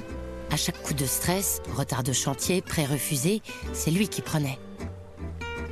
[0.51, 3.41] à chaque coup de stress, retard de chantier, prêt refusé,
[3.72, 4.59] c'est lui qui prenait.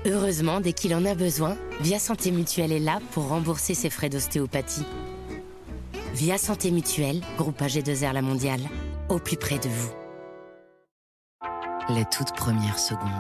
[0.07, 4.09] Heureusement, dès qu'il en a besoin, Via Santé Mutuelle est là pour rembourser ses frais
[4.09, 4.87] d'ostéopathie.
[6.15, 8.63] Via Santé Mutuelle, groupe AG2R La Mondiale,
[9.11, 9.91] au plus près de vous.
[11.91, 13.11] Les toutes premières secondes.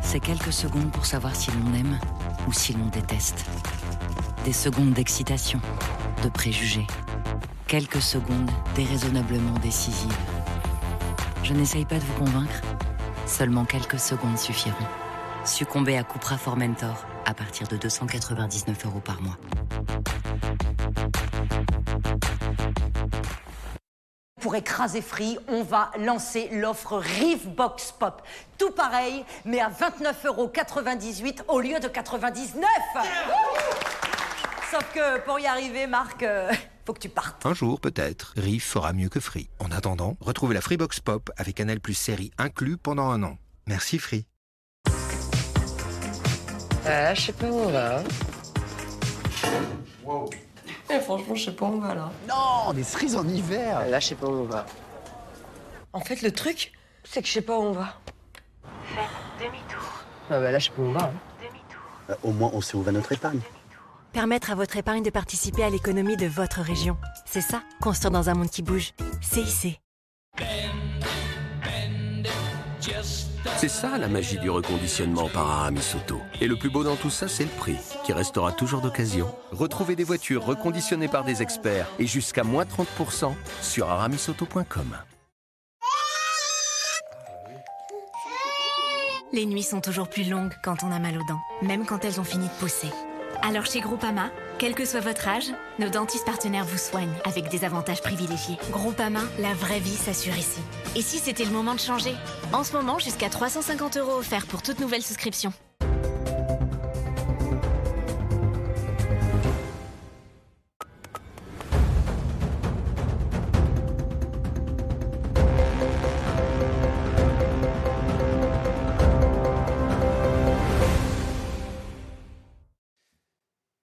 [0.00, 1.98] C'est quelques secondes pour savoir si l'on aime
[2.46, 3.44] ou si l'on déteste.
[4.46, 5.60] Des secondes d'excitation,
[6.24, 6.86] de préjugés.
[7.66, 10.37] Quelques secondes déraisonnablement décisives.
[11.42, 12.62] Je n'essaye pas de vous convaincre.
[13.26, 14.86] Seulement quelques secondes suffiront.
[15.44, 19.38] Succombez à Cupra Formentor à partir de 299 euros par mois.
[24.40, 28.22] Pour écraser Free, on va lancer l'offre Rive Box Pop.
[28.56, 32.64] Tout pareil, mais à 29,98€ au lieu de 99
[34.70, 36.52] Sauf que pour y arriver, Marc, euh,
[36.88, 37.44] faut que tu partes.
[37.44, 39.50] Un jour, peut-être, Riff fera mieux que Free.
[39.58, 43.36] En attendant, retrouvez la Freebox Pop avec Canal Plus série inclus pendant un an.
[43.66, 44.24] Merci Free.
[46.86, 48.02] Euh, je sais pas où on va.
[50.88, 52.10] Eh, franchement, je sais pas où on va là.
[52.26, 53.86] Non, des cerises en hiver.
[53.86, 54.64] Là, je sais pas où on va.
[55.92, 56.72] En fait, le truc,
[57.04, 58.00] c'est que je sais pas où on va.
[59.38, 59.92] Demi-tour.
[60.30, 61.04] Ah bah là, je sais pas où on va.
[61.04, 61.12] hein.
[62.08, 63.40] Euh, au moins, on sait où va notre épargne.
[64.12, 66.96] Permettre à votre épargne de participer à l'économie de votre région.
[67.26, 68.92] C'est ça, construire dans un monde qui bouge.
[69.20, 69.80] CIC.
[73.56, 76.20] C'est ça la magie du reconditionnement par Aramis Auto.
[76.40, 79.34] Et le plus beau dans tout ça, c'est le prix, qui restera toujours d'occasion.
[79.52, 84.96] Retrouvez des voitures reconditionnées par des experts et jusqu'à moins 30% sur aramisauto.com.
[89.32, 92.20] Les nuits sont toujours plus longues quand on a mal aux dents, même quand elles
[92.20, 92.88] ont fini de pousser.
[93.42, 95.46] Alors chez Groupama, quel que soit votre âge,
[95.78, 98.56] nos dentistes partenaires vous soignent avec des avantages privilégiés.
[98.70, 100.60] Groupama, la vraie vie s'assure ici.
[100.96, 102.14] Et si c'était le moment de changer?
[102.52, 105.52] En ce moment, jusqu'à 350 euros offerts pour toute nouvelle souscription.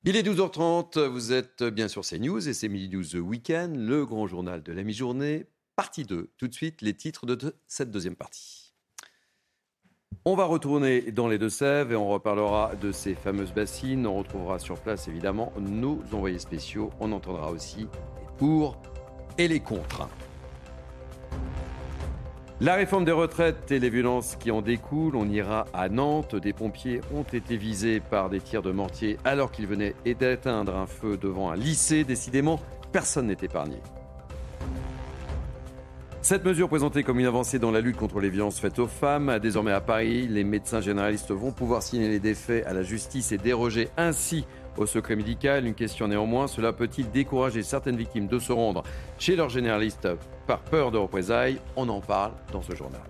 [0.07, 4.27] Il est 12h30, vous êtes bien sur CNews et c'est Midi 12 Week-end, le grand
[4.27, 6.29] journal de la mi-journée, partie 2.
[6.37, 8.75] Tout de suite, les titres de cette deuxième partie.
[10.23, 14.05] On va retourner dans les Deux-Sèvres et on reparlera de ces fameuses bassines.
[14.05, 16.91] On retrouvera sur place évidemment nos envoyés spéciaux.
[16.99, 17.87] On entendra aussi les
[18.37, 18.79] pour
[19.39, 20.07] et les contre.
[22.61, 26.37] La réforme des retraites et les violences qui en découlent, on ira à Nantes.
[26.37, 30.85] Des pompiers ont été visés par des tirs de mortier alors qu'ils venaient d'éteindre un
[30.85, 32.05] feu devant un lycée.
[32.05, 32.61] Décidément,
[32.93, 33.75] personne n'est épargné.
[36.21, 39.37] Cette mesure présentée comme une avancée dans la lutte contre les violences faites aux femmes,
[39.39, 43.37] désormais à Paris, les médecins généralistes vont pouvoir signaler des faits à la justice et
[43.37, 44.45] déroger ainsi
[44.77, 45.65] au secret médical.
[45.65, 48.83] Une question néanmoins, cela peut-il décourager certaines victimes de se rendre
[49.17, 50.07] chez leur généraliste
[50.47, 51.59] par peur de représailles?
[51.75, 53.01] On en parle dans ce journal.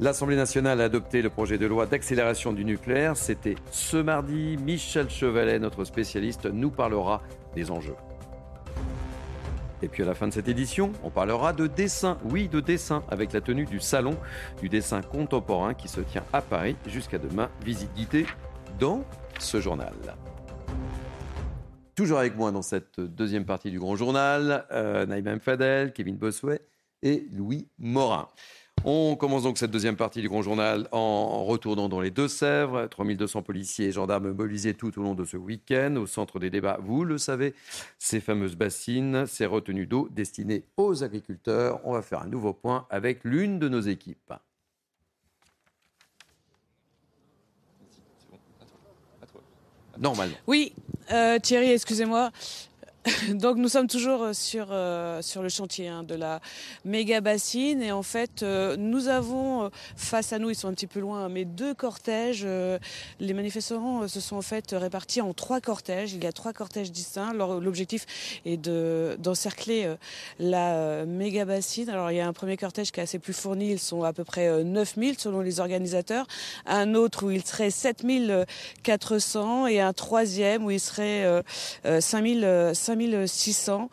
[0.00, 3.16] L'Assemblée nationale a adopté le projet de loi d'accélération du nucléaire.
[3.16, 4.56] C'était ce mardi.
[4.56, 7.22] Michel Chevalet, notre spécialiste, nous parlera
[7.54, 7.94] des enjeux.
[9.80, 13.02] Et puis à la fin de cette édition, on parlera de dessin, oui de dessin,
[13.10, 14.16] avec la tenue du Salon
[14.60, 17.48] du dessin contemporain qui se tient à Paris jusqu'à demain.
[17.64, 18.26] Visite guidée
[18.78, 19.04] dans
[19.42, 19.94] ce journal.
[21.94, 26.62] Toujours avec moi dans cette deuxième partie du Grand Journal, euh, Naïma Mfadel, Kevin Bossuet
[27.02, 28.28] et Louis Morin.
[28.84, 32.86] On commence donc cette deuxième partie du Grand Journal en retournant dans les Deux-Sèvres.
[32.86, 35.94] 3200 policiers et gendarmes mobilisés tout au long de ce week-end.
[35.96, 37.54] Au centre des débats, vous le savez,
[37.98, 41.80] ces fameuses bassines, ces retenues d'eau destinées aux agriculteurs.
[41.84, 44.32] On va faire un nouveau point avec l'une de nos équipes.
[49.98, 50.34] Normalement.
[50.46, 50.72] Oui,
[51.12, 52.30] euh, Thierry, excusez-moi.
[53.34, 56.40] Donc nous sommes toujours euh, sur, euh, sur le chantier hein, de la
[56.84, 60.72] méga bassine et en fait euh, nous avons euh, face à nous, ils sont un
[60.72, 62.42] petit peu loin, mais deux cortèges.
[62.44, 62.78] euh,
[63.18, 66.12] les manifestants euh, se sont en fait répartis en trois cortèges.
[66.12, 67.32] Il y a trois cortèges distincts.
[67.32, 68.06] L'objectif
[68.44, 69.92] est de- d'encercler
[70.38, 71.90] la méga bassine.
[71.90, 74.12] Alors il y a un premier cortège qui est assez plus fourni, ils sont à
[74.12, 76.26] peu près euh, 9000 selon les organisateurs.
[76.66, 81.42] Un autre où il serait 7400 et un troisième où il serait euh,
[81.84, 83.90] euh, 5000, euh, 5600.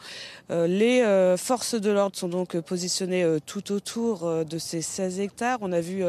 [0.49, 5.59] Les euh, forces de l'ordre sont donc euh, positionnées tout autour de ces 16 hectares.
[5.61, 6.03] On a vu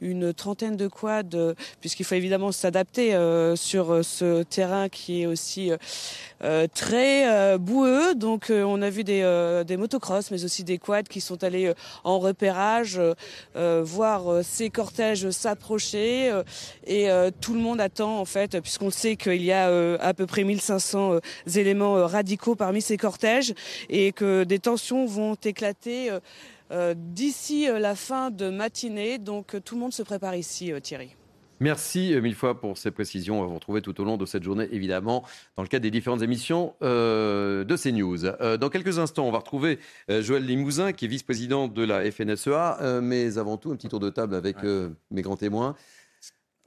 [0.00, 3.10] une trentaine de quads, puisqu'il faut évidemment s'adapter
[3.56, 5.70] sur ce terrain qui est aussi
[6.74, 8.14] très boueux.
[8.14, 11.72] Donc on a vu des, motocross, mais aussi des quads qui sont allés
[12.04, 13.00] en repérage,
[13.54, 16.32] voir ces cortèges s'approcher.
[16.86, 17.08] et
[17.40, 19.70] tout le monde attend, en fait, puisqu'on sait qu'il y a
[20.00, 21.20] à peu près 1500 euh,
[21.54, 23.52] éléments euh, radicaux parmi ces cortèges
[23.90, 26.10] et que des tensions vont éclater.
[26.10, 26.20] euh,
[26.70, 31.14] euh, D'ici euh, la fin de matinée, donc tout le monde se prépare ici, Thierry.
[31.60, 33.38] Merci mille fois pour ces précisions.
[33.38, 35.22] On va vous retrouver tout au long de cette journée, évidemment,
[35.56, 38.24] dans le cadre des différentes émissions euh, de CNews.
[38.24, 39.78] Euh, dans quelques instants, on va retrouver
[40.10, 42.78] euh, Joël Limousin, qui est vice-président de la FNSEA.
[42.80, 45.76] Euh, mais avant tout, un petit tour de table avec euh, mes grands témoins.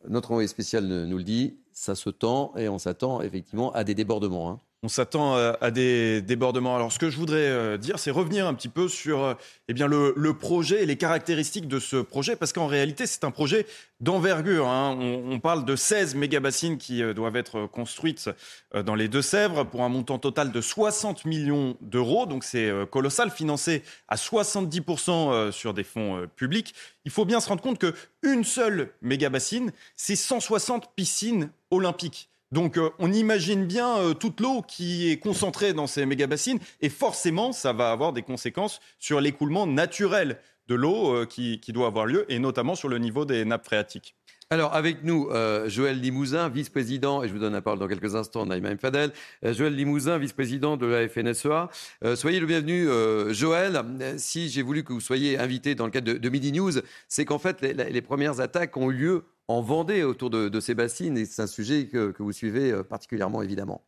[0.07, 3.95] Notre envoyé spécial nous le dit, ça se tend et on s'attend effectivement à des
[3.95, 4.49] débordements.
[4.51, 4.59] hein.
[4.84, 6.76] On s'attend à, des débordements.
[6.76, 9.34] Alors, ce que je voudrais euh, dire, c'est revenir un petit peu sur euh,
[9.68, 13.32] eh bien, le, projet et les caractéristiques de ce projet, parce qu'en réalité, c'est un
[13.32, 13.66] projet
[14.00, 14.68] d'envergure.
[14.68, 14.96] hein.
[15.00, 18.30] On, on parle de 16 mégabassines qui euh, doivent être construites
[18.76, 22.28] dans les Deux-Sèvres pour un montant total de 60 millions d'euros.
[22.28, 26.76] Donc, c'est colossal, financé à 70% euh, sur des fonds publics.
[27.06, 32.30] Il faut bien se rendre compte qu'une seule mégabassine, c'est 160 piscines olympiques.
[32.56, 36.88] Donc euh, on imagine bien euh, toute l'eau qui est concentrée dans ces méga-bassines et
[36.88, 40.39] forcément ça va avoir des conséquences sur l'écoulement naturel
[40.70, 43.66] de l'eau euh, qui, qui doit avoir lieu et notamment sur le niveau des nappes
[43.66, 44.16] phréatiques.
[44.52, 48.16] Alors, avec nous, euh, Joël Limousin, vice-président, et je vous donne la parole dans quelques
[48.16, 49.12] instants, Naïma Mfadel.
[49.43, 51.68] Euh, Joël Limousin, vice-président de la FNSEA.
[52.04, 52.86] Euh, soyez le bienvenu,
[53.34, 53.82] Joël.
[54.18, 56.74] Si j'ai voulu que vous soyez invité dans le cadre de, Midi News,
[57.08, 61.18] c'est qu'en fait, les, premières attaques ont eu lieu en Vendée autour de, ces bassines,
[61.18, 63.82] et c'est un sujet que, vous suivez particulièrement, évidemment.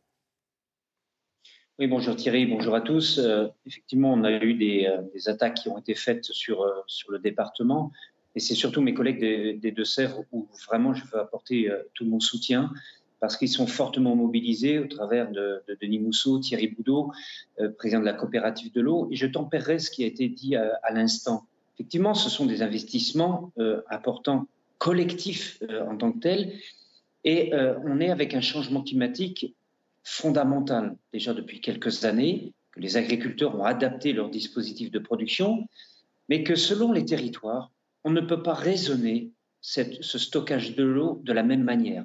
[1.78, 3.20] Oui, bonjour Thierry, bonjour à tous.
[3.64, 4.88] Effectivement, on a eu des,
[5.26, 6.64] attaques qui ont été faites sur
[7.08, 7.92] le département.
[8.38, 9.18] Et c'est surtout mes collègues
[9.58, 12.72] des, Deux-Sèvres où vraiment je veux apporter euh, tout mon soutien
[13.18, 17.10] parce qu'ils sont fortement mobilisés au travers de, de Denis Mousseau, Thierry Boudot,
[17.58, 19.08] euh, président de la coopérative de l'eau.
[19.10, 21.48] Et je tempérerai ce qui a été dit à, l'instant.
[21.74, 24.46] Effectivement, ce sont des investissements euh, importants,
[24.78, 25.60] collectifs
[25.90, 26.52] en tant que tels.
[27.24, 27.50] Et
[27.84, 29.56] on est avec un changement climatique
[30.04, 35.66] fondamental déjà depuis quelques années, que les agriculteurs ont adapté leur dispositif de production,
[36.28, 37.72] mais que selon les territoires,
[38.04, 42.04] on ne peut pas raisonner ce stockage de l'eau de la même manière.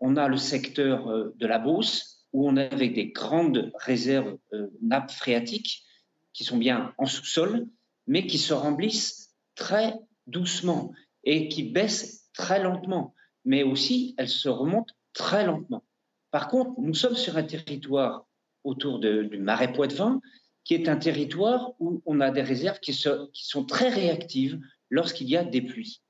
[0.00, 4.36] On a le secteur euh, de la Beauce, où on est avec des grandes réserves
[4.52, 5.84] euh, nappes phréatiques
[6.32, 7.66] qui sont bien en sous-sol,
[8.06, 9.94] mais qui se remplissent très
[10.26, 10.92] doucement.
[11.24, 13.14] et qui baisse très lentement,
[13.44, 15.84] mais aussi elle se remonte très lentement.
[16.32, 18.26] Par contre, nous sommes sur un territoire
[18.64, 20.20] autour du marais Poitevin,
[20.64, 24.58] qui est un territoire où on a des réserves qui, se- qui sont très réactives
[24.92, 26.02] lorsqu'il y a des pluies.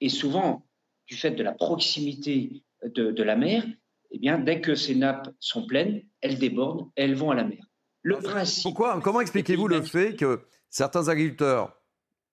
[0.00, 0.66] Et souvent,
[1.08, 3.64] du fait de la proximité de, de la mer,
[4.10, 7.44] eh bien, dès que ces nappes sont pleines, elles débordent et elles vont à la
[7.44, 7.64] mer.
[8.02, 8.62] Le principe.
[8.64, 11.80] Pourquoi, comment expliquez-vous le fait que certains agriculteurs,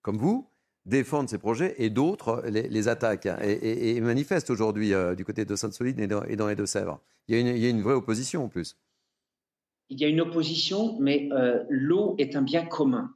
[0.01, 0.49] comme vous,
[0.85, 5.15] défendent ces projets et d'autres les, les attaquent hein, et, et- et manifestent aujourd'hui euh,
[5.15, 6.99] du côté de Sainte-Solide et dans, et dans les Deux-Sèvres?
[7.29, 8.77] Il y, a une, il y a une vraie opposition en plus.
[9.89, 13.15] Il y a une opposition, mais euh, l'eau est un bien commun.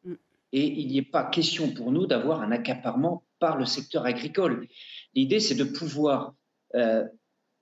[0.57, 4.67] Et il n'y est pas question pour nous d'avoir un accaparement par le secteur agricole.
[5.13, 6.33] L'idée, c'est de pouvoir
[6.73, 7.03] euh,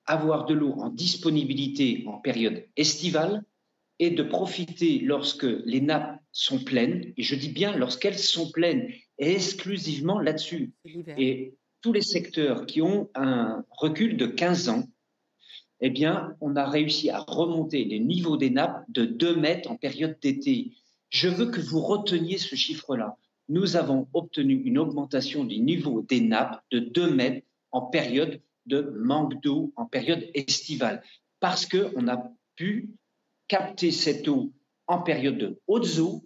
[0.05, 3.43] avoir de l'eau en disponibilité en période estivale
[3.99, 8.87] et de profiter lorsque les nappes sont pleines, et je dis bien lorsqu'elles sont pleines,
[9.19, 10.71] et exclusivement là-dessus.
[11.17, 14.83] Et tous les secteurs qui ont un recul de 15 ans,
[15.81, 19.75] eh bien, on a réussi à remonter les niveaux des nappes de 2 mètres en
[19.75, 20.71] période d'été.
[21.09, 23.17] Je veux que vous reteniez ce chiffre-là.
[23.47, 28.81] Nous avons obtenu une augmentation du niveau des nappes de 2 mètres en période de
[28.97, 31.03] manque d'eau, en période estivale,
[31.39, 32.89] parce qu'on a pu
[33.47, 34.51] capter cette eau
[34.87, 36.23] en période de hautes eaux,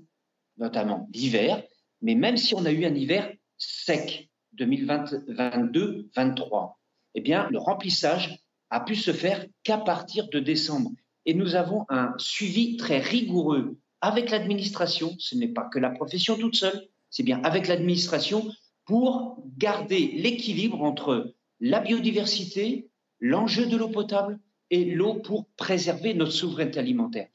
[0.57, 1.63] notamment l'hiver,
[2.01, 6.73] mais même si on a eu un hiver sec 2022-23,
[7.15, 10.91] eh bien, le remplissage a pu se faire qu'à partir de décembre.
[11.25, 15.15] Et nous avons un suivi très rigoureux avec l'administration.
[15.19, 18.49] Ce n'est pas que la profession toute seule, c'est bien avec l'administration
[18.85, 22.89] pour garder l'équilibre entre la biodiversité,
[23.19, 24.39] l'enjeu de l'eau potable
[24.71, 27.27] et l'eau pour préserver notre souveraineté alimentaire.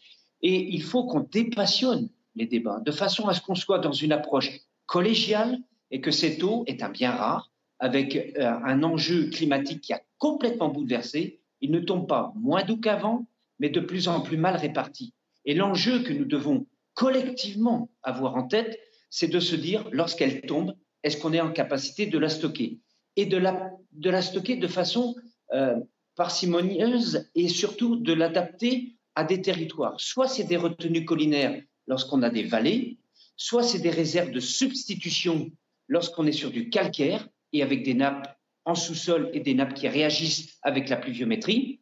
[0.43, 4.13] Et il faut qu'on dépassionne les débats de façon à ce qu'on soit dans une
[4.13, 4.51] approche
[4.87, 5.59] collégiale
[5.91, 10.03] et que cette eau est un bien rare avec euh, un enjeu climatique qui a
[10.19, 11.41] complètement bouleversé.
[11.61, 13.27] Il ne tombe pas moins doux qu'avant,
[13.59, 15.15] mais de plus en plus mal réparti.
[15.45, 18.79] Et l'enjeu que nous devons collectivement avoir en tête,
[19.11, 22.79] c'est de se dire, lorsqu'elle tombe, est-ce qu'on est en capacité de la stocker
[23.17, 25.15] Et de la, de la stocker de façon
[25.53, 25.77] euh,
[26.17, 29.95] parcimonieuse et surtout de l'adapter à des territoires.
[29.99, 32.99] Soit c'est des retenues collinaires lorsqu'on a des vallées,
[33.37, 35.51] soit c'est des réserves de substitution
[35.89, 39.89] lorsqu'on est sur du calcaire et avec des nappes en sous-sol et des nappes qui
[39.89, 41.81] réagissent avec la pluviométrie,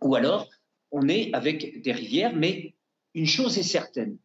[0.00, 0.48] ou alors
[0.90, 2.74] on est avec des rivières, mais
[3.14, 4.18] une chose est certaine,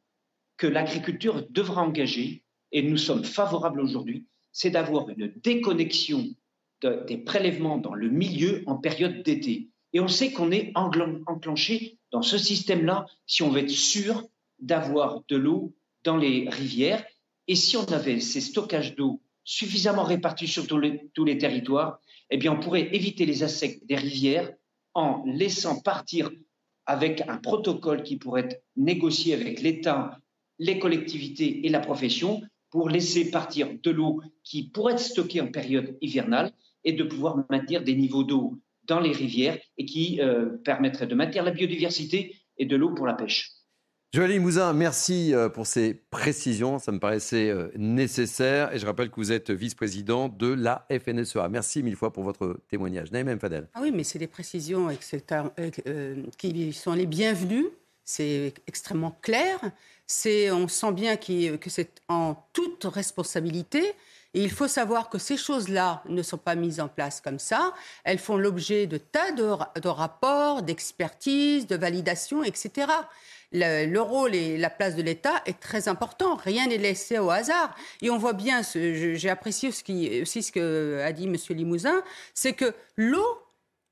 [0.58, 6.28] que l'agriculture devra engager, et nous sommes favorables aujourd'hui, c'est d'avoir une déconnexion
[6.82, 9.70] de- des prélèvements dans le milieu en période d'été.
[9.94, 14.28] Et on sait qu'on est enclenché dans ce système-là si on veut être sûr
[14.60, 17.06] d'avoir de l'eau dans les rivières.
[17.48, 22.52] Et si on avait ces stockages d'eau suffisamment répartis sur tous les, territoires, eh bien,
[22.52, 24.52] on pourrait éviter les assecs des rivières
[24.94, 26.30] en laissant partir
[26.88, 30.18] avec un protocole qui pourrait être négocié avec l'État,
[30.58, 35.52] les collectivités et la profession pour laisser partir de l'eau qui pourrait être stockée en
[35.52, 36.52] période hivernale
[36.84, 41.16] et de pouvoir maintenir des niveaux d'eau dans les rivières et qui euh, permettrait de
[41.16, 43.57] maintenir la biodiversité et de l'eau pour la pêche.
[44.18, 46.80] Joël Limousin, merci euh, pour ces précisions.
[46.80, 48.74] Ça me paraissait euh, nécessaire.
[48.74, 51.48] Et je rappelle que vous êtes vice-président de la FNSEA.
[51.50, 53.12] Merci mille fois pour votre témoignage.
[53.12, 53.68] Naïm Fadel.
[53.76, 57.68] Ah oui, mais c'est des précisions euh, qui sont les bienvenues.
[58.04, 59.60] C'est extrêmement clair.
[60.52, 63.84] On sent bien que c'est en toute responsabilité.
[64.34, 67.74] Et il faut savoir que ces choses-là ne sont pas mises en place comme ça.
[68.04, 69.48] Elles font l'objet de tas de,
[69.80, 72.88] de rapports, d'expertises, de validations, etc.
[73.54, 76.36] Le, le rôle et la place de l'État est très important.
[76.36, 77.76] Rien n'est laissé au hasard.
[78.02, 81.36] Et on voit bien, j'ai apprécié ce qui, aussi ce que a dit M.
[81.50, 83.26] Limousin, c'est que l'eau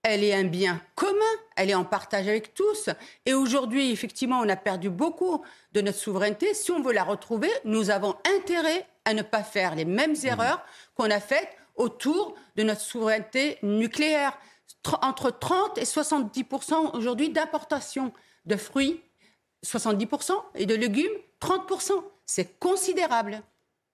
[0.07, 1.19] elle est un bien commun,
[1.55, 2.89] elle est en partage avec tous.
[3.25, 6.53] Et aujourd'hui, effectivement, on a perdu beaucoup de notre souveraineté.
[6.53, 10.63] Si on veut la retrouver, nous avons intérêt à ne pas faire les mêmes erreurs
[10.93, 14.37] qu'on a faites autour de notre souveraineté nucléaire.
[14.83, 16.45] Tr- Entre 30 et 70
[16.93, 18.13] aujourd'hui d'importation
[18.45, 19.01] de fruits,
[19.65, 21.11] 70% et de légumes,
[21.41, 21.91] 30%
[22.25, 23.41] C'est considérable.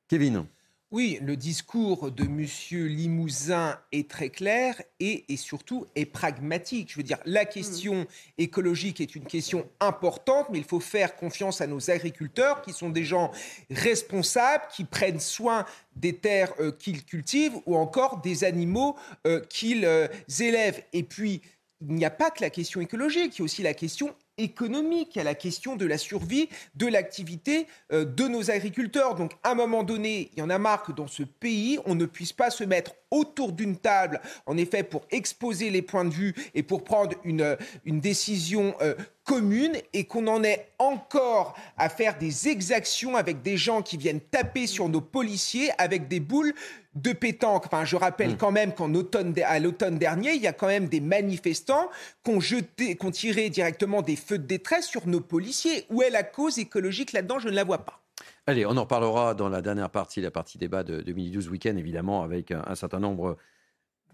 [0.08, 0.46] Kevin.
[0.92, 2.46] Oui, le discours de M.
[2.86, 6.92] Limousin est très clair et, et surtout est pragmatique.
[6.92, 8.06] Je veux dire, la question
[8.38, 12.90] écologique est une question importante, mais il faut faire confiance à nos agriculteurs qui sont
[12.90, 13.32] des gens
[13.70, 15.66] responsables, qui prennent soin
[15.96, 20.10] des terres euh, qu'ils cultivent ou encore des animaux euh, qu'ils euh,
[20.42, 20.84] élèvent.
[20.92, 21.42] Et puis,
[21.80, 25.18] il n'y a pas que la question écologique, il y a aussi la question économique,
[25.18, 29.16] a la question de la survie de l'activité euh, de nos agriculteurs.
[29.16, 31.96] Donc à un moment donné, il y en a marre que dans ce pays, on
[31.96, 36.14] ne puisse pas se mettre autour d'une table, en effet, pour exposer les points de
[36.14, 41.90] vue et pour prendre une, une décision euh, commune et qu'on en ait encore à
[41.90, 46.54] faire des exactions avec des gens qui viennent taper sur nos policiers avec des boules
[46.96, 47.66] de pétanque.
[47.68, 48.38] Enfin, je rappelle mm.
[48.38, 51.90] quand même qu'en automne, à l'automne dernier, il y a quand même des manifestants
[52.24, 55.86] qui ont, jeté, qui ont tiré directement des feux de détresse sur nos policiers.
[55.90, 57.40] Où est la cause écologique là-dedans?
[57.40, 58.02] Je ne la vois pas.
[58.48, 62.24] Allez, on en reparlera dans la dernière partie, la partie débat de 2012 week-end, évidemment,
[62.24, 63.38] avec un, certain nombre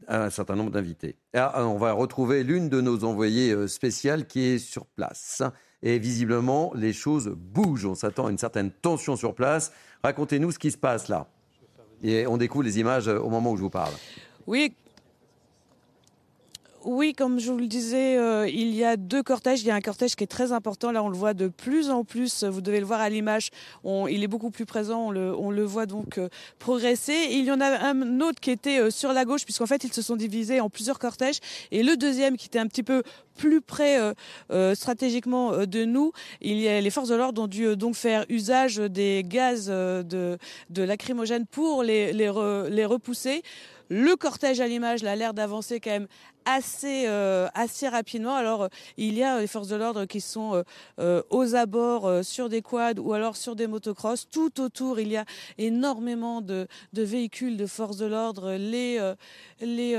[0.07, 1.15] un certain nombre d'invités.
[1.33, 5.43] Ah, on va retrouver l'une de nos envoyées euh, spéciales qui est sur place.
[5.83, 7.85] Et visiblement, les choses bougent.
[7.85, 9.71] On s'attend à une certaine tension sur place.
[10.03, 11.27] Racontez-nous ce qui se passe là.
[12.03, 13.93] Et on découvre les images euh, au moment où je vous parle.
[14.45, 14.73] Oui,
[16.87, 19.61] oui, comme je vous le disais, euh, il y a deux cortèges.
[19.61, 20.93] Il y a un cortège qui est très important.
[20.93, 22.45] Là, on le voit de plus en plus.
[22.45, 23.49] Vous devez le voir à l'image.
[23.83, 25.07] il est beaucoup plus présent.
[25.07, 26.29] On le, voit donc euh,
[26.59, 27.27] progresser.
[27.31, 29.91] il y en a un autre qui était euh, sur la gauche, puisqu'en fait, ils
[29.91, 31.39] se sont divisés en plusieurs cortèges.
[31.71, 33.03] Et le deuxième, qui était un petit peu
[33.35, 33.99] plus près
[34.73, 36.11] stratégiquement de nous,
[36.41, 40.37] les forces de l'ordre ont dû donc faire usage des gaz de,
[40.75, 42.29] lacrymogène pour les, les
[42.85, 43.43] repousser.
[43.89, 46.07] Le cortège à l'image a l'air d'avancer quand même
[46.47, 48.35] assez, euh, assez rapidement.
[48.35, 50.63] Alors, euh, il y a les forces de l'ordre qui sont
[50.99, 54.27] euh, aux abords sur des quads ou alors sur des motocross.
[54.31, 55.25] Tout autour, il y a
[55.57, 58.53] énormément de, de véhicules de forces de l'ordre.
[58.53, 59.13] Les,
[59.59, 59.95] les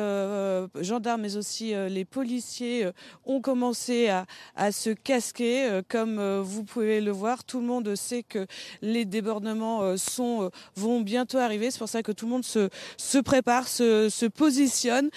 [0.80, 2.88] gendarmes, mais aussi les policiers
[3.26, 4.24] ont commencé à,
[4.56, 5.80] à se casquer.
[5.88, 8.46] Comme vous pouvez le voir, tout le monde sait que
[8.80, 11.70] les débordements sont, vont bientôt arriver.
[11.70, 15.10] C'est pour ça que tout le monde se, se prépare, se positionne.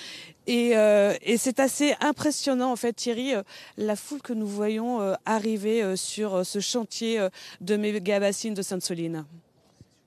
[0.49, 3.43] Euh, et, c'est assez impressionnant, en fait, Thierry, euh,
[3.77, 7.27] la foule que nous voyons euh, arriver sur ce chantier
[7.61, 9.25] de méga-bassines de Sainte-Soline.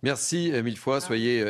[0.03, 1.01] Merci mille fois.
[1.01, 1.41] Soyez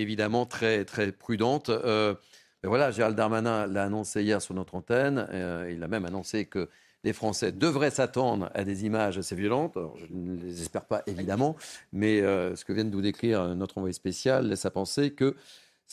[0.00, 1.70] évidemment très, très prudente.
[1.70, 2.16] Ben
[2.64, 5.28] voilà, Gérald Darmanin l'a annoncé hier sur notre antenne.
[5.70, 6.68] il a même annoncé que
[7.04, 9.78] les Français devraient s'attendre à des images assez violentes.
[9.96, 11.54] je ne les espère pas, évidemment,
[11.92, 15.36] mais ce que vient de nous décrire notre envoyé spécial laisse à penser que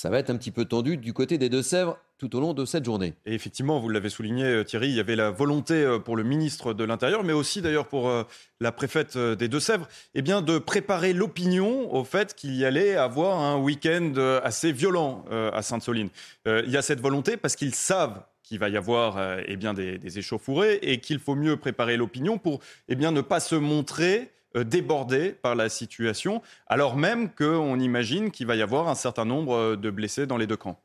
[0.02, 2.66] ça va être un petit peu tendu du côté des Deux-Sèvres tout au long de
[2.66, 3.14] cette journée.
[3.28, 6.24] Et effectivement, vous l'avez souligné euh, Thierry, il y avait la volonté euh, pour le
[6.24, 8.24] ministre de l'Intérieur, mais aussi d'ailleurs pour euh,
[8.60, 13.42] la préfète des Deux-Sèvres, eh bien de préparer l'opinion au fait qu'il y allait avoir
[13.42, 16.10] un week-end assez violent à Sainte-Soline.
[16.48, 20.18] Il y a cette volonté parce qu'ils savent qu'il va y avoir eh bien des,
[20.18, 24.64] échauffourées et qu'il faut mieux préparer l'opinion pour eh bien ne pas se montrer euh,
[24.64, 29.54] débordé par la situation, alors même qu'on imagine qu'il va y avoir un certain nombre
[29.54, 30.78] euh, de blessés dans les deux camps.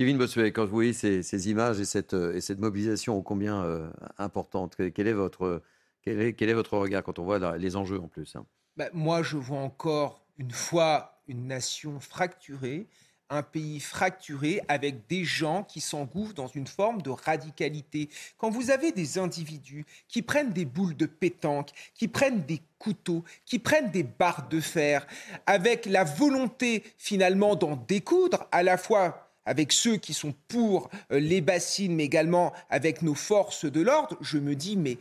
[0.00, 3.90] Kevin Bossuet, quand vous voyez ces, images et cette, euh, et cette, mobilisation ô combien
[4.18, 5.62] importante, quel est, votre,
[6.02, 8.44] quel, est, quel est, votre regard quand on voit les enjeux en plus hein?
[8.76, 12.88] Bah, Moi, je vois encore une fois une nation fracturée,
[13.30, 18.08] un pays fracturé avec des gens qui s'engouffrent dans une forme de radicalité.
[18.36, 23.24] Quand vous avez des individus qui prennent des boules de pétanque, qui prennent des couteaux,
[23.44, 25.06] qui prennent des barres de fer,
[25.46, 31.18] avec la volonté finalement d'en découdre, à la fois avec ceux qui sont pour euh,
[31.18, 34.98] les bassines, mais également avec nos forces de l'ordre, je me dis, mais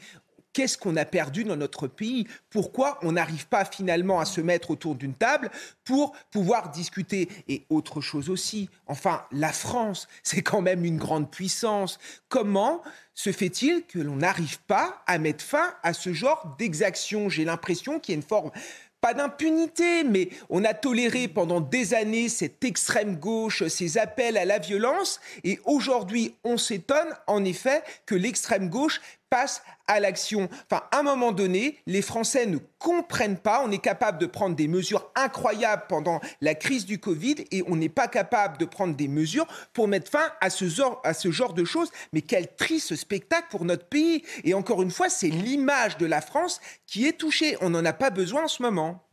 [0.58, 2.26] qu'est-ce qu'on a perdu dans notre pays?
[2.50, 5.52] Pourquoi on n'arrive pas finalement à se mettre autour d'une table
[5.84, 7.30] pour pouvoir discuter?
[7.48, 12.00] Et autre chose aussi, enfin, la France, c'est quand même une grande puissance.
[12.28, 12.82] Comment
[13.14, 17.30] se fait-il que l'on n'arrive pas à mettre fin à ce genre d'exaction?
[17.30, 18.50] J'ai l'impression qu'il y a une forme
[19.00, 24.46] pas d'impunité, mais on a toléré pendant des années cette extrême gauche, ces appels à
[24.46, 29.00] la violence, et aujourd'hui on s'étonne en effet que l'extrême gauche
[29.30, 30.50] passe à l'action.
[30.70, 33.64] Enfin, à un moment donné, les Français ne comprennent pas.
[33.66, 37.76] On est capable de prendre des mesures incroyables pendant la crise du Covid et on
[37.76, 41.92] n'est pas capable de prendre des mesures pour mettre fin à ce, genre, de choses.
[42.14, 44.24] Mais quel triste spectacle pour notre pays.
[44.44, 47.58] Et encore une fois, c'est l'image de la France qui est touchée.
[47.62, 49.08] On n'en a pas besoin en ce moment.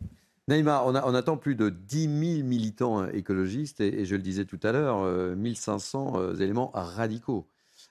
[0.48, 2.02] Neymar, on, attend plus de 10
[2.36, 5.02] 000 militants euh, écologistes et, je le disais tout à l'heure,
[5.36, 7.48] 1500 euh, euh, éléments radicaux.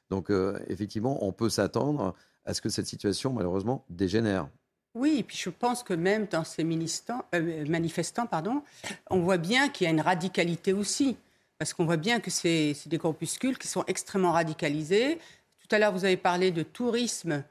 [0.10, 0.32] Donc
[0.68, 2.14] effectivement, on peut s'attendre
[2.46, 4.48] à ce que cette situation, malheureusement, dégénère.
[4.96, 8.62] Oui, et puis je pense que même dans ces euh, manifestants, pardon,
[9.10, 11.18] on voit bien qu'il y a une radicalité aussi.
[11.58, 15.18] Parce qu'on voit bien que c'est des corpuscules qui sont extrêmement radicalisés.
[15.60, 17.44] Tout à l'heure, vous avez parlé de tourisme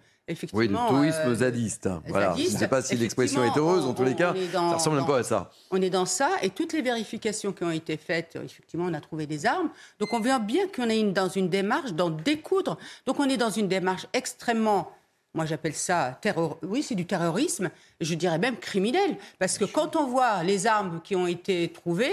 [0.53, 1.89] oui, le tourisme euh, zadiste.
[2.07, 2.35] Voilà.
[2.37, 5.05] Je ne sais pas si l'expression est heureuse, en tous les cas, ça ressemble un
[5.05, 5.51] peu à ça.
[5.71, 9.01] On est dans ça, et toutes les vérifications qui ont été faites, effectivement, on a
[9.01, 9.71] trouvé des armes.
[9.99, 12.79] Donc on voit bien qu'on est dans une démarche d'en découdre.
[13.07, 14.93] Donc on est dans une démarche extrêmement
[15.35, 17.71] moi j'appelle ça terror, oui c'est du terrorisme,
[18.01, 22.13] je dirais même criminel, parce que quand on voit les armes qui ont été trouvées,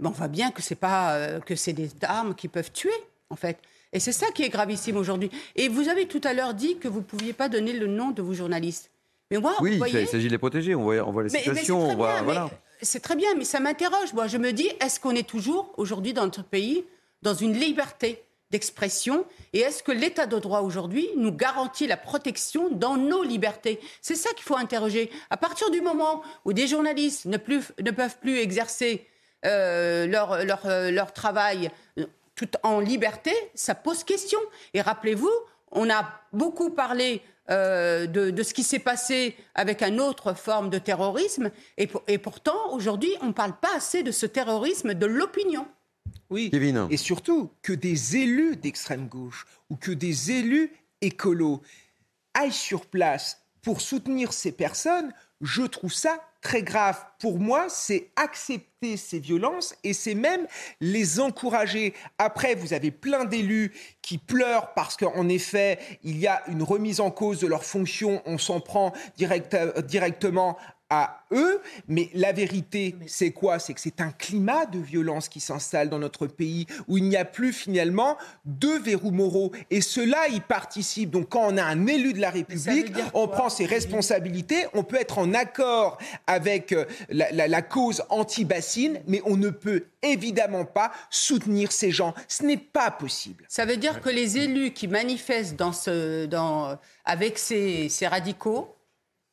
[0.00, 2.94] ben, on voit bien que c'est pas euh, que c'est des armes qui peuvent tuer
[3.30, 3.58] en fait.
[3.96, 5.30] Et c'est ça qui est gravissime aujourd'hui.
[5.54, 8.10] Et vous avez tout à l'heure dit que vous ne pouviez pas donner le nom
[8.10, 8.90] de vos journalistes.
[9.30, 10.74] Mais moi, oui, il s'agit de les protéger.
[10.74, 11.96] On voit, on voit les situations.
[11.96, 12.50] voilà.
[12.82, 14.12] C'est très bien, mais ça m'interroge.
[14.12, 16.84] Moi, je me dis, est-ce qu'on est toujours aujourd'hui dans notre pays
[17.22, 19.24] dans une liberté d'expression?
[19.54, 23.80] Et est-ce que l'état de droit aujourd'hui nous garantit la protection dans nos libertés?
[24.02, 25.10] C'est ça qu'il faut interroger.
[25.30, 29.06] À partir du moment où des journalistes ne, plus, ne peuvent plus exercer
[29.46, 31.70] euh, leur, leur, euh, leur travail
[32.36, 34.38] tout en liberté, ça pose question.
[34.74, 35.32] Et rappelez-vous,
[35.72, 40.78] on a beaucoup parlé de, de, ce qui s'est passé avec une autre forme de
[40.78, 45.66] terrorisme, et, et pourtant, aujourd'hui, on ne parle pas assez de ce terrorisme de l'opinion.
[46.30, 46.50] Oui.
[46.90, 51.62] Et surtout que des élus d'extrême gauche ou que des élus écolos
[52.34, 57.04] aillent sur place pour soutenir ces personnes, je trouve ça très grave.
[57.18, 60.46] Pour moi, c'est accepter ces violences et c'est même
[60.80, 61.92] les encourager.
[62.18, 67.00] Après, vous avez plein d'élus qui pleurent parce qu'en effet, il y a une remise
[67.00, 68.22] en cause de leurs fonctions.
[68.26, 70.56] On s'en prend euh, directement
[70.88, 73.58] à eux, mais la vérité, c'est quoi?
[73.58, 77.16] C'est que c'est un climat de violence qui s'installe dans notre pays où il n'y
[77.16, 79.50] a plus finalement de verrous moraux.
[79.70, 81.10] Et cela y participe.
[81.10, 84.96] Donc quand on a un élu de la République, on prend ses responsabilités, on peut
[84.96, 91.72] être en accord avec euh, la, cause anti-bassine, mais on ne peut évidemment pas soutenir
[91.72, 92.14] ces gens.
[92.28, 93.44] Ce n'est pas possible.
[93.48, 98.75] Ça veut dire que les élus qui manifestent dans ce, dans, avec ces radicaux,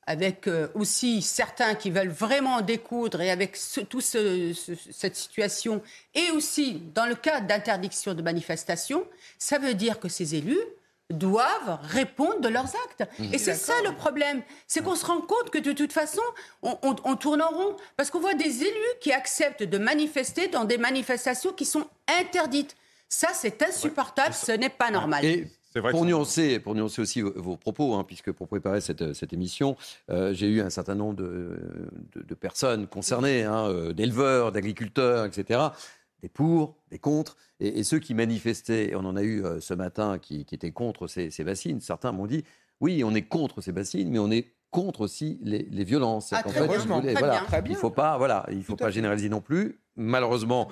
[0.06, 3.58] avec euh, aussi certains qui veulent vraiment découdre et avec
[3.90, 5.82] toute cette situation,
[6.14, 9.06] et aussi dans le cas d'interdiction de manifestation,
[9.38, 10.60] ça veut dire que ces élus
[11.10, 13.06] doivent répondre de leurs actes.
[13.20, 13.34] Mmh.
[13.34, 16.22] Et c'est ça le problème, c'est qu'on se rend compte que de toute façon,
[16.62, 20.78] on, tourne en rond, parce qu'on voit des élus qui acceptent de manifester dans des
[20.78, 21.88] manifestations qui sont
[22.20, 22.76] interdites.
[23.10, 25.48] Ça, c'est insupportable, ce n'est pas normal
[25.82, 29.76] pour, nuancer, pour nuancer aussi vos propos, hein, puisque pour préparer cette, cette émission,
[30.10, 31.58] euh, j'ai eu un certain nombre de,
[32.16, 35.60] de, personnes concernées, hein, euh, d'éleveurs, d'agriculteurs, etc.,
[36.22, 40.20] des pour, des contre, et, ceux qui manifestaient, on en a eu euh, ce matin
[40.20, 42.44] qui, qui étaient contre ces, ces bassines, certains m'ont dit,
[42.80, 46.34] oui, on est contre ces bassines, mais on est contre aussi les, les violences.
[46.34, 49.40] Ah, très, fait, voulais, voilà, Il ne faut pas, voilà, il faut pas généraliser non
[49.40, 49.80] plus.
[49.96, 50.68] Malheureusement,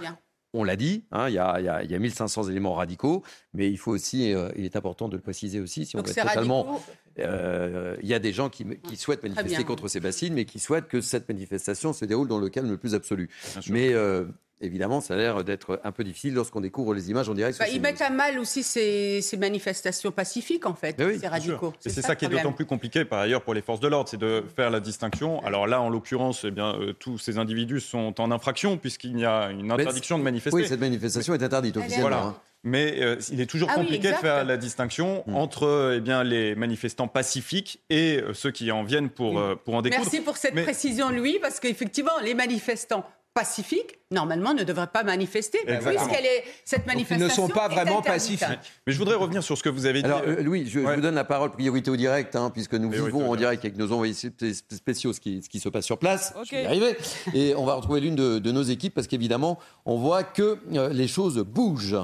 [0.53, 3.23] on l'a dit, hein, il y, a, y, 1500 éléments radicaux,
[3.53, 6.13] mais il faut aussi, euh, il est important de le préciser aussi, si on veut
[6.13, 6.81] totalement.
[7.19, 8.65] Euh, il y a des gens qui,
[8.95, 12.49] souhaitent manifester contre ces bassines, mais qui souhaitent que cette manifestation se déroule dans le
[12.49, 13.29] calme le plus absolu.
[13.69, 14.25] Mais euh,
[14.61, 17.57] évidemment, ça a l'air d'être un peu difficile lorsqu'on découvre les images en direct.
[17.59, 21.73] Bah, ils mettent à mal aussi ces, manifestations pacifiques, en fait, ces radicaux.
[21.79, 24.17] C'est ça, qui est d'autant plus compliqué, par ailleurs, pour les forces de l'ordre, c'est
[24.17, 25.43] de faire la distinction.
[25.43, 29.25] Alors là, en l'occurrence, eh bien, euh, tous ces individus sont en infraction, puisqu'il y
[29.25, 30.55] a une interdiction de manifester.
[30.55, 32.09] Oui, cette manifestation est interdite officiellement.
[32.09, 32.23] Voilà.
[32.23, 32.35] Hein.
[32.63, 35.35] Mais euh, il est toujours ah compliqué de faire la distinction mm.
[35.35, 39.81] entre eh bien, les manifestants pacifiques et euh, ceux qui en viennent pour, pour en
[39.81, 40.03] découdre.
[40.03, 45.59] Merci pour cette précision, Louis, parce qu'effectivement, les manifestants pacifiques, normalement, ne devraient pas manifester,
[45.65, 47.25] puisqu'elle est cette manifestation.
[47.25, 48.47] ils ne sont pas vraiment pacifiques.
[48.85, 50.05] Mais je voudrais revenir sur ce que vous avez dit.
[50.05, 53.29] Alors, euh, Louis, je, vous donne la parole priorité au direct, hein, puisque nous vivons
[53.29, 56.33] en direct avec nos envoyés spéciaux ce qui, ce qui se passe sur place.
[56.45, 56.97] Je vais y arriver.
[57.33, 60.89] Et on va retrouver l'une de, de, nos équipes, parce qu'évidemment, on voit que euh,
[60.89, 61.97] les choses bougent.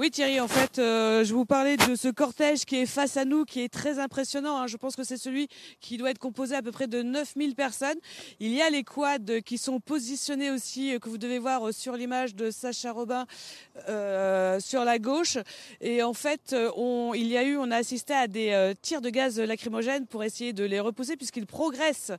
[0.00, 3.24] Oui Thierry, en fait, euh, je vous parlais de ce cortège qui est face à
[3.24, 4.56] nous, qui est très impressionnant.
[4.56, 4.68] Hein.
[4.68, 5.48] Je pense que c'est celui
[5.80, 7.98] qui doit être composé à peu près de 9000 personnes.
[8.38, 11.72] Il y a les quads qui sont positionnés aussi, euh, que vous devez voir euh,
[11.72, 13.26] sur l'image de Sacha Robin
[13.88, 15.36] euh, sur la gauche.
[15.80, 19.10] Et en fait, on, il y a eu, on a assisté à des tirs de
[19.10, 22.12] gaz lacrymogène pour essayer de les repousser puisqu'ils progressent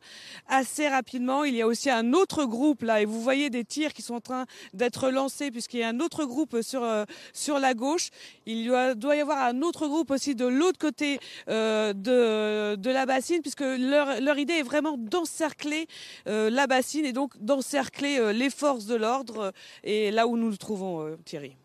[0.50, 1.46] assez rapidement.
[1.46, 4.16] Il y a aussi un autre groupe là, et vous voyez des tirs qui sont
[4.16, 6.86] en train d'être lancés puisqu'il y a un autre groupe sur,
[7.32, 8.10] sur la gauche.
[8.46, 13.06] Il doit y avoir un autre groupe aussi de l'autre côté euh, de, de, la
[13.06, 15.88] bassine, puisque leur, leur idée est vraiment d'encercler
[16.28, 20.50] euh, la bassine et donc d'encercler euh, les forces de l'ordre et là où nous
[20.50, 21.56] nous trouvons, Thierry.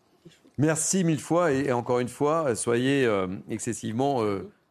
[0.57, 3.09] Merci mille fois et, encore une fois, soyez
[3.49, 4.23] excessivement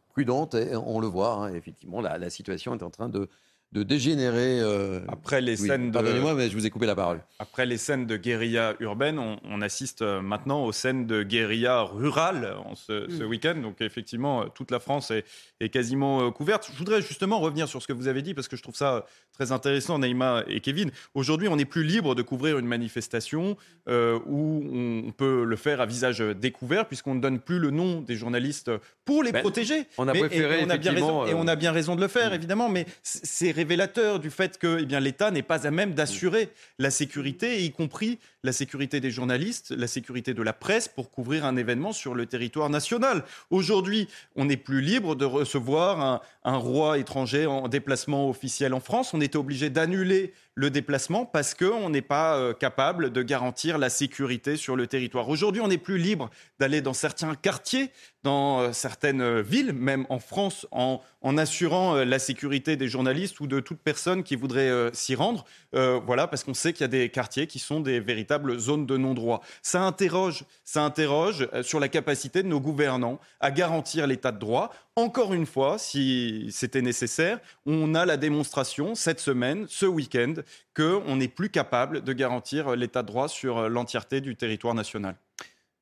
[0.09, 0.55] prudente.
[0.55, 3.29] on le voit, hein, effectivement, la, la, situation est en train de,
[3.75, 4.61] de dégénérer.
[4.61, 7.21] euh, Après les oui, scènes de- Pardonnez-moi, mais je vous ai coupé la parole.
[7.41, 11.83] Après les scènes de guérilla urbaine, on, on assiste euh, maintenant aux scènes de guérilla
[11.83, 13.27] rurale en ce, ce Mm.
[13.27, 13.55] week-end.
[13.61, 15.25] Donc effectivement, euh, toute la France est,
[15.61, 16.69] est quasiment euh, couverte.
[16.73, 19.05] Je voudrais justement revenir sur ce que vous avez dit parce que je trouve ça
[19.33, 20.93] très intéressant, Naïma et Kevin.
[21.15, 23.57] Aujourd'hui, on n'est plus libre de couvrir une manifestation
[23.89, 28.01] euh, où on peut le faire à visage découvert puisqu'on ne donne plus le nom
[28.01, 28.71] des journalistes
[29.05, 29.87] pour les Ben, protéger.
[29.99, 31.97] on a Mais- préféré, et on a bien raison, effectivement, et on a bien raison
[31.97, 35.71] de le faire, évidemment, mais c'est révélateur du fait que eh l'État n'est pas à
[35.71, 40.87] même d'assurer la sécurité, y compris la sécurité des journalistes, la sécurité de la presse
[40.87, 43.25] pour couvrir un événement sur le territoire national.
[43.49, 48.81] Aujourd'hui, on n'est plus libre de recevoir un, un roi étranger en déplacement officiel en
[48.81, 49.15] France.
[49.15, 53.91] On était obligé d'annuler le déplacement parce qu'on n'est pas euh, capable de garantir la
[53.91, 55.29] sécurité sur le territoire.
[55.29, 56.31] Aujourd'hui, on n'est plus libre
[56.61, 57.91] d'aller dans certains quartiers,
[58.23, 61.01] dans euh, certaines villes, même en France, en,
[61.39, 65.45] assurant euh, la sécurité des journalistes ou de toute personne qui voudrait s'y rendre.
[65.73, 68.97] Voilà, parce qu'on sait qu'il y a des quartiers qui sont des véritables zones de
[68.97, 69.41] non-droit.
[69.63, 74.73] Ça interroge, ça interroge sur la capacité de nos gouvernants à garantir l'état de droit.
[74.97, 80.35] Encore une fois, si c'était nécessaire, on a la démonstration cette semaine, ce week-end,
[80.77, 85.17] qu'on n'est plus capable de garantir l'état de droit sur euh, l'entièreté du territoire national.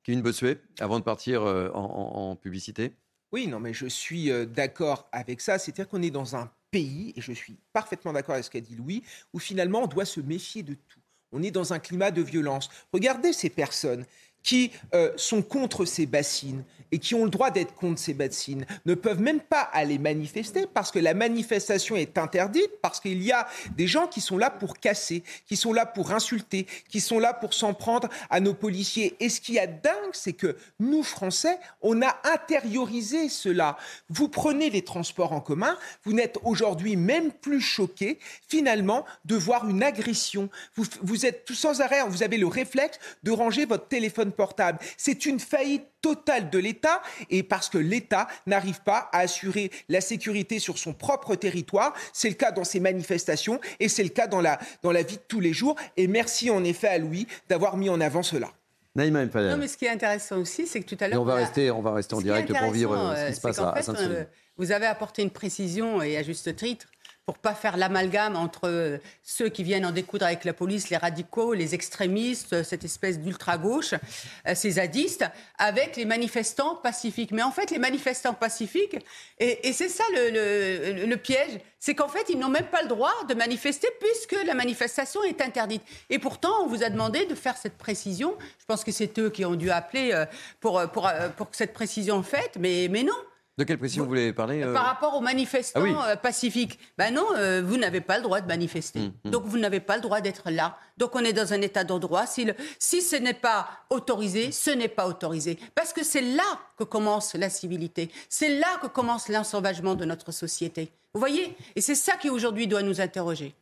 [0.03, 2.93] Kevin Bossuet, avant de partir euh, en, en- en publicité.
[3.31, 5.59] Oui, non, mais je suis euh, d'accord avec ça.
[5.59, 8.75] C'est-à-dire qu'on est dans un pays, et je suis parfaitement d'accord avec ce qu'a dit
[8.75, 10.99] Louis, où finalement on doit se méfier de tout.
[11.31, 12.67] On est dans un climat de violence.
[12.91, 14.05] Regardez ces personnes
[14.43, 16.63] qui euh, sont contre ces bassines
[16.93, 20.67] et qui ont le droit d'être contre ces bassines ne peuvent même pas aller manifester
[20.71, 24.51] parce que la manifestation est interdite, parce qu'il y a des gens qui sont là
[24.51, 28.53] pour casser, qui sont là pour insulter, qui sont là pour s'en prendre à nos
[28.53, 29.15] policiers.
[29.19, 33.75] Et ce qui est dingue, c'est que nous, Français, on a intériorisé cela.
[34.09, 39.67] Vous prenez les transports en commun, vous n'êtes aujourd'hui même plus choqués, finalement, de voir
[39.67, 40.47] une agression.
[40.75, 44.79] Vous, vous êtes tout sans arrêt, vous avez le réflexe de ranger votre téléphone portable.
[44.97, 50.01] C'est une faillite totale de l'État et parce que l'État n'arrive pas à assurer la
[50.01, 51.93] sécurité sur son propre territoire.
[52.11, 55.15] C'est le cas dans ces manifestations et c'est le cas dans la, dans la vie
[55.17, 55.75] de tous les jours.
[55.97, 58.49] Et merci en effet à Louis d'avoir mis en avant cela.
[58.95, 59.51] Naïma El Fadel.
[59.51, 61.19] Non, mais ce qui est intéressant aussi, c'est que tout à l'heure.
[61.21, 63.29] on va on a- rester, on va rester en direct pour vivre euh, ce euh,
[63.29, 64.11] qui se passe qu'en à, à fait, Sainte-Soline.
[64.11, 64.23] euh,
[64.57, 66.85] Vous avez apporté une précision et à juste titre
[67.25, 70.97] pour pas faire l'amalgame entre euh, ceux qui viennent en découdre avec la police, les
[70.97, 75.25] radicaux, les extrémistes, euh, cette espèce d'ultra-gauche, euh, ces zadistes,
[75.57, 77.31] avec les manifestants pacifiques.
[77.31, 78.97] Mais en fait, les manifestants pacifiques,
[79.39, 83.33] et, c'est ça le, piège, c'est qu'en fait, ils n'ont même pas le droit de
[83.33, 85.81] manifester puisque la manifestation est interdite.
[86.09, 88.35] Et pourtant, on vous a demandé de faire cette précision.
[88.59, 90.25] Je pense que c'est eux qui ont dû appeler
[90.59, 91.09] pour, pour,
[91.49, 93.13] que cette précision faite, mais, mais non.
[93.57, 95.93] De quelle précision vous voulez parler euh Par rapport aux manifestants Ah oui.
[96.07, 98.99] euh, pacifiques, ben non, euh, vous n'avez pas le droit de manifester.
[98.99, 99.31] Hum, hum.
[99.31, 100.75] Donc vous n'avez pas le droit d'être là.
[100.97, 102.25] Donc on est dans un état de droit.
[102.25, 105.59] Si, le- si ce n'est pas autorisé, ce n'est pas autorisé.
[105.75, 106.43] Parce que c'est là
[106.79, 108.09] que commence la civilité.
[108.27, 110.91] C'est là que commence l'ensauvagement de notre société.
[111.13, 111.55] Vous voyez?
[111.75, 113.53] Et c'est ça qui aujourd'hui doit nous interroger.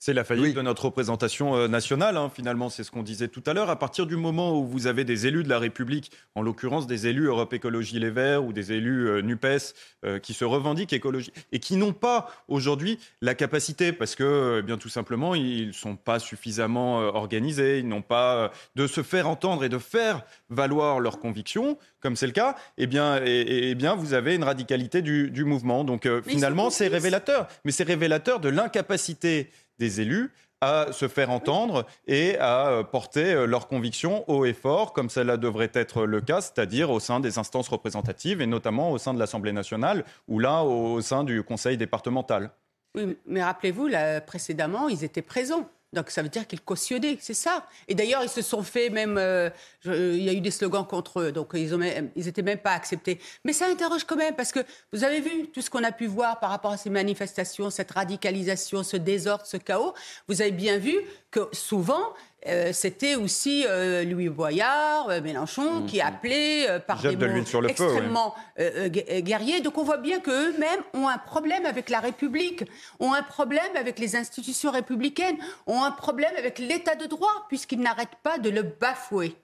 [0.00, 3.42] C'est la faillite de notre représentation euh, nationale, hein, finalement, c'est ce qu'on disait tout
[3.46, 3.68] à l'heure.
[3.68, 7.08] À partir du moment où vous avez des élus de la République, en l'occurrence des
[7.08, 11.32] élus Europe Écologie Les Verts ou des élus euh, NUPES euh, qui se revendiquent écologie
[11.50, 15.72] et qui n'ont pas aujourd'hui la capacité, parce que, eh bien tout simplement, ils ne
[15.72, 19.78] sont pas suffisamment euh, organisés, ils n'ont pas euh, de se faire entendre et de
[19.78, 24.14] faire valoir leurs convictions, comme c'est le cas, eh bien, et, et- eh bien, vous
[24.14, 25.82] avez une radicalité du, du mouvement.
[25.82, 27.48] Donc euh, finalement, c'est révélateur.
[27.64, 30.30] Mais c'est révélateur de l'incapacité des élus
[30.60, 35.08] à se faire entendre et à euh, porter euh, leurs convictions haut et fort, comme
[35.08, 39.14] cela devrait être le cas, c'est-à-dire au sein des instances représentatives et notamment au sein
[39.14, 42.50] de l'Assemblée nationale ou là au sein du Conseil départemental.
[42.96, 43.90] Oui, mais rappelez-vous,
[44.26, 45.68] précédemment, ils étaient présents.
[45.94, 47.66] Donc ça veut dire qu'ils cautionnaient, c'est ça.
[47.88, 49.16] Et d'ailleurs, ils se sont fait même.
[49.16, 49.48] euh,
[49.86, 52.10] il y a eu des slogans contre eux, donc ils, ont même-
[52.44, 53.18] même pas acceptés.
[53.44, 54.60] Mais ça interroge quand même, parce que
[54.92, 57.90] vous avez vu tout ce qu'on a pu voir par rapport à ces manifestations, cette
[57.92, 59.94] radicalisation, ce désordre, ce chaos.
[60.28, 60.94] Vous avez bien vu
[61.30, 62.12] que souvent,
[62.46, 67.44] euh, c'était aussi euh, Louis Boyard, euh, Mélenchon, qui appelait euh, par des de mots
[67.44, 67.90] sur le feu, oui.
[67.92, 69.60] extrêmement gu- guerriers.
[69.60, 72.64] Donc on voit bien qu'eux-mêmes ont un problème avec la République,
[73.00, 75.36] ont un problème avec les institutions républicaines,
[75.66, 79.34] ont un problème avec l'état de droit, puisqu'ils n'arrêtent pas de le bafouer.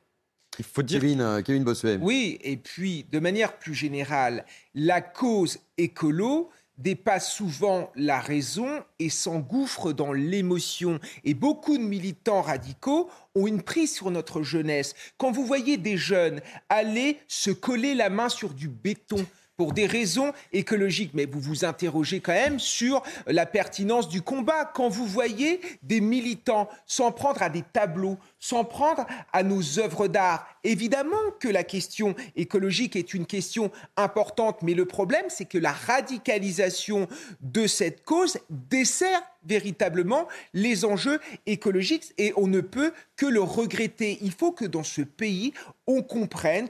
[0.60, 1.00] Il faut dire.
[1.00, 1.98] Kevin, euh, Kevin Bossuet.
[2.00, 4.44] Oui, et puis de manière plus générale,
[4.74, 6.48] la cause écolo
[6.78, 10.98] dépasse souvent la raison et s'engouffre dans l'émotion.
[11.24, 14.94] Et beaucoup de militants radicaux ont une prise sur notre jeunesse.
[15.18, 19.24] Quand vous voyez des jeunes aller se coller la main sur du béton
[19.56, 21.12] pour des raisons écologiques.
[21.14, 24.64] Mais vous vous interrogez quand même sur la pertinence du combat.
[24.64, 30.08] Quand vous voyez des militants s'en prendre à des tableaux, s'en prendre à nos œuvres
[30.08, 35.58] d'art, évidemment que la question écologique est une question importante, mais le problème, c'est que
[35.58, 37.08] la radicalisation
[37.40, 44.18] de cette cause dessert véritablement les enjeux écologiques et on ne peut que le regretter.
[44.22, 45.52] Il faut que dans ce pays,
[45.86, 46.68] on comprenne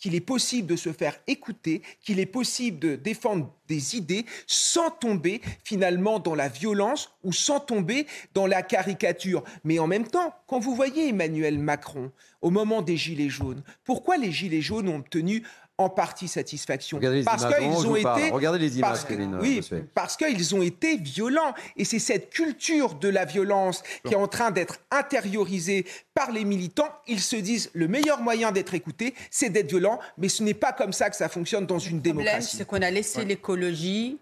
[0.00, 4.90] qu'il est possible de se faire écouter, qu'il est possible de défendre des idées sans
[4.90, 9.44] tomber finalement dans la violence ou sans tomber dans la caricature.
[9.62, 12.10] Mais en même temps, quand vous voyez Emmanuel Macron
[12.40, 15.44] au moment des Gilets jaunes, pourquoi les Gilets jaunes ont obtenu
[15.80, 17.00] en partie satisfaction.
[17.24, 18.30] parce qu'ils ont été.
[18.30, 19.06] Regardez les images, parce
[19.40, 19.62] Oui,
[19.94, 21.54] parce qu'ils ont été violents.
[21.76, 26.44] Et c'est cette culture de la violence qui est en train d'être intériorisée par les
[26.44, 26.88] militants.
[27.08, 29.98] Ils se disent le meilleur moyen d'être écouté, c'est d'être violent.
[30.18, 32.58] Mais ce n'est pas comme ça que ça fonctionne dans une démocratie.
[32.58, 34.18] C'est qu'on a laissé l'écologie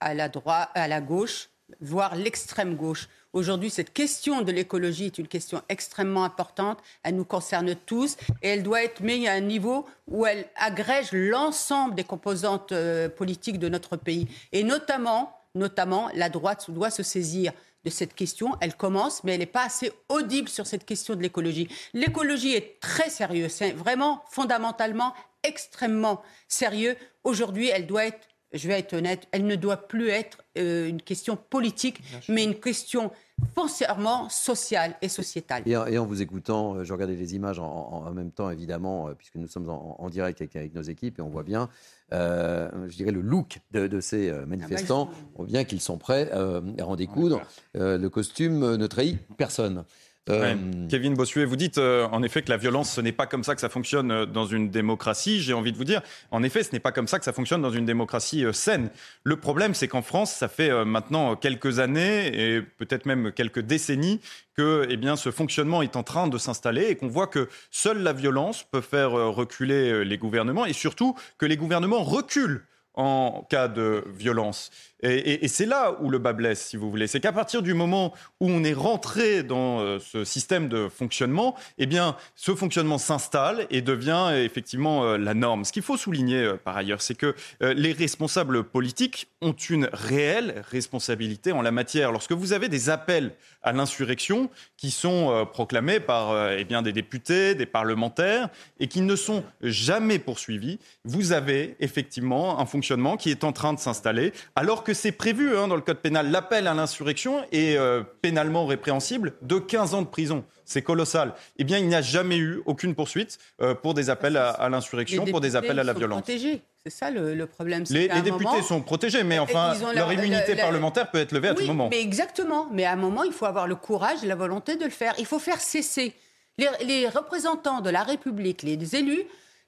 [0.00, 3.08] à la droite, à la gauche, voire l'extrême gauche.
[3.32, 6.80] Aujourd'hui, cette question de l'écologie est une question extrêmement importante.
[7.02, 11.12] Elle nous concerne tous et elle doit être mise à un niveau où elle agrège
[11.12, 14.28] l'ensemble des composantes euh, politiques de notre pays.
[14.52, 17.52] Et notamment, notamment, la droite doit se saisir
[17.84, 18.54] de cette question.
[18.60, 21.68] Elle commence, mais elle n'est pas assez audible sur cette question de l'écologie.
[21.94, 26.96] L'écologie est très sérieuse, c'est vraiment fondamentalement extrêmement sérieux.
[27.24, 31.00] Aujourd'hui, elle doit être je vais être honnête, elle ne doit plus être euh, une
[31.00, 33.10] question politique, mais une question
[33.54, 35.62] foncièrement sociale et sociétale.
[35.66, 39.36] Et, en vous écoutant, euh, je regardais les images en, même temps, évidemment, euh, puisque
[39.36, 41.68] nous sommes en, direct avec, nos équipes et on voit bien,
[42.10, 45.08] je dirais, le look de, ces manifestants.
[45.10, 47.40] Ah bah, on voit bien qu'ils sont prêts à en découdre.
[47.74, 49.84] le costume ne trahit personne.
[50.30, 50.54] Euh,
[50.88, 53.56] Kevin Bossuet, vous dites euh, en effet que la violence, ce n'est pas comme ça
[53.56, 55.42] que ça fonctionne euh, dans une démocratie.
[55.42, 56.00] J'ai envie de vous dire,
[56.30, 58.90] en effet, ce n'est pas comme ça que ça fonctionne dans une démocratie saine.
[59.24, 64.20] Le problème, c'est qu'en France, ça fait maintenant quelques années et peut-être même quelques décennies
[64.56, 68.02] que eh bien, ce fonctionnement est en train de s'installer et qu'on voit que seule
[68.02, 73.68] la violence peut faire reculer les gouvernements et surtout que les gouvernements reculent en cas
[73.68, 74.70] de violence.
[75.02, 77.08] Et, c'est là où le bas blesse, si vous voulez.
[77.08, 81.56] C'est qu'à partir du moment où on est rentré dans euh, ce système de fonctionnement,
[81.78, 85.64] eh bien, ce fonctionnement s'installe et devient effectivement euh, la norme.
[85.64, 90.64] Ce qu'il faut souligner euh, par ailleurs, c'est que les responsables politiques ont une réelle
[90.70, 92.12] responsabilité en la matière.
[92.12, 97.54] Lorsque vous avez des appels à l'insurrection qui sont proclamés par eh bien, des députés,
[97.54, 98.48] des parlementaires
[98.80, 103.72] et qui ne sont jamais poursuivis, vous avez effectivement un fonctionnement qui est en train
[103.72, 106.30] de s'installer alors que c'est prévu hein, dans le code pénal.
[106.30, 110.44] L'appel à l'insurrection est euh, pénalement répréhensible de 15 ans de prison.
[110.64, 111.34] C'est colossal.
[111.58, 115.24] Eh bien, il n'y a jamais eu aucune poursuite euh, pour des appels à, l'insurrection,
[115.26, 116.22] pour des appels à la violence.
[116.22, 116.62] Protégés.
[116.84, 117.84] C'est ça le, problème.
[117.90, 121.88] Les, députés sont protégés, mais enfin, leur, immunité parlementaire peut être levée à tout moment.
[121.90, 122.68] Mais exactement.
[122.72, 125.14] Mais à un moment, il faut avoir le courage et la volonté de le faire.
[125.18, 126.14] Il faut faire cesser.
[126.58, 129.22] Les, représentants de la République, les élus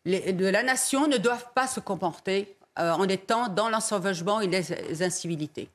[0.07, 5.03] de la nation ne doivent pas se comporter euh, en étant dans l'ensauvagement et les
[5.03, 5.69] incivilités.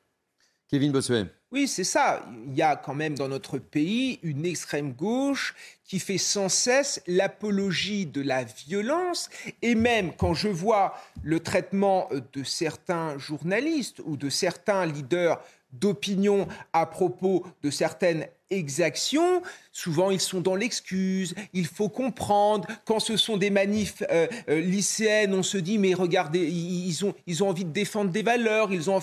[0.70, 1.26] Kevin Bossuet.
[1.52, 2.24] Oui, c'est ça.
[2.48, 7.02] Il y a quand même dans notre pays une extrême gauche qui fait sans cesse
[7.08, 9.32] l'apologie de la violence.
[9.64, 10.94] Et même quand je vois
[11.24, 15.42] le traitement de certains journalistes ou de certains leaders
[15.74, 19.42] d'opinion à propos de certaines exactions.
[19.72, 21.36] Souvent, ils sont dans l'excuse.
[21.54, 22.68] Il faut comprendre.
[22.86, 27.14] Quand ce sont des manifs euh, euh, lycéennes, on se dit, mais regardez, ils ont,
[27.28, 29.00] ils ont envie de défendre des valeurs, ils ont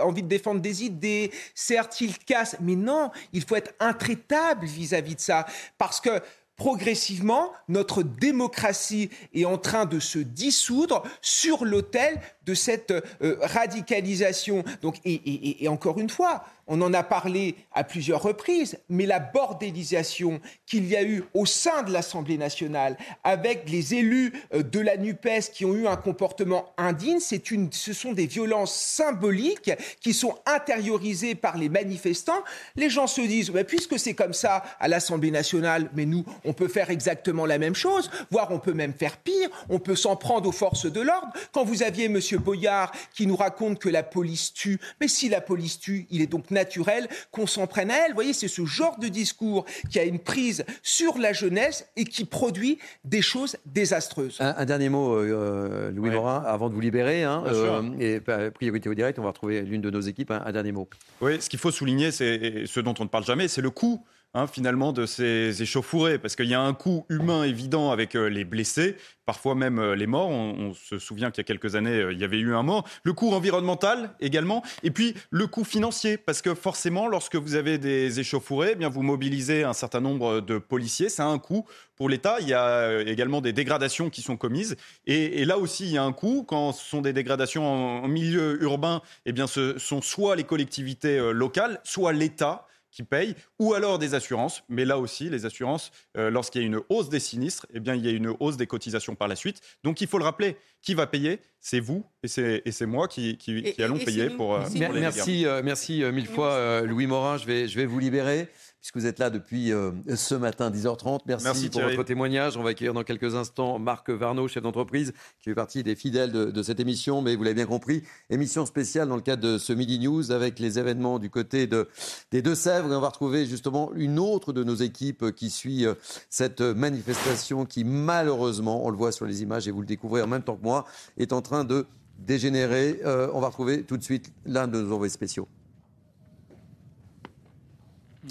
[0.00, 1.30] envie de défendre des idées.
[1.54, 5.46] Certes, ils cassent, mais non, il faut être intraitable vis-à-vis de ça.
[5.78, 6.20] Parce que
[6.58, 14.64] progressivement, notre démocratie est en train de se dissoudre sur l'autel de cette euh, radicalisation.
[14.82, 20.40] Donc, et, encore une fois, on en a parlé à plusieurs reprises, mais la bordélisation
[20.66, 24.96] qu'il y a eu au sein de l'Assemblée nationale avec les élus euh, de la
[24.96, 30.12] NUPES qui ont eu un comportement indigne, c'est une, ce sont des violences symboliques qui
[30.12, 32.44] sont intériorisées par les manifestants.
[32.76, 36.52] Les gens se disent, mais puisque c'est comme ça à l'Assemblée nationale, mais nous, on
[36.52, 40.16] peut faire exactement la même chose, voire on peut même faire pire, on peut s'en
[40.16, 41.32] prendre aux forces de l'ordre.
[41.52, 42.20] Quand vous aviez M.
[42.38, 46.26] Boyard qui nous raconte que la police tue, mais si la police tue, il est
[46.26, 48.10] donc naturel qu'on s'en prenne à elle.
[48.10, 52.04] Vous voyez, c'est ce genre de discours qui a une prise sur la jeunesse et
[52.04, 54.38] qui produit des choses désastreuses.
[54.40, 57.24] Un, dernier mot, euh, Louis Morin, avant de vous libérer.
[57.24, 58.20] Hein, euh, et
[58.50, 60.30] priorité au direct, on va retrouver l'une de nos équipes.
[60.30, 60.88] un dernier mot.
[61.20, 64.04] Oui, ce qu'il faut souligner, c'est ce dont on ne parle jamais, c'est le coût
[64.34, 68.28] hein, finalement de ces échauffourées, parce qu'il y a un coût humain évident avec euh,
[68.28, 70.28] les blessés, parfois même euh, les morts.
[70.28, 72.86] On, se souvient qu'il y a quelques années, euh, il y avait eu un mort.
[73.02, 77.78] Le coût environnemental également, et puis le coût financier, parce que forcément, lorsque vous avez
[77.78, 81.66] des échauffourées, eh bien vous mobilisez un certain nombre de policiers, ça a un coût
[81.96, 82.36] pour l'État.
[82.40, 84.76] Il y a également des dégradations qui sont commises,
[85.06, 88.08] et, là aussi il y a un coût quand ce sont des dégradations en, en
[88.08, 89.00] milieu urbain.
[89.24, 94.14] Eh bien, ce sont soit les collectivités locales, soit l'État qui paye, ou alors des
[94.14, 94.62] assurances.
[94.68, 97.94] Mais là aussi, les assurances, euh, lorsqu'il y a une hausse des sinistres, eh bien,
[97.94, 99.60] il y a une hausse des cotisations par la suite.
[99.84, 103.08] Donc, il faut le rappeler, qui va payer C'est vous et c'est et c'est moi
[103.08, 105.00] qui, qui, qui allons payer pour, euh, pour les.
[105.00, 107.36] Merci, euh, merci euh, mille fois, euh, Louis Morin.
[107.36, 108.48] Je vais, je vais vous libérer.
[108.80, 111.20] Puisque vous êtes là depuis euh, ce matin, 10h30.
[111.26, 111.96] Merci, Merci, pour Thierry.
[111.96, 112.56] votre témoignage.
[112.56, 116.30] On va accueillir dans quelques instants Marc Varnaud, chef d'entreprise, qui fait partie des fidèles
[116.30, 117.20] de, de cette émission.
[117.20, 120.60] Mais vous l'avez bien compris, émission spéciale dans le cadre de ce Midi News avec
[120.60, 121.88] les événements du côté de,
[122.30, 122.92] des Deux-Sèvres.
[122.92, 125.94] Et on va retrouver justement une autre de nos équipes qui suit euh,
[126.30, 130.28] cette manifestation qui, malheureusement, on le voit sur les images et vous le découvrez en
[130.28, 130.84] même temps que moi,
[131.16, 131.86] est en train de
[132.18, 133.00] dégénérer.
[133.04, 135.48] Euh, on va retrouver tout de suite l'un de nos envoyés spéciaux.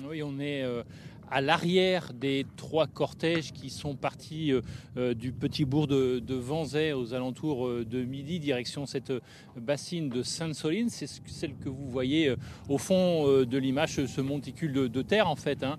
[0.06, 0.84] Oui, on est euh,
[1.30, 4.62] à l'arrière des trois cortèges qui sont partis euh,
[4.96, 9.12] euh, du petit bourg de, de Vanzay aux alentours de midi, direction cette
[9.58, 10.90] bassine de Sainte-Soline.
[10.90, 12.34] C'est ce- celle que vous voyez
[12.70, 15.78] au fond de l'image, ce- monticule de, terre en fait, hein,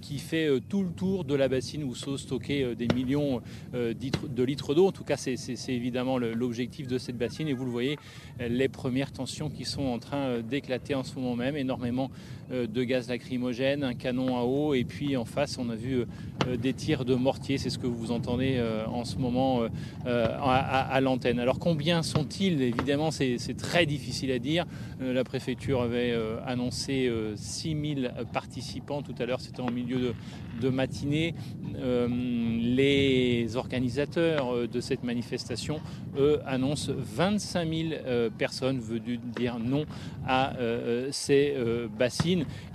[0.00, 3.40] qui fait tout le tour de la bassine où sont stockés des millions
[3.72, 4.86] de litres d'eau.
[4.88, 5.36] En tout cas, c'est-
[5.68, 7.46] évidemment l'objectif de cette bassine.
[7.48, 7.96] Et vous le voyez,
[8.40, 11.56] les premières tensions qui sont en train d'éclater en ce moment même.
[11.56, 12.10] Énormément
[12.50, 16.04] de gaz lacrymogène, un canon à eau, et puis en face, on a vu
[16.46, 17.58] euh, des tirs de mortier.
[17.58, 19.68] C'est ce que vous entendez euh, en ce moment euh,
[20.06, 21.38] euh, à, l'antenne.
[21.38, 22.62] Alors combien sont-ils?
[22.62, 24.66] Évidemment, c'est très difficile à dire.
[25.02, 30.14] Euh, La préfecture avait euh, annoncé euh, 6000 participants tout à l'heure, c'était en milieu
[30.60, 31.34] de, matinée.
[31.78, 35.80] Euh, les organisateurs euh, de cette manifestation,
[36.18, 39.84] eux, annoncent 25 000 euh, personnes venues dire non
[40.26, 41.88] à euh, ces euh,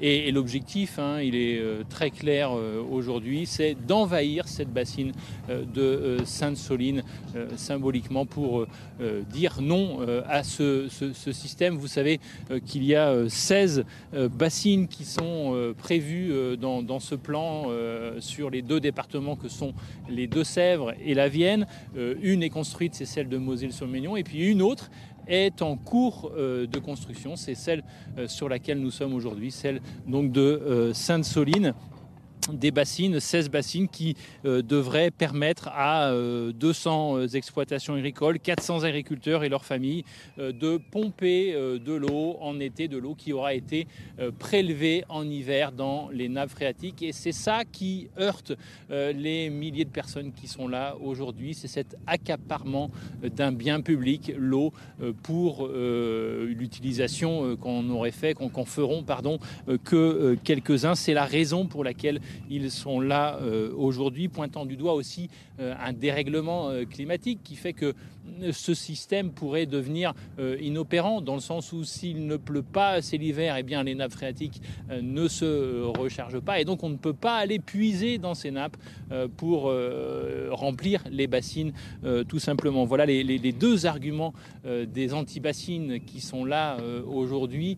[0.01, 5.11] Et, l'objectif, hein, il est euh, très clair euh, aujourd'hui, c'est d'envahir cette bassine
[5.49, 7.03] euh, de Sainte-Soline
[7.57, 8.65] symboliquement pour
[9.29, 10.87] dire non à ce,
[11.31, 11.75] système.
[11.75, 12.19] Vous savez
[12.65, 17.65] qu'il y a euh, 16 euh, bassines qui sont prévues dans, ce plan
[18.19, 19.73] sur les deux départements que sont
[20.09, 21.67] les Deux-Sèvres et la Vienne.
[21.95, 24.89] Une est construite, c'est celle de Moselle-sur-Ménion, et puis une autre
[25.27, 27.35] est en cours euh, de construction.
[27.35, 27.83] C'est celle
[28.17, 31.73] euh, sur laquelle nous sommes aujourd'hui, celle donc de euh, Sainte-Soline
[32.53, 34.15] des bassines, 16 bassines qui
[34.45, 40.03] euh, devraient permettre à euh, 200 euh, exploitations agricoles, 400 agriculteurs et leurs familles
[40.37, 43.87] euh, de pomper euh, de l'eau en été, de l'eau qui aura été
[44.19, 47.01] euh, prélevée en hiver dans les nappes phréatiques.
[47.01, 48.53] Et c'est ça qui heurte
[48.91, 51.53] euh, les milliers de personnes qui sont là aujourd'hui.
[51.53, 52.91] C'est cet accaparement
[53.23, 59.03] euh, d'un bien public, l'eau, euh, pour euh, l'utilisation euh, qu'on aurait fait, qu'on feront,
[59.03, 60.95] pardon, euh, que euh, quelques-uns.
[60.95, 62.19] C'est la raison pour laquelle
[62.49, 65.29] ils sont là euh, aujourd'hui, pointant du doigt aussi
[65.59, 67.93] euh, un dérèglement euh, climatique qui fait que
[68.51, 73.17] ce système pourrait devenir euh, inopérant dans le sens où s'il ne pleut pas, c'est
[73.17, 76.97] l'hiver, et bien les nappes phréatiques euh, ne se rechargent pas et donc on ne
[76.97, 78.77] peut pas aller puiser dans ces nappes
[79.11, 79.73] euh, pour
[80.51, 81.73] remplir les bassines
[82.27, 82.85] tout simplement.
[82.85, 84.33] Voilà les, deux arguments
[84.65, 86.77] des anti-bassines qui sont là
[87.07, 87.77] aujourd'hui,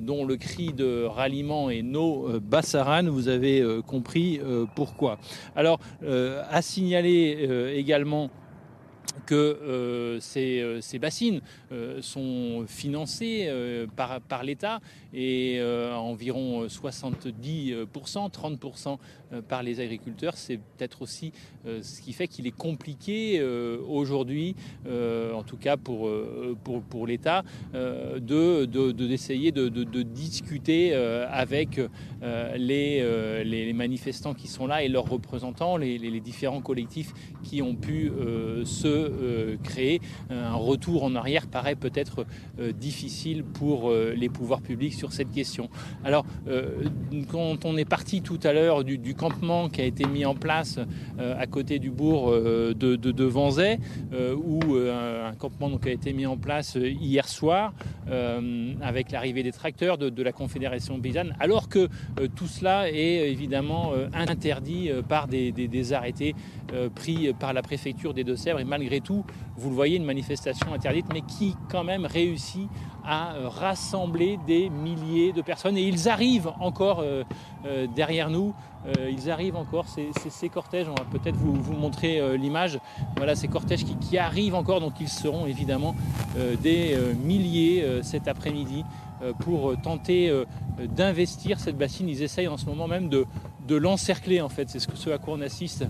[0.00, 3.04] dont le cri de ralliement est no Bassaran.
[3.04, 4.40] Vous avez compris
[4.74, 5.18] pourquoi.
[5.54, 8.30] Alors, à signaler également
[9.26, 11.40] que euh, ces, euh, ces bassines
[11.72, 13.50] euh, sont financées
[13.96, 14.80] par l'État
[15.14, 18.98] et euh, à environ 70%, 30%
[19.32, 20.36] euh, par les agriculteurs.
[20.36, 21.32] C'est peut-être aussi
[21.66, 24.54] euh, ce qui fait qu'il est compliqué euh, aujourd'hui,
[24.86, 27.42] euh, en tout cas pour, euh, pour, pour l'État,
[27.74, 31.78] euh, de, de- de- d'essayer de, de- de discuter euh, avec
[32.22, 37.12] euh, les, euh, les manifestants qui sont là et leurs représentants, les, les- différents collectifs
[37.44, 40.00] qui ont pu euh, se euh, créer.
[40.30, 42.26] Un retour en arrière paraît peut-être
[42.58, 45.70] euh, difficile pour euh, les pouvoirs publics sur cette question.
[46.04, 46.84] Alors, euh,
[47.30, 50.78] quand on est parti tout à l'heure du, campement qui a été mis en place
[51.18, 53.78] euh, à côté du bourg euh, de, Vanzay,
[54.12, 57.72] où un campement donc, a été mis en place hier soir
[58.80, 61.88] avec l'arrivée des tracteurs de, la Confédération paysanne, alors que
[62.34, 66.34] tout cela est évidemment interdit par des, arrêtés
[66.94, 68.60] pris par la préfecture des Deux-Sèvres.
[68.60, 69.24] Et malgré tout,
[69.58, 72.68] vous le voyez, une manifestation interdite, mais qui quand même réussit
[73.04, 75.76] à rassembler des milliers de personnes.
[75.76, 77.02] Et ils arrivent encore
[77.96, 78.54] derrière nous.
[79.10, 82.78] ils arrivent encore, ces, cortèges, on va peut-être vous, montrer l'image.
[83.16, 85.94] Voilà, ces cortèges qui, arrivent encore, donc ils seront évidemment
[86.62, 88.84] des milliers cet après-midi
[89.40, 90.30] pour tenter
[90.94, 92.08] d'investir cette bassine.
[92.08, 93.24] Ils essayent en ce moment même de,
[93.66, 94.68] de l'encercler, en fait.
[94.68, 95.86] C'est ce, ce à quoi on assiste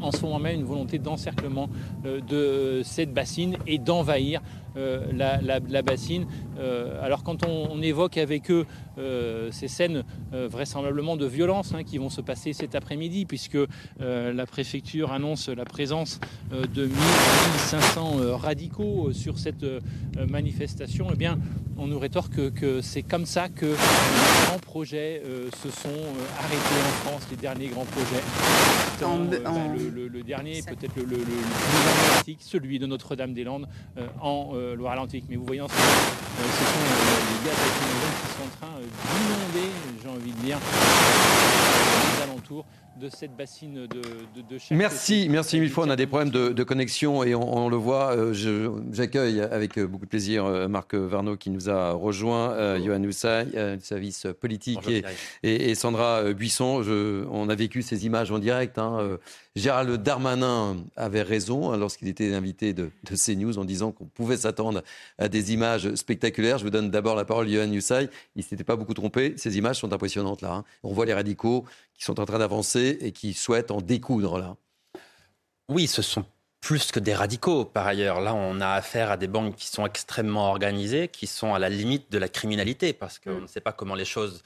[0.00, 1.68] en ce moment même une volonté d'encerclement
[2.04, 4.40] euh, de cette bassine et d'envahir
[4.76, 6.26] euh, la, bassine.
[6.58, 8.66] Euh, alors quand on, évoque avec eux
[9.52, 13.58] ces scènes vraisemblablement de violence hein, qui vont se passer cet après-midi, puisque
[14.00, 16.18] la préfecture annonce la présence
[16.50, 19.64] de 1500 radicaux sur cette
[20.28, 21.38] manifestation, eh bien
[21.76, 25.22] on nous rétorque que, c'est comme ça que les grands projets
[25.62, 25.88] se sont
[26.40, 28.22] arrêtés en France, les derniers grands projets.
[29.00, 29.50] Bah,
[30.12, 33.68] le, dernier, peut-être le, plus emblématique, celui de Notre-Dame-des-Landes
[34.20, 35.24] en Loire-Atlantique.
[35.28, 38.66] Mais vous voyez en ce moment, euh, ce sont euh, les gaz qui sont en
[38.66, 39.68] train euh, d'inonder,
[40.02, 40.58] j'ai envie de dire,
[42.16, 42.64] les alentours
[42.98, 45.84] de cette bassine de, de, Merci, merci mille fois.
[45.86, 48.16] On a des problèmes de, connexion et on, le voit.
[48.16, 48.34] Euh,
[48.92, 53.46] j'accueille avec beaucoup de plaisir euh, Marc Varnaud qui nous a rejoint, euh, Johan Houssay,
[53.76, 54.80] du service politique,
[55.42, 56.82] et, Sandra Buisson.
[57.30, 58.78] on a vécu ces images en direct.
[58.78, 59.18] Hein.
[59.58, 64.36] Gérald Darmanin avait raison hein, lorsqu'il était invité de, de CNews en disant qu'on pouvait
[64.38, 64.82] s'attendre
[65.18, 66.58] à des images spectaculaires.
[66.58, 68.08] Je vous donne d'abord la parole, Johan Houssay.
[68.36, 69.34] Il ne s'était pas beaucoup trompé.
[69.36, 70.52] Ces images sont impressionnantes là.
[70.52, 70.64] Hein.
[70.82, 71.64] On voit les radicaux
[71.94, 74.56] qui sont en train d'avancer et qui souhaitent en découdre là.
[75.68, 76.24] Oui, ce sont
[76.60, 77.64] plus que des radicaux.
[77.64, 81.54] Par ailleurs, là, on a affaire à des banques qui sont extrêmement organisées, qui sont
[81.54, 83.42] à la limite de la criminalité, parce qu'on mm.
[83.42, 84.42] ne sait pas comment les choses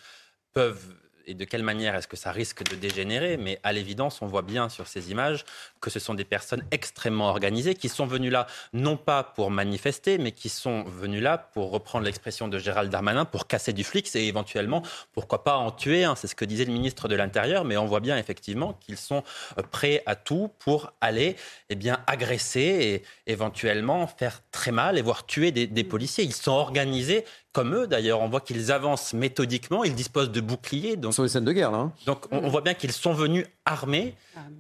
[0.53, 0.95] peuvent
[1.27, 3.37] et de quelle manière est-ce que ça risque de dégénérer.
[3.37, 5.45] Mais à l'évidence, on voit bien sur ces images
[5.81, 10.19] que ce sont des personnes extrêmement organisées qui sont venues là, non pas pour manifester,
[10.19, 14.15] mais qui sont venues là, pour reprendre l'expression de Gérald Darmanin, pour casser du flic
[14.15, 14.83] et éventuellement,
[15.13, 16.07] pourquoi pas en tuer.
[16.17, 17.65] C'est ce que disait le ministre de l'Intérieur.
[17.65, 19.23] Mais on voit bien effectivement qu'ils sont
[19.59, 21.37] euh, prêts à tout pour aller
[21.71, 26.25] eh bien, agresser et éventuellement faire très mal et voire tuer des policiers.
[26.25, 28.21] Ils sont organisés comme eux d'ailleurs.
[28.21, 30.97] On voit qu'ils avancent méthodiquement, ils disposent de boucliers.
[30.97, 31.79] Donc, Ce sont les scènes de guerre là.
[31.79, 31.93] Hein.
[32.07, 34.15] Donc on, voit bien qu'ils sont venus armés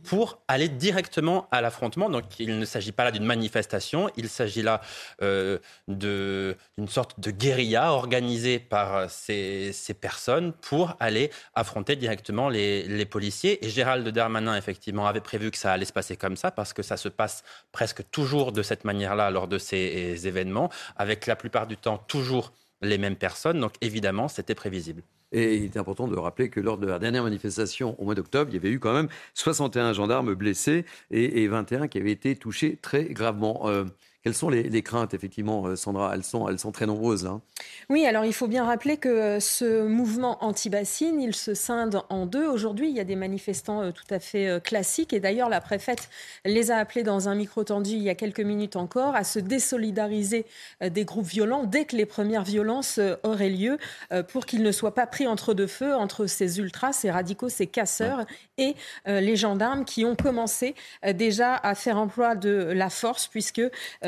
[0.05, 2.11] pour aller directement à l'affrontement.
[2.11, 4.81] Donc il ne s'agit pas là d'une manifestation, il s'agit là
[5.23, 5.59] euh,
[5.89, 13.65] d'une sorte de guérilla organisée par ces, personnes pour aller affronter directement les, les policiers.
[13.65, 16.83] Et Gérald Darmanin effectivement avait prévu que ça allait se passer comme ça parce que
[16.83, 17.43] ça se passe
[17.73, 22.53] presque toujours de cette manière-là lors de ces événements, avec la plupart du temps toujours
[22.83, 23.61] les mêmes personnes.
[23.61, 25.03] Donc évidemment, c'était prévisible.
[25.33, 28.51] Et il est important de rappeler que lors de la dernière manifestation au mois d'octobre,
[28.51, 32.79] il y avait eu quand même 61 gendarmes blessés et, 21 qui avaient été touchés
[32.81, 33.63] très gravement.
[33.69, 33.85] Euh,
[34.23, 36.13] quelles sont les, craintes, effectivement, euh, Sandra?
[36.15, 37.27] Elles sont, elles sont très nombreuses.
[37.27, 37.41] Hein.
[37.89, 42.27] Oui, alors il faut bien rappeler que euh, ce mouvement anti-bassine, il se scinde en
[42.27, 42.47] deux.
[42.47, 45.13] Aujourd'hui, il y a des manifestants euh, tout à fait classiques.
[45.13, 46.09] Et d'ailleurs, la préfète
[46.45, 49.41] les a appelés dans un micro tendu il y a quelques minutes encore à se
[49.41, 50.47] désolidariser
[50.81, 53.79] des groupes violents dès que les premières violences auraient lieu
[54.29, 57.67] pour qu'ils ne soient pas pris entre deux feux entre ces ultras, ces radicaux, ces
[57.67, 58.25] casseurs
[58.59, 58.75] et
[59.07, 60.75] les gendarmes qui ont commencé
[61.15, 63.63] déjà à faire emploi de la force puisque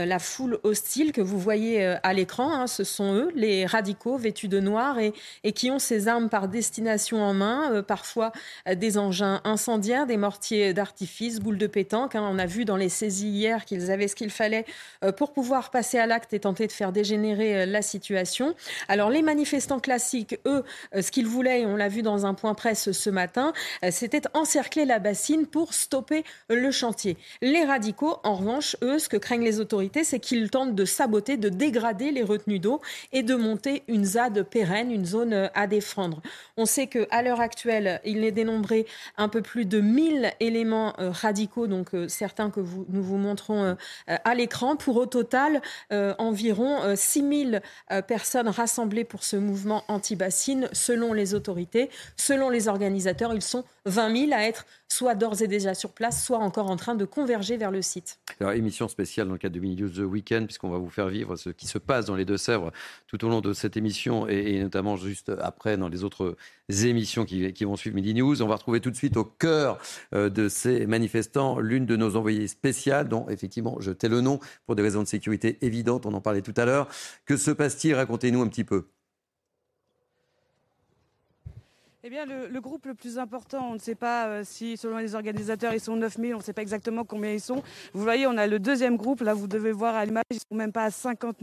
[0.04, 2.52] la foule hostile que vous voyez euh, à l'écran.
[2.52, 5.12] Hein, ce sont eux, les radicaux vêtus de noir et,
[5.52, 8.32] qui ont ces armes par destination en main, euh, parfois
[8.68, 12.14] euh, des engins incendiaires, des mortiers d'artifice, boules de pétanque.
[12.14, 12.28] Hein.
[12.30, 14.64] On a vu dans les saisies hier qu'ils avaient ce qu'il fallait
[15.16, 18.54] pour pouvoir passer à l'acte et tenter de faire dégénérer la situation.
[18.88, 20.64] Alors les manifestants classiques, eux,
[20.98, 23.52] ce qu'ils voulaient, on l'a vu dans un point presse ce matin,
[23.90, 27.16] c'était encercler la bassine pour stopper le chantier.
[27.42, 31.36] Les radicaux, en revanche, eux, ce que craignent les autorités, c'est qu'ils tentent de saboter,
[31.36, 32.80] de dégrader les retenues d'eau
[33.12, 36.20] et de monter une ZAD pérenne, une zone euh, à défendre.
[36.56, 41.10] On sait qu'à l'heure actuelle, il est dénombré un peu plus de 1000 éléments euh,
[41.10, 43.76] radicaux, donc euh, certains que nous vous montrons
[44.06, 45.60] à l'écran, pour au total
[45.90, 47.60] environ 6000
[48.06, 51.90] personnes rassemblées pour ce mouvement anti-bassine, selon les autorités.
[52.16, 54.64] Selon les organisateurs, ils sont 20 000 à être
[54.94, 58.20] soit d'ores et déjà sur place, soit encore en train de converger vers le site.
[58.40, 61.08] Alors, émission spéciale dans le cadre de Mini News The Weekend, puisqu'on va vous faire
[61.08, 62.70] vivre ce qui se passe dans les Deux-Sèvres
[63.08, 66.36] tout au long de cette émission et, notamment juste après dans les autres
[66.68, 68.40] émissions qui, vont suivre Midi News.
[68.40, 69.78] On va retrouver tout de suite au cœur
[70.14, 74.38] euh, de ces manifestants l'une de nos envoyées spéciales, dont effectivement je tais le nom
[74.66, 76.88] pour des raisons de sécurité évidentes, on en parlait tout à l'heure.
[77.26, 77.94] Que se passe-t-il?
[77.94, 78.86] Racontez-nous un petit peu.
[82.06, 85.14] Eh bien, le, groupe le plus important, on ne sait pas euh, si, selon les
[85.14, 87.62] organisateurs, ils sont 9000, on ne sait pas exactement combien ils sont.
[87.94, 90.40] Vous voyez, on a le deuxième groupe, là, vous devez voir à l'image, ils ne
[90.40, 91.36] sont même pas à 50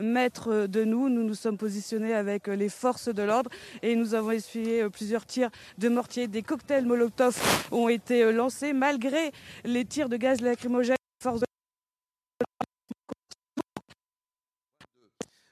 [0.00, 1.08] mètres de nous.
[1.08, 3.50] Nous nous sommes positionnés avec les forces de l'ordre
[3.82, 6.26] et nous avons essuyé euh, plusieurs tirs de mortier.
[6.26, 9.30] Des cocktails Molotov ont été euh, lancés malgré
[9.64, 10.96] les tirs de gaz lacrymogène.
[11.22, 11.46] Force de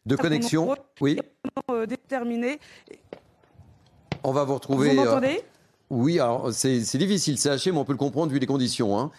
[0.06, 1.20] de connexion, oui.
[1.86, 2.58] Déterminé.
[4.22, 4.94] On va vous retrouver.
[4.94, 5.40] Vous euh, m'entendez?
[5.90, 8.98] Oui, alors c'est difficile, c'est haché, mais on peut le comprendre vu les conditions.
[8.98, 9.10] Hein.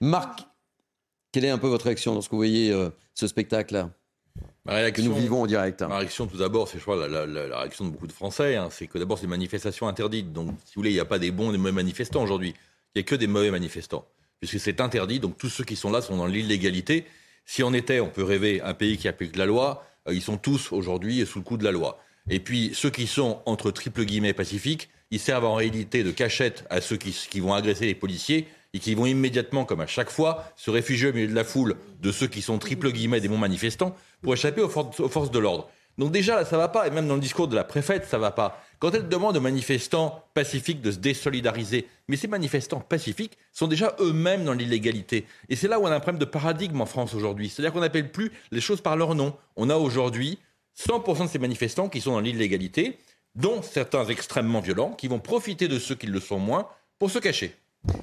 [0.00, 0.46] Marc,
[1.32, 3.90] quelle est un peu votre réaction lorsque vous voyez euh, ce spectacle-là?
[4.66, 5.82] Que nous vivons en direct.
[5.82, 8.88] Ma réaction, tout d'abord, c'est je crois la, réaction de beaucoup de Français, hein, c'est
[8.88, 10.32] que d'abord c'est une manifestation interdite.
[10.32, 12.52] Donc, si vous voulez, il n'y a pas des bons et des mauvais manifestants aujourd'hui.
[12.94, 14.06] Il n'y a que des mauvais manifestants,
[14.40, 15.20] puisque c'est interdit.
[15.20, 17.06] Donc tous ceux qui sont là sont dans l'illégalité.
[17.44, 20.36] Si on était, on peut rêver, un pays qui applique la loi, euh, ils sont
[20.36, 22.00] tous aujourd'hui sous le coup de la loi.
[22.28, 26.64] Et puis ceux qui sont entre triple guillemets pacifiques, ils servent en réalité de cachette
[26.70, 30.44] à ceux qui, vont agresser les policiers et qui vont immédiatement, comme à chaque fois,
[30.56, 33.38] se réfugier au milieu de la foule de ceux qui sont triple guillemets des bons
[33.38, 35.68] manifestants pour échapper aux, forces de l'ordre.
[35.98, 38.18] Donc déjà, là, ça va pas, et même dans le discours de la préfète, ça
[38.18, 38.62] va pas.
[38.80, 43.96] Quand elle demande aux manifestants pacifiques de se désolidariser, mais ces manifestants pacifiques sont déjà
[44.00, 45.24] eux-mêmes dans l'illégalité.
[45.48, 47.48] Et c'est là où on a un problème de paradigme en France aujourd'hui.
[47.48, 49.34] C'est-à-dire qu'on n'appelle plus les choses par leur nom.
[49.56, 50.38] On a aujourd'hui
[50.78, 52.98] 100% de ces manifestants qui sont dans l'illégalité,
[53.34, 57.18] dont certains extrêmement violents, qui vont profiter de ceux qui le sont moins pour se
[57.18, 57.54] cacher.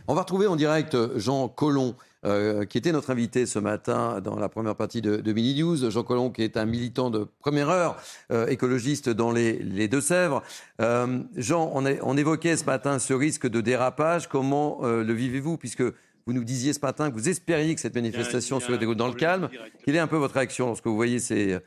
[0.07, 1.95] On va retrouver en direct Jean Collomb,
[2.25, 5.89] euh, qui était notre invité ce matin dans la première partie de, de Mini News.
[5.89, 7.97] Jean Collomb, qui est un militant de première heure,
[8.31, 10.41] euh, écologiste dans les, Deux-Sèvres.
[10.79, 14.29] Euh, Jean, on, évoquait ce matin ce risque de dérapage.
[14.29, 15.57] Comment le vivez-vous?
[15.57, 19.09] Puisque vous nous disiez ce matin que vous espériez que cette manifestation se déroule dans
[19.09, 19.49] le calme.
[19.83, 21.59] Quelle est un peu votre réaction lorsque vous voyez ces,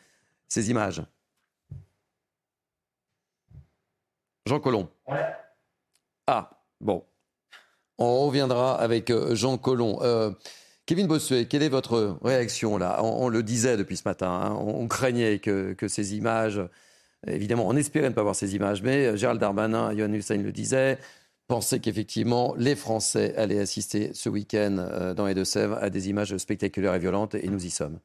[0.48, 1.02] ces images
[4.46, 4.88] Jean Collomb.
[6.28, 6.50] Ah,
[6.80, 7.04] bon.
[7.98, 9.98] On reviendra avec euh, Jean Collomb.
[10.02, 10.30] Euh,
[10.86, 13.02] Kevin Bossuet, quelle est votre réaction là?
[13.02, 16.62] On, le disait depuis ce matin, hein, on, craignait que, ces images,
[17.26, 20.52] évidemment, on espérait ne pas voir ces images, mais euh, Gérald Darmanin, Johan Hussein le
[20.52, 20.98] disait,
[21.48, 26.94] pensaient qu'effectivement les Français allaient assister ce week-end dans les Deux-Sèvres à des images spectaculaires
[26.94, 27.98] et violentes, et nous y sommes.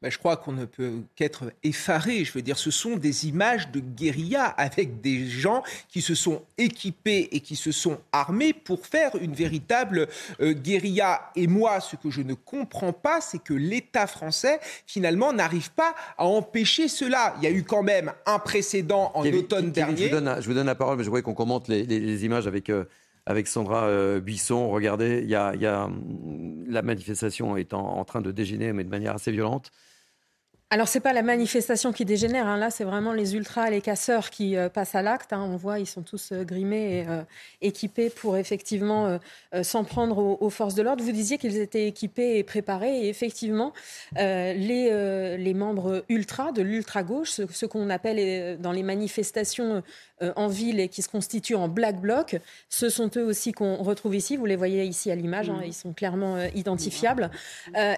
[0.00, 2.24] Ben, je crois qu'on ne peut qu'être effaré.
[2.24, 6.42] Je veux dire, ce sont des images de guérilla avec des gens qui se sont
[6.56, 10.06] équipés et qui se sont armés pour faire une véritable
[10.40, 11.32] euh, guérilla.
[11.34, 15.96] Et moi, ce que je ne comprends pas, c'est que l'État français, finalement, n'arrive pas
[16.16, 17.34] à empêcher cela.
[17.38, 20.10] Il y a eu quand même un précédent en automne dernier.
[20.10, 22.70] Je vous, donne, la parole, mais je voudrais qu'on commente les, images avec...
[22.70, 22.84] Euh,
[23.26, 24.70] avec Sandra euh, Buisson.
[24.70, 29.14] Regardez, il y a, hum, la manifestation est en, train de dégénérer, mais de manière
[29.14, 29.70] assez violente.
[30.70, 32.46] Alors, c'est pas la manifestation qui dégénère.
[32.46, 32.58] Hein.
[32.58, 35.32] Là, c'est vraiment les ultras, les casseurs qui euh, passent à l'acte.
[35.32, 35.48] Hein.
[35.50, 37.22] On voit, ils sont tous euh, grimés et euh,
[37.62, 39.18] équipés pour effectivement
[39.62, 41.02] s'en prendre aux, forces de l'ordre.
[41.02, 43.00] Vous disiez qu'ils étaient équipés et préparés.
[43.00, 43.72] Et effectivement,
[44.14, 49.82] les, les membres ultra de l'ultra-gauche, ce, ce qu'on appelle dans les manifestations
[50.20, 52.36] en ville et qui se constituent en black bloc,
[52.68, 54.36] ce sont eux aussi qu'on retrouve ici.
[54.36, 55.48] Vous les voyez ici à l'image.
[55.50, 55.62] Hein.
[55.64, 57.30] Ils sont clairement identifiables.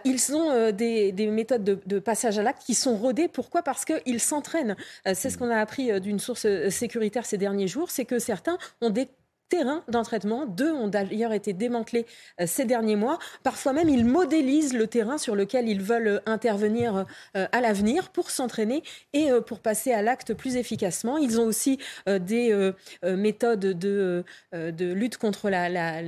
[0.05, 3.29] ils ont des, des, méthodes de, de passage à l'acte qui sont rodés.
[3.29, 3.63] Pourquoi?
[3.63, 4.77] Parce qu'ils s'entraînent.
[5.07, 8.05] Euh, c'est ce qu'on a appris euh, d'une source euh, sécuritaire ces derniers jours, c'est
[8.05, 9.09] que certains ont des
[9.51, 10.47] terrains d'entraînement.
[10.47, 12.07] Deux ont d'ailleurs été démantelés
[12.41, 13.19] euh, ces derniers mois.
[13.43, 17.05] Parfois même, ils modélisent le terrain sur lequel ils veulent euh, intervenir
[17.37, 18.83] euh, à l'avenir pour s'entraîner
[19.13, 21.19] et pour passer à l'acte plus efficacement.
[21.19, 22.73] Ils ont aussi des
[23.03, 26.01] méthodes de, de lutte contre la, la,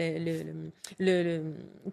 [1.01, 1.43] le,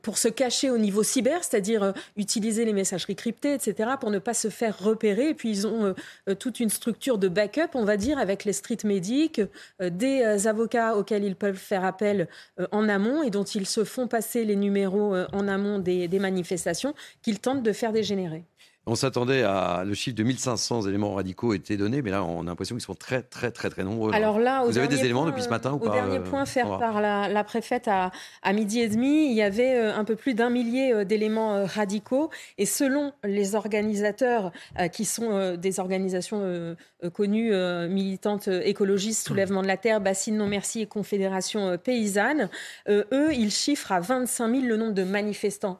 [0.04, 4.36] pour se cacher au niveau cyber, c'est-à-dire utiliser les messageries cryptées, etc., pour ne pas
[4.36, 5.30] se faire repérer.
[5.30, 5.96] Et puis, ils ont
[6.38, 9.42] toute une structure de backup, on va dire, avec les street medics,
[9.80, 12.28] des avocats auxquels ils peuvent faire appel
[12.60, 16.08] euh, en amont et dont ils se font passer les numéros euh, en amont des,
[16.20, 18.44] manifestations qu'ils tentent de faire dégénérer.
[18.86, 22.46] On s'attendait à le chiffre de 1500 éléments radicaux été donné, mais là on a
[22.46, 24.12] l'impression qu'ils sont très très très très nombreux.
[24.14, 26.64] Alors là, vous avez des éléments depuis ce matin ou pas Au dernier point fait
[26.64, 28.12] par la, préfète à,
[28.54, 32.66] midi et demi, il y avait euh, un peu plus d'un millier d'éléments radicaux et
[32.66, 34.52] selon les organisateurs
[34.92, 36.76] qui sont des organisations
[37.14, 37.54] connues
[37.90, 42.50] militantes écologistes, Soulèvement de la Terre, Bassine Non Merci et Confédération paysanne,
[42.90, 45.80] eux ils chiffrent à 25 000 le nombre de manifestants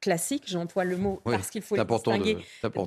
[0.00, 2.38] classique, j'emploie le mot parce qu'il faut distinguer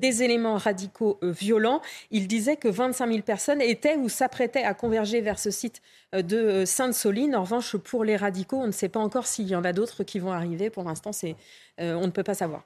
[0.01, 1.81] des éléments radicaux euh, violents.
[2.09, 5.81] Il disait que 25 000 personnes étaient ou s'apprêtaient à converger vers ce site
[6.15, 7.35] euh, de euh, Sainte-Soline.
[7.35, 10.03] En revanche, pour les radicaux, on ne sait pas encore s'il y en a d'autres
[10.03, 10.69] qui vont arriver.
[10.69, 11.35] Pour l'instant, c'est,
[11.79, 12.63] on ne peut pas savoir.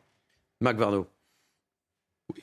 [0.61, 1.07] Marc Vardo.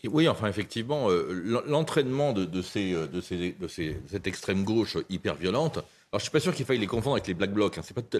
[0.04, 4.96] Oui, enfin effectivement, euh, l'entraînement de, de, ces, de, ces, de, ces, cette extrême gauche
[5.10, 5.78] hyper violente.
[5.78, 7.78] Alors je suis pas sûr qu'il faille les confondre avec les Black Blocs.
[7.78, 7.82] Hein.
[7.82, 8.18] C'est pas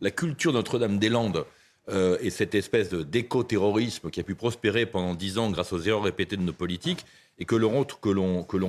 [0.00, 1.46] la culture Notre-Dame-des-Landes
[1.90, 6.02] euh, et cette espèce d'éco-terrorisme qui a pu prospérer pendant dix ans grâce aux erreurs
[6.02, 7.06] répétées de nos politiques
[7.38, 7.84] et que l'on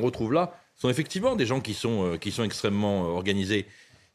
[0.02, 3.66] retrouve là sont effectivement des gens qui sont euh, qui sont extrêmement euh, organisés.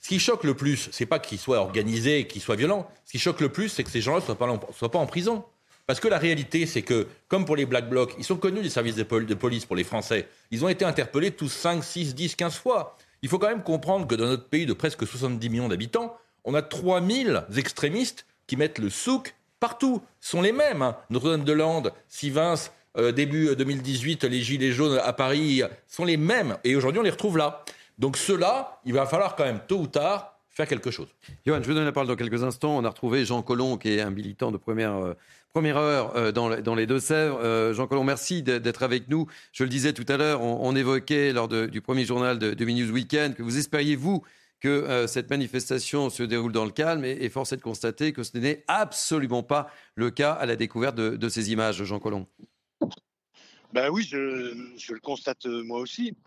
[0.01, 2.91] Ce qui choque le plus, c'est pas qu'ils soient organisés, qu'ils soient violents.
[3.05, 4.37] Ce qui choque le plus, c'est que ces gens-là soient
[4.73, 5.45] soient pas en prison.
[5.87, 8.71] Parce que la réalité, c'est que, comme pour les Black Blocs, ils sont connus des
[8.71, 10.29] services de, police pour les Français.
[10.51, 12.97] Ils ont été interpellés tous 5, 6, 10, 15 fois.
[13.21, 16.55] Il faut quand même comprendre que dans notre pays de presque 70 millions d'habitants, on
[16.55, 20.03] a 3000 extrémistes qui mettent le souk partout.
[20.21, 20.83] Sont les mêmes.
[20.83, 20.97] Hein.
[21.11, 22.55] Notre-Dame-de-Lande, Sivins,
[22.97, 26.57] euh, début 2018, les Gilets jaunes à Paris, sont les mêmes.
[26.65, 27.65] Et aujourd'hui, on les retrouve là.
[27.99, 31.09] Donc ceux-là, il va falloir quand même, tôt ou tard, faire quelque chose.
[31.45, 32.77] Johan, je vous donne la parole dans quelques instants.
[32.77, 35.15] On a retrouvé Jean Collomb, qui est un militant de première, euh,
[35.53, 37.39] première heure euh, dans, dans, les Deux-Sèvres.
[37.43, 39.27] Euh, Jean Collomb, merci d'être avec nous.
[39.53, 42.91] Je le disais tout à l'heure, on, évoquait lors du premier journal de, de News
[42.91, 44.23] Weekend que vous espériez, vous,
[44.65, 48.39] que cette manifestation se déroule dans le calme et, force est de constater que ce
[48.39, 52.27] n'est absolument pas le cas à la découverte de, ces images, Jean Collomb.
[53.75, 56.17] Ben oui, je, le constate moi aussi.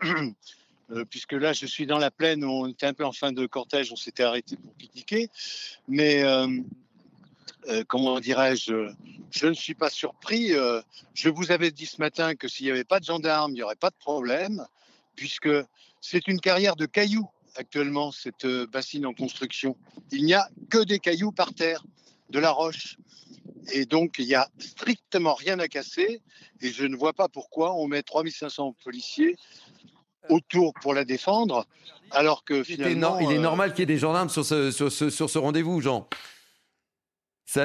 [0.90, 3.44] Euh, puisque là, je suis dans la plaine, on était un peu en fin de
[3.44, 5.28] cortège, on s'était arrêté pour pique-niquer.
[5.86, 6.46] Mais euh,
[7.68, 8.94] euh, comment dirais-je,
[9.30, 10.52] je ne suis pas surpris.
[11.12, 13.62] je vous avais dit ce matin que s'il n'y avait pas de gendarmes, il n'y
[13.62, 14.66] aurait pas de problème,
[15.14, 15.50] puisque
[16.00, 19.76] c'est une carrière de cailloux actuellement, cette bassine en construction.
[20.10, 21.82] Il n'y a que des cailloux par terre,
[22.30, 22.96] de la roche.
[23.72, 26.22] Et donc, il n'y a strictement rien à casser.
[26.60, 29.36] Et je ne vois pas pourquoi on met 3500 policiers
[30.28, 31.66] autour pour la défendre,
[32.10, 33.18] alors que finalement...
[33.18, 35.38] Il est, euh, normal qu'il y ait des gendarmes sur ce, sur ce, sur ce
[35.38, 36.08] rendez-vous, Jean.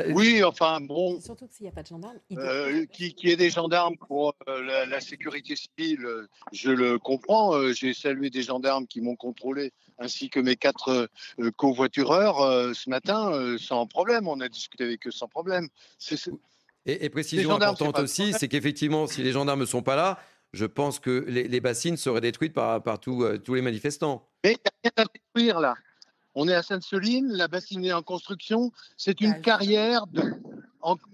[0.09, 1.19] Oui, enfin bon.
[1.19, 2.17] Surtout qu'il n'y a pas de gendarmes.
[2.31, 6.07] Euh, Qu'il y ait des gendarmes pour euh, la, sécurité civile,
[6.51, 7.71] je le comprends.
[7.73, 11.09] J'ai salué des gendarmes qui m'ont contrôlé, ainsi que mes quatre
[11.57, 14.27] covoitureurs ce matin, sans problème.
[14.27, 15.67] On a discuté avec eux sans problème.
[16.85, 20.19] Et, et, précision importante aussi, c'est qu'effectivement, si les gendarmes ne sont pas là,
[20.53, 24.29] je pense que les, bassines seraient détruites par, euh, tous les manifestants.
[24.43, 25.75] Mais il n'y a rien à détruire là.
[26.35, 28.71] On est à Sainte-Soline, la bassine est en construction.
[28.97, 30.05] C'est une carrière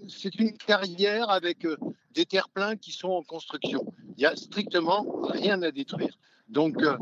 [0.08, 1.76] c'est une carrière avec euh,
[2.14, 3.84] des terre-pleins qui sont en construction.
[4.16, 6.18] Il n'y a strictement rien à détruire.
[6.48, 6.96] Donc euh,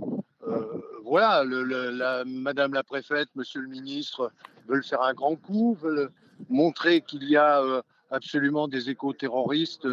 [1.05, 4.31] voilà, la, Madame la préfète, Monsieur le ministre
[4.67, 6.11] veulent faire un grand coup, veulent
[6.51, 9.87] montrer qu'il y a absolument des éco-terroristes.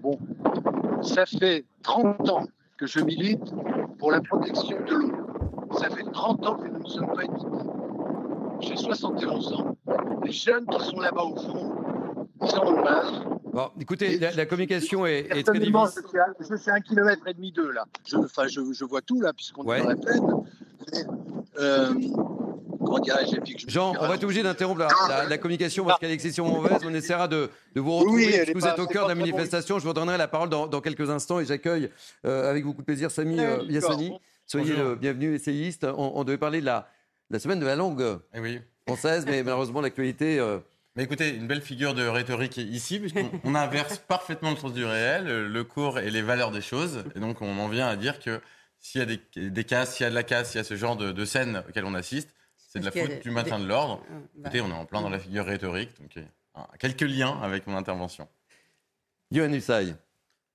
[0.00, 0.18] Bon,
[1.02, 2.46] ça fait 30 ans
[2.76, 3.52] que je milite
[3.98, 5.31] pour la protection de l'eau.
[5.78, 7.46] Ça fait 30 ans que nous ne sommes pas équipés.
[8.60, 9.76] J'ai 71 ans.
[10.24, 11.74] Les jeunes qui sont là-bas au fond,
[12.42, 13.24] ils en ont marre.
[13.52, 16.02] Bon, écoutez, la, communication est, très difficile.
[16.40, 17.84] Je à un kilomètre et demi d'eux, là.
[18.06, 20.26] Je, enfin, je, je, vois tout, là, puisqu'on est dans la plaine.
[21.58, 21.92] Euh,
[23.68, 24.86] Jean, on va être obligé d'interrompre
[25.28, 26.80] la, communication parce qu'elle est excessivement mauvaise.
[26.84, 28.44] On essaiera de, vous retrouver.
[28.46, 31.10] si vous êtes au cœur de la manifestation, je vous donnerai la parole dans, quelques
[31.10, 31.90] instants et j'accueille
[32.26, 34.12] euh, avec beaucoup de plaisir Samy euh, Yassani.
[34.46, 35.84] Soyez le bienvenu essayiste.
[35.84, 36.88] On, devait parler de la,
[37.38, 40.38] semaine de la langue eh française, mais malheureusement l'actualité.
[40.38, 40.58] Euh,
[40.94, 45.46] mais écoutez, une belle figure de rhétorique ici, puisqu'on inverse parfaitement le sens du réel,
[45.46, 47.04] le cours et les valeurs des choses.
[47.14, 48.40] Et donc, on en vient à dire que
[48.78, 50.64] s'il y a des, des casses, s'il y a de la casse, s'il y a
[50.64, 52.34] ce genre de, de scènes auxquelles on assiste,
[52.72, 54.02] c'est de la faute du maintien de l'ordre.
[54.02, 54.40] Ah, bah.
[54.40, 57.76] Écoutez, on est en plein dans la figure rhétorique, donc euh, quelques liens avec mon
[57.76, 58.28] intervention.
[59.30, 59.94] Yohann Usaï.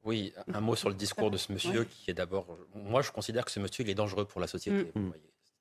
[0.08, 2.48] Oui, un mot sur le discours de ce monsieur qui est d'abord.
[2.74, 4.90] Moi, je considère que ce monsieur, il est dangereux pour la société.
[4.96, 5.12] Mm.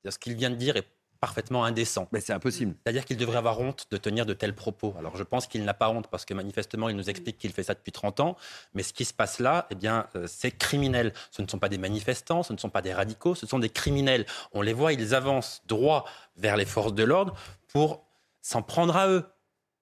[0.09, 0.87] Ce qu'il vient de dire est
[1.19, 2.07] parfaitement indécent.
[2.13, 2.77] Mais c'est impossible.
[2.85, 4.95] C'est-à-dire qu'il devrait avoir honte de tenir de tels propos.
[5.01, 7.65] Alors je pense qu'il n'a pas honte parce que manifestement il nous explique qu'il fait
[7.65, 8.37] ça depuis 30 ans,
[8.75, 11.13] mais ce qui se passe là, eh bien euh, c'est criminel.
[11.33, 13.71] Ce ne sont pas des manifestants, ce ne sont pas des radicaux, ce sont des
[13.71, 14.27] criminels.
[14.53, 16.05] On les voit, ils avancent droit
[16.37, 17.35] vers les forces de l'ordre
[17.67, 18.05] pour
[18.43, 19.25] s'en prendre à eux.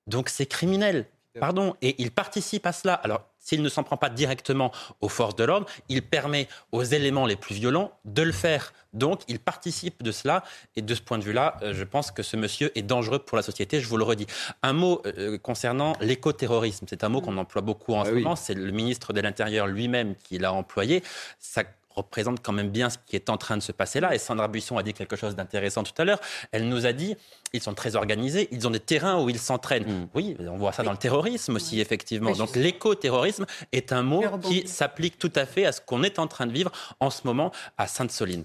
[0.07, 1.07] Donc c'est criminel.
[1.41, 2.95] Pardon, et il participe à cela.
[2.95, 7.27] Alors, s'il ne s'en prend pas directement aux forces de l'ordre, il permet aux éléments
[7.27, 8.73] les plus violents de le faire.
[8.95, 10.43] Donc, il participe de cela.
[10.77, 13.37] Et de ce point de vue-là, euh, je pense que ce monsieur est dangereux pour
[13.37, 13.81] la société.
[13.81, 14.27] Je vous le redis.
[14.63, 16.87] Un mot euh, concernant l'écoterrorisme.
[16.89, 18.37] C'est un mot qu'on emploie beaucoup en ah ce moment.
[18.37, 21.03] C'est le ministre de l'Intérieur lui-même qui l'a employé.
[21.39, 21.65] Ça
[21.95, 24.15] représente quand même bien ce qui est en train de se passer là.
[24.15, 26.21] Et Sandra Buisson a dit quelque chose d'intéressant tout à l'heure.
[26.53, 27.17] Elle nous a dit,
[27.53, 29.85] ils sont très organisés, ils ont des terrains où ils s'entraînent.
[29.85, 30.09] Mm.
[30.15, 32.33] Oui, on voit ça dans le terrorisme aussi, effectivement.
[32.33, 36.27] Donc l'éco-terrorisme est un mot qui s'applique tout à fait à ce qu'on est en
[36.27, 38.45] train de vivre en ce moment à Sainte-Soline.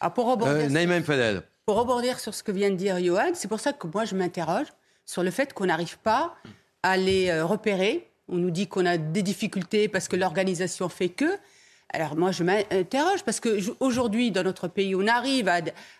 [0.00, 3.58] Ah, pour, rebondir euh, pour rebondir sur ce que vient de dire Johan, c'est pour
[3.58, 4.68] ça que moi je m'interroge
[5.04, 6.36] sur le fait qu'on n'arrive pas
[6.82, 11.08] à les euh, repérer On nous dit qu'on a des difficultés parce que l'organisation fait
[11.08, 11.36] que.
[11.90, 15.50] Alors moi, je m'interroge parce qu'aujourd'hui, dans notre pays, on arrive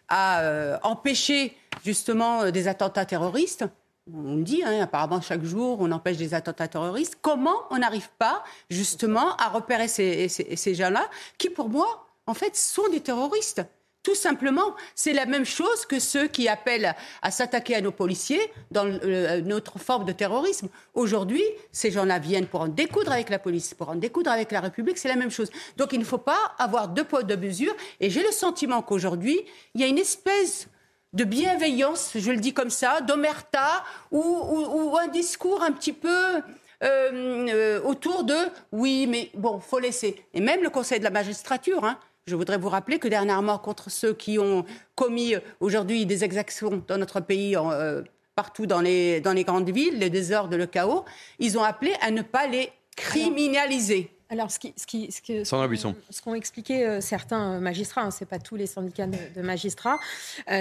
[0.09, 3.65] à, euh, empêcher justement euh, des attentats terroristes.
[4.13, 7.19] On dit, hein, apparemment, chaque jour, on empêche des attentats terroristes.
[7.21, 12.57] Comment on n'arrive pas justement à repérer ces, ces gens-là qui, pour moi, en fait,
[12.57, 13.63] sont des terroristes?
[14.09, 18.41] Tout simplement, c'est la même chose que ceux qui appellent à s'attaquer à nos policiers
[18.71, 20.71] dans euh, notre forme de terrorisme.
[20.95, 24.61] Aujourd'hui, ces gens-là viennent pour en découdre avec la police, pour en découdre avec la
[24.61, 25.51] République, c'est la même chose.
[25.77, 27.75] Donc il ne faut pas avoir deux poids, deux mesures.
[28.01, 29.39] Et j'ai le sentiment qu'aujourd'hui,
[29.75, 30.69] il y a une espèce
[31.13, 36.41] de bienveillance, je le dis comme ça, d'omerta, ou, un discours un petit peu euh,
[36.83, 38.37] euh, autour de
[38.73, 40.25] oui, mais bon, faut laisser.
[40.33, 41.99] Et même le Conseil de la magistrature, hein,
[42.29, 44.65] je voudrais vous rappeler que dernièrement, contre ceux qui ont
[44.95, 48.03] commis aujourd'hui des exactions dans notre pays, euh,
[48.37, 51.05] partout dans les, dans les grandes villes, le désordre, le chaos,
[51.39, 54.11] ils ont appelé à ne pas les criminaliser.
[54.31, 58.11] Alors, ce, qui, ce, qui, ce, que, ce qu'ont expliqué euh, certains euh, magistrats, hein,
[58.11, 59.99] ce n'est pas tous les syndicats de, magistrats,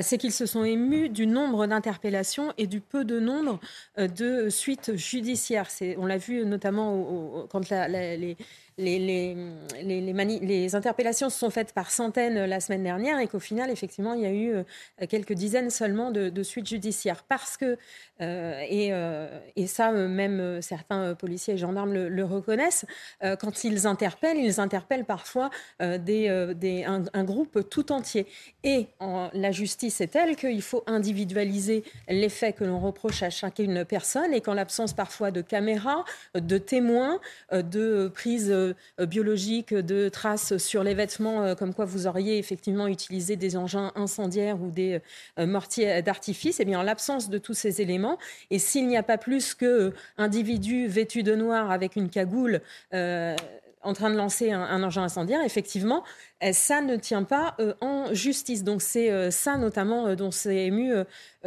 [0.01, 3.59] c'est qu'ils se sont émus du nombre d'interpellations et du peu de nombre
[3.97, 5.67] de suites judiciaires.
[5.97, 8.37] on l'a vu notamment quand les
[8.77, 14.21] les, interpellations se sont faites par centaines la semaine dernière et qu'au final, effectivement, il
[14.21, 14.63] y a eu euh,
[15.09, 17.23] quelques dizaines seulement de, suites judiciaires.
[17.27, 17.77] Parce que,
[18.21, 19.27] euh, et, euh,
[19.65, 22.85] ça, même certains policiers et gendarmes le, reconnaissent,
[23.39, 25.49] quand ils interpellent, ils interpellent parfois
[25.79, 28.27] des, un, groupe tout entier.
[28.63, 33.85] Et la justice est telle qu'il faut individualiser les faits que l'on reproche à chacune
[33.85, 36.05] personne et qu'en l'absence parfois de caméras,
[36.35, 37.19] de témoins,
[37.51, 38.66] de prises euh,
[38.99, 43.91] biologiques, de traces sur les vêtements, euh, comme quoi vous auriez effectivement utilisé des engins
[43.95, 45.01] incendiaires ou des
[45.39, 48.17] euh, mortiers d'artifice, eh bien en l'absence de tous ces éléments,
[48.51, 52.61] et s'il n'y a pas plus que individu vêtu de noir avec une cagoule
[53.83, 56.03] en train de lancer un, engin incendiaire, effectivement,
[56.51, 58.63] ça ne tient pas en justice.
[58.63, 60.93] Donc c'est ça notamment dont s'est ému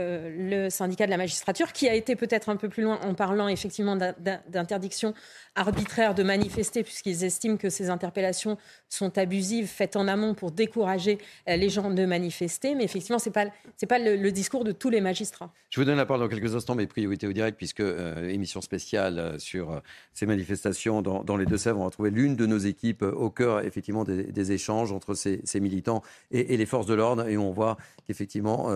[0.01, 3.49] le syndicat de la magistrature, qui a été peut-être un peu plus loin en parlant
[3.49, 5.15] effectivement d'interdiction
[5.57, 8.57] arbitraire de manifester, puisqu'ils estiment que ces interpellations
[8.89, 11.19] sont abusives, faites en amont pour décourager
[11.49, 12.75] euh, les gens de manifester.
[12.75, 13.47] Mais effectivement, ce n'est pas,
[13.89, 15.53] pas le, discours de tous les magistrats.
[15.71, 18.61] Je vous donne la parole dans quelques instants, mes priorités au direct, puisque euh, émission
[18.61, 19.83] spéciale euh, sur
[20.13, 21.81] ces manifestations dans, les Deux-Sèvres.
[21.81, 26.03] On va trouver l'une de nos équipes au cœur, effectivement, des, échanges entre ces, militants
[26.31, 27.29] et, les forces de l'ordre.
[27.29, 28.69] Et on voit qu'effectivement,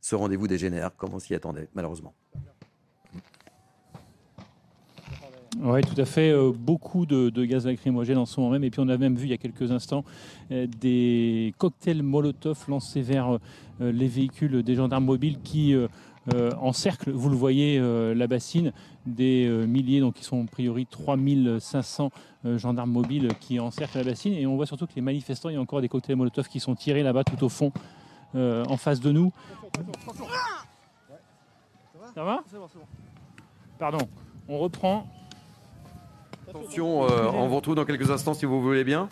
[0.00, 2.14] ce rendez-vous dégénère, comme on s'y attendait, malheureusement.
[5.60, 6.30] Oui, tout à fait.
[6.30, 8.64] Euh, beaucoup de, gaz lacrymogène en ce moment même.
[8.64, 10.04] Et puis on a même vu il y a quelques instants
[10.52, 13.38] euh, des cocktails Molotov lancés vers
[13.80, 15.74] euh, les véhicules des gendarmes mobiles qui
[16.60, 18.72] encerclent, vous le voyez, la bassine.
[19.06, 22.10] Des milliers, donc ils sont a priori 3500
[22.56, 24.34] gendarmes mobiles qui encerclent la bassine.
[24.34, 26.60] Et on voit surtout que les manifestants, il y a encore des cocktails Molotov qui
[26.60, 27.72] sont tirés là-bas tout au fond,
[28.34, 29.32] en face de nous.
[32.14, 32.42] Ça va
[33.78, 34.08] Pardon.
[34.48, 35.06] On reprend.
[36.48, 39.08] Attention, euh, on vous retrouve dans quelques instants si vous voulez bien.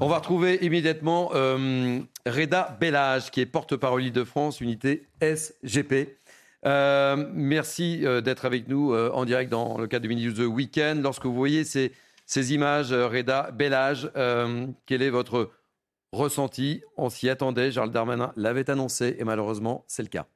[0.00, 6.18] On va retrouver immédiatement euh, Reda Bellage, qui est porte-parole de France, unité SGP.
[6.64, 11.02] Euh, merci d'être avec nous en direct dans le cadre du Mini The Weekend.
[11.02, 11.92] Lorsque vous voyez ces,
[12.26, 14.10] ces images, Reda Bellage,
[14.84, 15.50] quel est votre
[16.16, 20.26] ressenti On s'y attendait, Charles Darmanin l'avait annoncé et malheureusement, c'est le cas.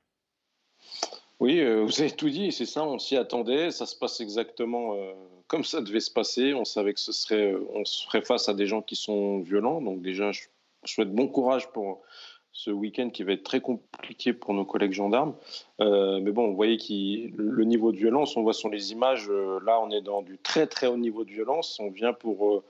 [1.40, 4.94] Oui, euh, vous avez tout dit, c'est ça, on s'y attendait, ça se passe exactement
[4.94, 5.14] euh,
[5.46, 6.52] comme ça devait se passer.
[6.52, 9.80] On savait que ce serait, euh, on serait face à des gens qui sont violents.
[9.80, 10.42] Donc déjà, je
[10.84, 12.02] souhaite bon courage pour
[12.52, 15.34] ce week-end qui va être très compliqué pour nos collègues gendarmes.
[15.78, 19.80] mais bon, vous voyez que le niveau de violence, on voit sur les images, là
[19.80, 21.78] on est dans du très très haut niveau de violence.
[21.78, 22.64] On vient pour,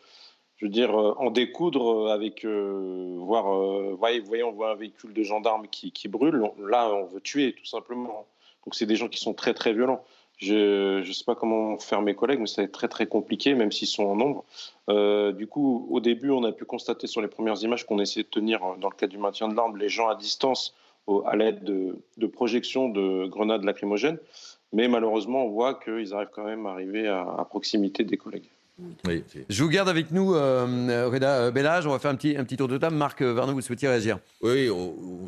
[0.61, 5.67] je veux dire, en découdre avec, voir, voyez, voyez, on voit un véhicule de gendarmes
[5.69, 6.51] qui, qui brûle.
[6.69, 8.27] Là, on veut tuer tout simplement.
[8.67, 10.05] Donc c'est des gens qui sont très très violents.
[10.37, 13.55] Je ne sais pas comment faire mes collègues, mais ça va être très très compliqué,
[13.55, 14.45] même s'ils sont en nombre.
[14.91, 18.25] Euh, du coup, au début, on a pu constater sur les premières images qu'on essayait
[18.25, 20.75] de tenir, dans le cadre du maintien de l'arme, les gens à distance
[21.27, 24.19] à l'aide de, de projections de grenades lacrymogènes.
[24.73, 28.49] Mais malheureusement, on voit qu'ils arrivent quand même à arriver à proximité des collègues.
[29.49, 31.87] Je vous garde avec nous, euh, Reda euh, Bellage.
[31.87, 32.97] On va faire un petit, un petit tour de table.
[32.97, 34.69] Marc euh, Verneau, vous souhaitiez réagir Oui,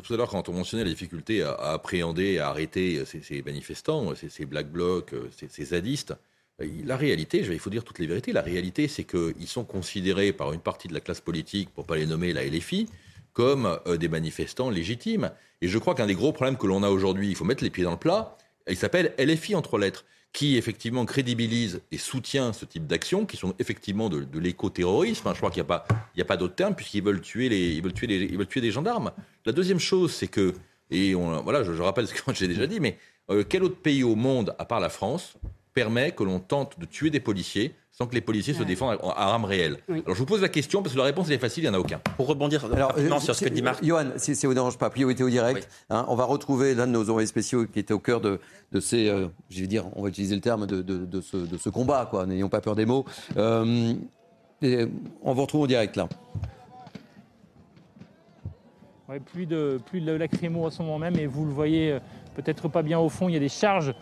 [0.03, 4.45] tout à l'heure, quand on mentionnait la difficulté à, appréhender, à arrêter ces, manifestants, ces,
[4.45, 6.13] black blocs, ces, zadistes,
[6.59, 10.53] la réalité, il faut dire toutes les vérités, la réalité, c'est qu'ils sont considérés par
[10.53, 12.87] une partie de la classe politique, pour ne pas les nommer la LFI,
[13.33, 15.31] comme des manifestants légitimes.
[15.61, 17.69] Et je crois qu'un des gros problèmes que l'on a aujourd'hui, il faut mettre les
[17.69, 18.37] pieds dans le plat,
[18.69, 23.53] il s'appelle LFI entre lettres qui effectivement crédibilise et soutient ce type d'actions, qui sont
[23.59, 25.27] effectivement de, l'éco-terrorisme.
[25.27, 25.33] Hein.
[25.33, 25.87] Je crois qu'il n'y a pas,
[26.17, 27.93] y d'autre terme, puisqu'ils veulent tuer veulent
[28.37, 29.11] veulent tuer des gendarmes.
[29.45, 30.53] La deuxième chose, c'est que,
[30.89, 32.97] et on, voilà, je, je rappelle ce que j'ai déjà dit, mais
[33.29, 35.35] euh, quel autre pays au monde, à part la France,
[35.73, 39.31] permet que l'on tente de tuer des policiers sans que les policiers se défendent à
[39.31, 41.69] armes réelles Alors je vous pose la question parce que la réponse est facile, il
[41.69, 41.99] n'y en a aucun.
[42.17, 43.85] Pour rebondir rapidement sur ce que dit Marc.
[43.85, 45.69] Johan, si ça vous dérange pas, priorité au direct.
[45.91, 48.39] Hein, on va retrouver l'un de nos envoyés spéciaux qui était au cœur de,
[48.71, 51.37] de ces, euh, je vais dire, on va utiliser le terme de, de, de ce,
[51.37, 52.25] de ce combat, quoi.
[52.25, 53.05] N'ayons pas peur des mots.
[53.37, 53.93] Euh,
[54.63, 54.87] et
[55.21, 56.07] on vous retrouve en direct là.
[59.07, 61.99] Ouais, plus de plus de lacrymo à ce moment même et vous le voyez euh,
[62.35, 63.93] peut-être pas bien au fond, il y a des charges euh,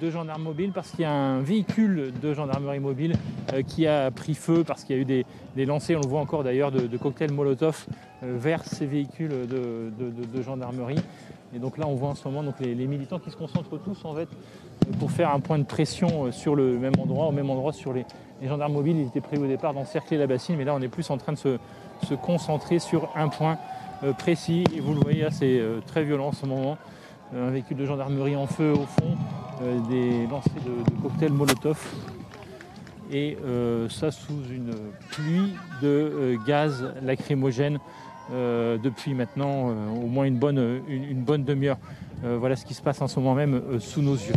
[0.00, 3.14] de gendarmes mobiles parce qu'il y a un véhicule de gendarmerie mobile
[3.52, 5.24] euh, qui a pris feu parce qu'il y a eu
[5.56, 7.86] des, lancers, on le voit encore d'ailleurs, de, cocktails Molotov
[8.22, 10.98] euh, vers ces véhicules de, gendarmerie.
[11.54, 14.04] Et donc là, on voit en ce moment donc, les, militants qui se concentrent tous
[14.04, 14.28] en fait
[14.98, 17.92] pour faire un point de pression euh, sur le même endroit, au même endroit sur
[17.92, 18.04] les,
[18.42, 18.96] gendarmes mobiles.
[18.98, 21.32] Il était prévu au départ d'encercler la bassine, mais là, on est plus en train
[21.32, 21.58] de se,
[22.06, 23.58] se concentrer sur un point
[24.02, 24.64] euh, précis.
[24.76, 26.76] Et vous le voyez, c'est euh, très violent en ce moment.
[27.34, 29.41] Euh, un véhicule de gendarmerie en feu au fond, euh,
[29.88, 31.78] des lancers de, de cocktails Molotov.
[33.10, 34.72] Et euh, ça sous une
[35.10, 35.52] pluie
[35.82, 37.78] de euh, gaz lacrymogène
[38.32, 41.78] euh, depuis maintenant euh, au moins une bonne, une, une bonne demi-heure.
[42.24, 44.32] Euh, voilà ce qui se passe en ce moment même euh, sous nos yeux.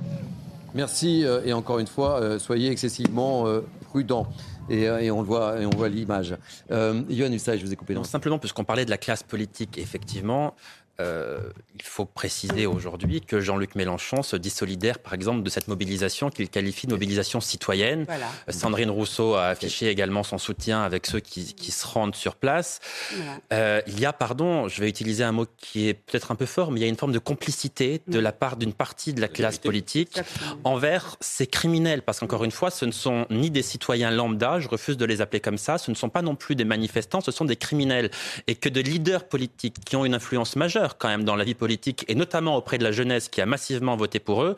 [0.74, 4.28] Merci euh, et encore une fois, euh, soyez excessivement euh, prudents.
[4.68, 6.36] Et, euh, et on le voit, et on voit l'image.
[6.72, 7.94] Euh, Yohann Usaï, je vous ai coupé.
[7.94, 10.56] Non, simplement, puisqu'on parlait de la classe politique, effectivement,
[11.02, 11.40] euh,
[11.76, 16.30] il faut préciser aujourd'hui que Jean-Luc Mélenchon se dit solidaire, par exemple, de cette mobilisation
[16.30, 18.06] qu'il qualifie de mobilisation citoyenne.
[18.06, 18.28] Voilà.
[18.50, 22.80] Sandrine Rousseau a affiché également son soutien avec ceux qui, qui se rendent sur place.
[23.14, 23.32] Voilà.
[23.52, 26.46] Euh, il y a, pardon, je vais utiliser un mot qui est peut-être un peu
[26.46, 29.20] fort, mais il y a une forme de complicité de la part d'une partie de
[29.20, 30.20] la classe politique
[30.64, 32.04] envers ces criminels.
[32.04, 35.20] Parce qu'encore une fois, ce ne sont ni des citoyens lambda, je refuse de les
[35.20, 38.12] appeler comme ça, ce ne sont pas non plus des manifestants, ce sont des criminels.
[38.48, 41.56] Et que de leaders politiques qui ont une influence majeure quand même dans la vie
[41.56, 44.56] politique, et notamment auprès de la jeunesse qui a massivement voté pour eux,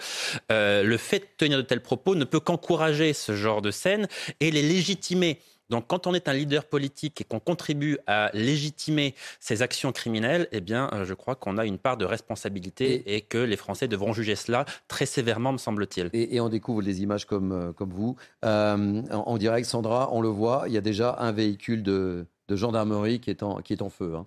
[0.51, 4.07] euh, le fait de tenir de tels propos ne peut qu'encourager ce genre de scène
[4.39, 5.39] et les légitimer.
[5.69, 10.47] Donc, quand on est un leader politique et qu'on contribue à légitimer ces actions criminelles,
[10.51, 13.87] eh bien, euh, je crois qu'on a une part de responsabilité et, que les Français
[13.87, 16.09] devront juger cela très sévèrement, me semble-t-il.
[16.13, 18.15] Et, et on découvre des images comme, euh, comme vous.
[18.45, 22.25] Euh, en, en direct, Sandra, on le voit, il y a déjà un véhicule de,
[22.47, 24.15] de gendarmerie qui est en, qui est en feu.
[24.15, 24.25] hein.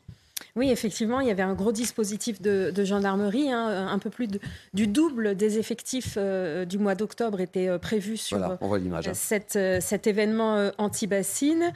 [0.56, 3.51] Oui, effectivement, il y avait un gros dispositif de, de gendarmerie.
[3.52, 4.40] hein, un peu plus de-
[4.74, 8.78] du double des effectifs euh, du mois d'octobre était euh, prévu sur Voilà, on voit
[8.78, 9.09] l'image.
[9.09, 9.12] hein.
[9.12, 11.72] euh, cette, cet événement anti-bassine.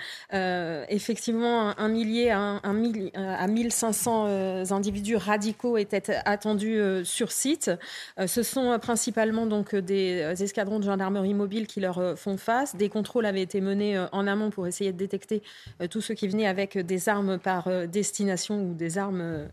[0.89, 7.71] Effectivement, un, millier à, un, un mille- à 1500 individus radicaux étaient attendus sur site.
[8.27, 12.77] Ce sont principalement donc des escadrons de gendarmerie mobile qui leur font face.
[12.77, 15.43] Des contrôles avaient été menés en amont pour essayer de détecter
[15.91, 19.47] tous ceux qui venaient avec des armes par destination ou des armes euh,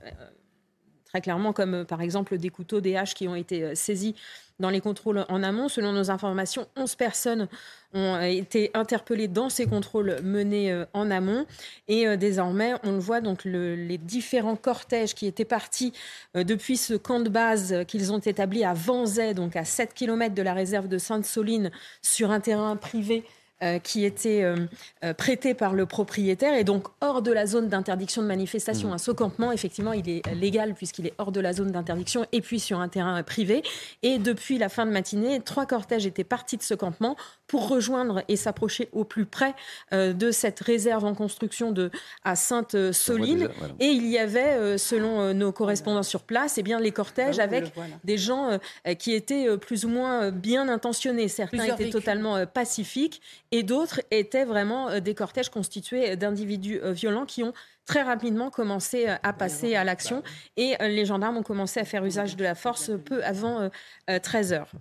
[1.06, 4.16] très clairement, comme euh, par exemple des couteaux, des haches qui ont été euh, saisis
[4.60, 5.68] dans les contrôles en amont.
[5.70, 7.48] Selon nos informations, 11 personnes
[7.94, 11.46] ont euh, été interpellées dans ces contrôles menés euh, en amont.
[11.88, 15.92] Et euh, désormais, on le voit, donc le- les différents cortèges qui étaient partis
[16.38, 19.94] euh, depuis ce camp de base euh, qu'ils ont établi à Vanzay, donc à 7
[19.94, 21.72] km de la réserve de Sainte-Soline,
[22.02, 23.26] sur un terrain privé
[23.64, 24.56] euh, qui était euh,
[25.04, 28.90] euh, prêté par le propriétaire et donc hors de la zone d'interdiction de manifestation.
[28.90, 28.94] Mmh.
[28.94, 32.42] Un ce campement, effectivement, il est légal puisqu'il est hors de la zone d'interdiction et
[32.42, 33.64] puis sur un terrain euh, privé.
[34.04, 37.16] Et depuis la fin de matinée, trois cortèges étaient partis de ce campement
[37.48, 39.54] pour rejoindre et s'approcher au plus près
[39.94, 41.92] euh, de cette réserve en construction de,
[42.24, 43.50] à Sainte-Soline.
[43.58, 43.74] voilà.
[43.80, 47.40] Et il y avait, euh, selon euh, nos correspondants sur place, eh bien, les cortèges
[47.40, 48.52] Ah oui, on avec des gens
[48.88, 51.28] euh, qui étaient euh, plus ou moins euh, bien intentionnés.
[51.28, 52.02] Certains Plusieurs étaient véhicules.
[52.02, 53.22] totalement euh, pacifiques
[53.52, 57.54] et d'autres étaient vraiment euh, des cortèges constitués d'individus euh, violents qui ont
[57.86, 60.24] très rapidement commencé euh, à passer à l'action
[60.58, 63.70] et euh, les gendarmes ont commencé à faire usage de la force peu avant euh,
[64.10, 64.72] euh, 13 heures.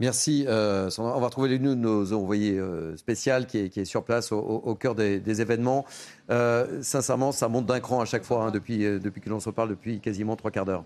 [0.00, 0.44] Merci.
[0.46, 4.04] euh, on va retrouver l'une de nos envoyés euh, spéciales qui est, qui est sur
[4.04, 5.84] place au, au- au cœur des, des événements.
[6.30, 9.40] Euh, sincèrement, ça monte d'un cran à chaque fois hein, depuis, euh, depuis que l'on
[9.40, 10.84] se parle, depuis quasiment trois quarts d'heure.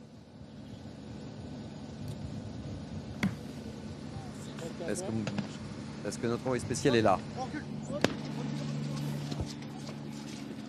[4.89, 5.09] Est-ce que,
[6.07, 7.19] est-ce que notre envoyé spécial est là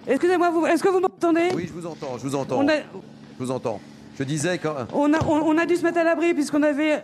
[0.07, 1.49] Excusez-moi, vous- est-ce que vous m'entendez?
[1.55, 2.59] Oui, je vous entends, je vous entends.
[2.59, 3.79] On a- Je vous entends.
[4.19, 4.75] Je disais quand...
[4.93, 7.03] on a, on, on a dû se mettre à l'abri puisqu'on avait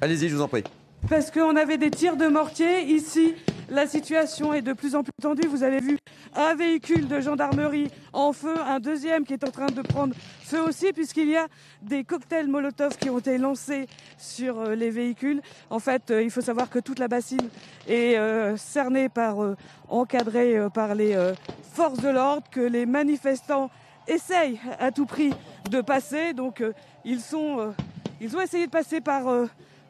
[0.00, 0.62] Allez-y, je vous en prie.
[1.08, 3.34] parce qu'on avait des tirs de mortier ici
[3.70, 5.46] la situation est de plus en plus tendue.
[5.46, 5.98] Vous avez vu
[6.34, 10.60] un véhicule de gendarmerie en feu, un deuxième qui est en train de prendre feu
[10.62, 11.46] aussi, puisqu'il y a
[11.82, 13.86] des cocktails Molotov qui ont été lancés
[14.16, 15.42] sur euh, les véhicules.
[15.70, 17.48] En fait, euh, il faut savoir que toute la bassine
[17.86, 19.36] est euh, cernée par,
[19.88, 21.16] encadrée par les
[21.72, 23.70] forces de l'ordre, que les manifestants
[24.06, 25.32] essayent à tout prix
[25.70, 26.32] de passer.
[26.32, 26.62] Donc,
[27.04, 27.74] ils sont,
[28.20, 29.24] ils ont essayé de passer par,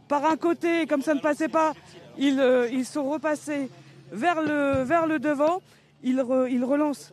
[0.08, 1.72] par un côté, comme ça ne passait pas,
[2.18, 2.42] ils,
[2.72, 3.70] ils sont repassés
[4.12, 5.60] vers le, vers le devant.
[6.02, 7.12] Ils, ils relancent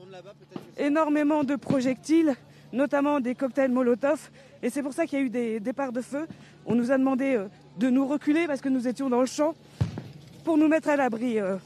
[0.78, 2.36] énormément de projectiles,
[2.74, 4.30] notamment des cocktails Molotov.
[4.62, 6.28] Et c'est pour ça qu'il y a eu des départs de feu.
[6.66, 9.54] On nous a demandé euh, de nous reculer parce que nous étions dans le champ
[10.44, 11.58] pour nous mettre à l'abri, euh.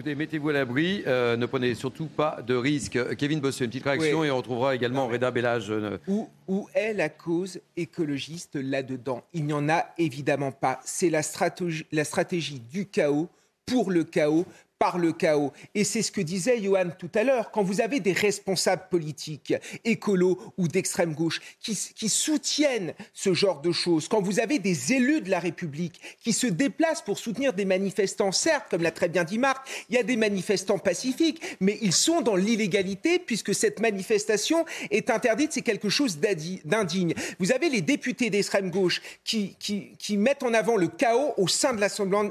[0.00, 2.98] Écoutez, mettez-vous à l'abri, euh, ne prenez surtout pas de risques.
[3.16, 5.70] Kevin Bossuet, une petite réaction et on retrouvera également Reda Bellage.
[6.08, 9.22] Où, où, est la cause écologiste là-dedans?
[9.34, 10.80] Il n'y en a évidemment pas.
[10.86, 13.28] C'est la stratégie, la stratégie du chaos
[13.66, 14.46] pour le chaos
[14.80, 15.52] par le chaos.
[15.74, 17.50] Et c'est ce que disait Johan tout à l'heure.
[17.50, 19.52] Quand vous avez des responsables politiques,
[19.84, 24.94] écolos ou d'extrême gauche, qui, qui, soutiennent ce genre de choses, quand vous avez des
[24.94, 29.10] élus de la République qui se déplacent pour soutenir des manifestants, certes, comme l'a très
[29.10, 33.54] bien dit Marc, il y a des manifestants pacifiques, mais ils sont dans l'illégalité puisque
[33.54, 36.20] cette manifestation est interdite, c'est quelque chose
[36.64, 37.12] d'indigne.
[37.38, 41.48] Vous avez les députés d'extrême gauche qui, qui, qui mettent en avant le chaos au
[41.48, 41.82] sein de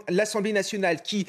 [0.09, 1.27] l'Assemblée nationale, qui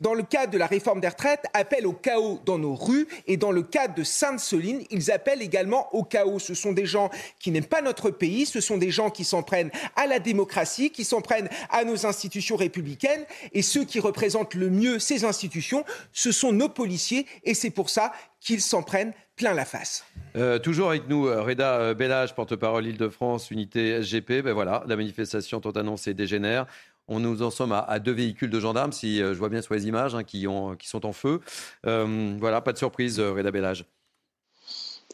[0.00, 3.06] dans le cadre de la réforme des retraites, appellent au chaos dans nos rues.
[3.26, 6.38] Et dans le cadre de Sainte-Soline, ils appellent également au chaos.
[6.38, 9.42] Ce sont des gens qui n'aiment pas notre pays, ce sont des gens qui s'en
[9.42, 13.24] prennent à la démocratie, qui s'en prennent à nos institutions républicaines.
[13.52, 17.26] Et ceux qui représentent le mieux ces institutions, ce sont nos policiers.
[17.44, 20.04] Et c'est pour ça qu'ils s'en prennent plein la face.
[20.36, 24.42] Euh, toujours avec nous, euh, Reda euh, Bellage, porte-parole Île-de-France, unité SGP.
[24.42, 26.66] Ben voilà, la manifestation tant annoncée dégénère.
[27.12, 29.74] On nous en sommes à, deux véhicules de gendarmes, si euh, je vois bien sur
[29.74, 31.40] les images, hein, qui, ont, qui sont en feu.
[31.84, 33.84] Euh, voilà, pas de surprise, euh, Reda Bellage.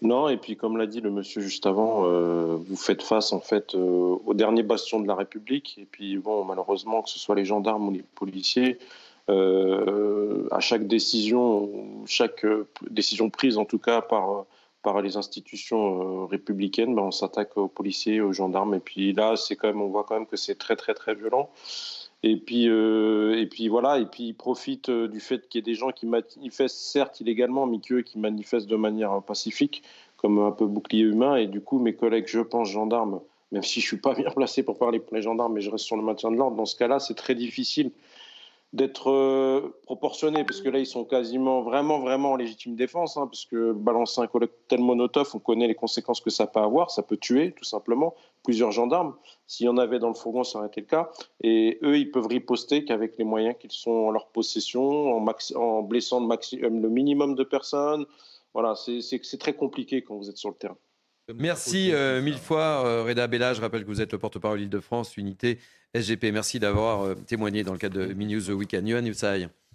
[0.02, 3.74] Non, et puis comme l'a dit le monsieur juste avant, vous faites face en fait
[3.74, 5.78] au dernier bastion de la République.
[5.80, 8.76] Et puis bon, malheureusement, que ce soit les gendarmes ou les policiers,
[9.26, 12.44] à chaque décision, chaque
[12.90, 14.44] décision prise en tout cas par
[14.86, 18.72] par les institutions républicaines, ben, on s'attaque aux policiers, aux gendarmes.
[18.74, 21.16] Et puis là, c'est quand même, on voit quand même que c'est très très très
[21.16, 21.50] violent.
[22.22, 25.60] Et puis, euh, et puis voilà, et puis ils profitent euh, du fait qu'il y
[25.60, 29.82] ait des gens qui manifestent, certes illégalement, mais qui manifestent de manière pacifique,
[30.18, 31.34] comme un peu bouclier humain.
[31.34, 34.62] Et du coup, mes collègues, je pense, gendarmes, même si je suis pas bien placé
[34.62, 36.76] pour parler pour les gendarmes, mais je reste sur le maintien de l'ordre, dans ce
[36.76, 37.90] cas-là, c'est très difficile
[38.72, 43.26] d'être euh, proportionné, parce que là, ils sont quasiment vraiment, vraiment en légitime défense, hein,
[43.26, 47.02] parce que balancer un cocktail monotone, on connaît les conséquences que ça peut avoir, ça
[47.02, 49.14] peut tuer, tout simplement, plusieurs gendarmes.
[49.46, 51.10] S'il y en avait dans le fourgon, ça aurait été le cas.
[51.42, 56.20] Et eux, ils peuvent riposter qu'avec les moyens qu'ils sont en leur possession, en, blessant
[56.20, 58.04] le, le minimum de personnes.
[58.52, 60.76] Voilà, c'est très compliqué quand vous êtes sur le terrain.
[61.34, 63.52] Merci euh, mille fois, euh, Reda Bella.
[63.52, 65.58] Je rappelle que vous êtes le porte-parole Île-de-France, unité
[65.94, 66.26] SGP.
[66.32, 68.86] Merci d'avoir euh, témoigné dans le cadre de Minus Weekend.
[68.86, 69.06] Yohann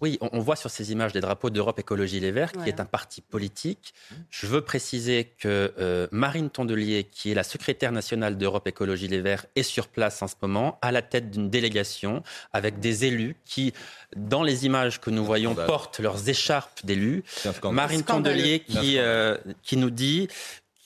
[0.02, 2.86] oui, on, voit sur ces images des drapeaux d'Europe Écologie Les Verts, qui est un
[2.86, 3.94] parti politique.
[4.32, 9.22] Je veux préciser que euh, Marine Tondelier, qui est la secrétaire nationale d'Europe Écologie Les
[9.22, 13.36] Verts, est sur place en ce moment, à la tête d'une délégation avec des élus
[13.46, 13.74] qui,
[14.16, 17.24] dans les images que nous voyons, portent leurs écharpes d'élus.
[17.72, 20.30] Marine Tondelier qui, euh, qui nous dit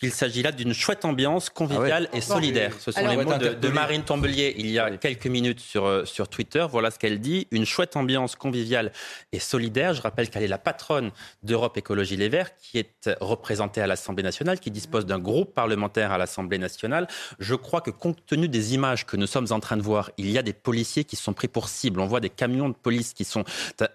[0.06, 2.74] il s'agit là d'une chouette ambiance conviviale ah et solidaire.
[2.80, 6.28] Ce sont les mots de, Marine Tombelier il y a quelques minutes sur, euh, sur
[6.28, 6.66] Twitter.
[6.70, 7.48] Voilà ce qu'elle dit.
[7.52, 8.92] Une chouette ambiance conviviale
[9.32, 9.94] et solidaire.
[9.94, 11.12] Je rappelle qu'elle est la patronne
[11.44, 16.12] d'Europe Écologie Les Verts, qui est représentée à l'Assemblée nationale, qui dispose d'un groupe parlementaire
[16.12, 17.08] à l'Assemblée nationale.
[17.40, 20.30] Je crois que compte tenu des images que nous sommes en train de voir, il
[20.30, 22.00] y a des policiers qui sont pris pour cible.
[22.00, 23.44] On voit des camions de police qui sont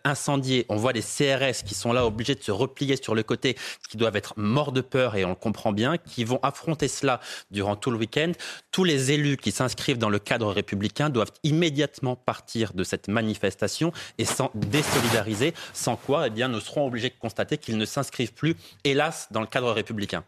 [0.04, 0.66] incendiés.
[0.68, 3.56] On voit des CRS qui sont là obligés de se replier sur le côté,
[3.88, 7.20] qui doivent être morts de peur et on le comprend bien qui vont affronter cela
[7.50, 8.32] durant tout le week-end.
[8.70, 13.92] Tous les élus qui s'inscrivent dans le cadre républicain doivent immédiatement partir de cette manifestation
[14.18, 18.32] et s'en désolidariser, sans quoi eh bien, nous serons obligés de constater qu'ils ne s'inscrivent
[18.32, 20.24] plus, hélas, dans le cadre républicain.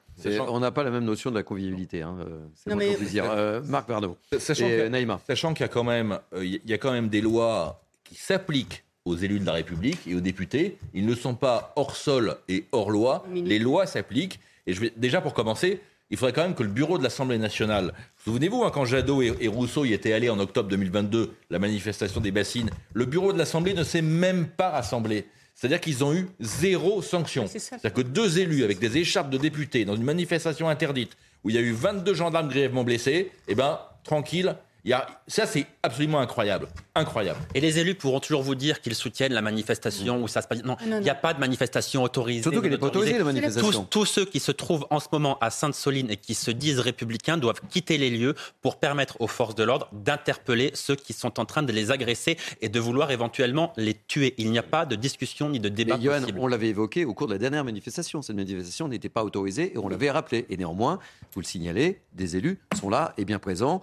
[0.49, 2.03] On n'a pas la même notion de la convivialité.
[2.03, 2.17] Hein.
[2.21, 3.25] Euh, c'est mon plaisir.
[3.31, 4.17] Euh, Marc Bardot.
[4.39, 8.15] Sachant qu'il y a quand même, euh, il y a quand même des lois qui
[8.15, 10.79] s'appliquent aux élus de la République et aux députés.
[10.95, 13.25] Ils ne sont pas hors sol et hors loi.
[13.33, 14.39] Les lois s'appliquent.
[14.67, 15.81] Et je vais, déjà, pour commencer,
[16.11, 17.95] il faudrait quand même que le bureau de l'Assemblée nationale,
[18.25, 22.31] souvenez-vous, hein, quand Jadot et, Rousseau y étaient allés en octobre 2022, la manifestation des
[22.31, 25.27] bassines, le bureau de l'Assemblée ne s'est même pas rassemblé.
[25.55, 27.47] C'est-à-dire qu'ils ont eu zéro sanction.
[27.47, 31.57] C'est-à-dire que deux élus avec des écharpes de députés dans une manifestation interdite où il
[31.57, 35.67] y a eu 22 gendarmes grièvement blessés, eh ben, tranquille, Il y a, ça, c'est
[35.85, 36.67] absolument incroyable.
[36.97, 37.39] Incroyable.
[37.55, 40.65] Et les élus pourront toujours vous dire qu'ils soutiennent la manifestation où ça se passe.
[40.65, 42.43] Non, il n'y a pas de manifestation autorisée.
[42.43, 43.85] Surtout qu'elle n'est pas autorisée, la manifestation.
[43.85, 46.81] Tous, tous, ceux qui se trouvent en ce moment à Sainte-Soline et qui se disent
[46.81, 51.39] républicains doivent quitter les lieux pour permettre aux forces de l'ordre d'interpeller ceux qui sont
[51.39, 54.35] en train de les agresser et de vouloir éventuellement les tuer.
[54.37, 57.15] Il n'y a pas de discussion ni de débat Mais Johan, on l'avait évoqué au
[57.15, 58.21] cours de la dernière manifestation.
[58.21, 60.45] Cette manifestation n'était pas autorisée et on l'avait rappelé.
[60.51, 60.99] Et néanmoins,
[61.35, 63.81] vous le signalez, des élus sont là et bien présents.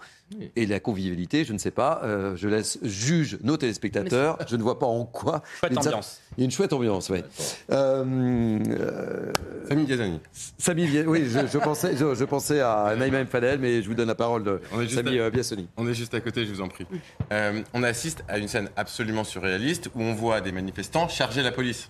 [0.55, 4.37] Et la convivialité, je ne sais pas, euh, je laisse juge nos téléspectateurs.
[4.47, 5.41] Je ne vois pas en quoi.
[5.59, 6.21] Chouette Il y a une- ambiance.
[6.37, 7.23] Il y a une chouette ambiance, oui.
[7.71, 9.29] Euh,
[9.67, 10.19] Samy Gazani.
[10.57, 13.27] Samy, oui, je, je pensais, je, je pensais à Naïma M.
[13.27, 15.67] Fadel, mais je vous donne la parole de On est juste Samy à- euh, Biassoni.
[15.77, 16.85] On est juste à côté, je vous en prie.
[17.31, 21.51] Euh, on assiste à une scène absolument surréaliste où on voit des manifestants charger la
[21.51, 21.89] police.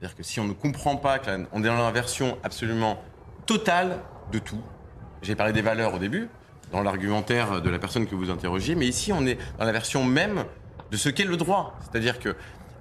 [0.00, 2.98] C'est-à-dire que si on ne comprend pas qu'on est dans l'inversion absolument
[3.46, 3.98] totale
[4.32, 4.60] de tout,
[5.22, 6.28] j'ai parlé des valeurs au début,
[6.74, 10.04] dans l'argumentaire de la personne que vous interrogiez, mais ici on est dans la version
[10.04, 10.44] même
[10.90, 11.78] de ce qu'est le droit.
[11.80, 12.34] C'est-à-dire que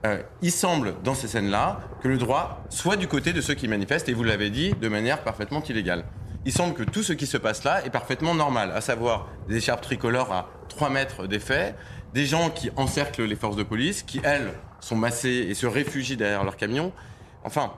[0.05, 3.67] euh, il semble dans ces scènes-là que le droit soit du côté de ceux qui
[3.67, 6.05] manifestent, et vous l'avez dit, de manière parfaitement illégale.
[6.43, 9.57] Il semble que tout ce qui se passe là est parfaitement normal, à savoir des
[9.57, 11.75] écharpes tricolores à 3 mètres des faits,
[12.15, 16.17] des gens qui encerclent les forces de police, qui, elles, sont massées et se réfugient
[16.17, 16.91] derrière leur camion.
[17.43, 17.71] Enfin,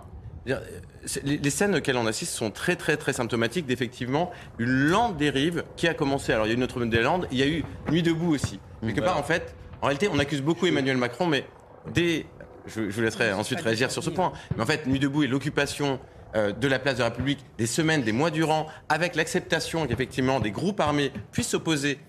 [1.24, 5.64] les, les scènes auxquelles on assiste sont très très très symptomatiques d'effectivement une lente dérive
[5.76, 6.34] qui a commencé.
[6.34, 8.60] Alors il y a eu Notre-Dame-des-Landes, il y a eu Nuit debout aussi.
[8.82, 11.46] Quelque part en fait, en réalité on accuse beaucoup Emmanuel Macron, mais
[11.94, 12.26] dès,
[12.68, 15.28] je, je vous laisserai ensuite réagir sur ce point, mais en fait Nuit debout et
[15.28, 16.00] l'occupation
[16.36, 20.40] euh, de la place de la République des semaines, des mois durant, avec l'acceptation qu'effectivement
[20.40, 22.00] des groupes armés puissent s'opposer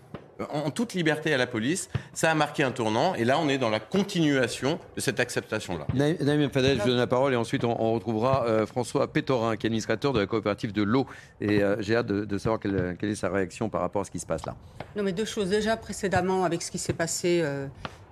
[0.52, 3.58] en toute liberté à la police, ça a marqué un tournant et là on est
[3.58, 5.86] dans la continuation de cette acceptation-là.
[5.94, 6.50] Naïm.
[6.50, 9.66] Fadel, je vous donne la parole et ensuite on, on retrouvera euh, François Pétorin, qui
[9.66, 11.06] est administrateur de la coopérative de l'eau.
[11.40, 14.04] Et euh, j'ai hâte de, de savoir quelle, quelle est sa réaction par rapport à
[14.04, 14.54] ce qui se passe là.
[14.94, 15.48] Non, mais deux choses.
[15.48, 17.66] Déjà, précédemment, avec ce qui s'est passé euh,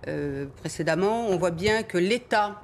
[0.09, 2.61] euh, précédemment, on voit bien que l'État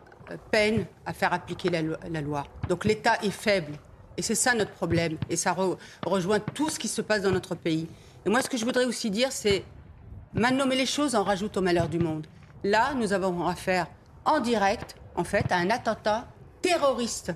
[0.50, 2.46] peine à faire appliquer la, lo- la loi.
[2.68, 3.72] Donc l'État est faible.
[4.16, 5.16] Et c'est ça notre problème.
[5.28, 7.88] Et ça re- rejoint tout ce qui se passe dans notre pays.
[8.26, 9.64] Et moi, ce que je voudrais aussi dire, c'est
[10.34, 12.26] mal nommer les choses en rajoute au malheur du monde.
[12.64, 13.86] Là, nous avons affaire
[14.24, 16.26] en direct, en fait, à un attentat
[16.60, 17.32] terroriste.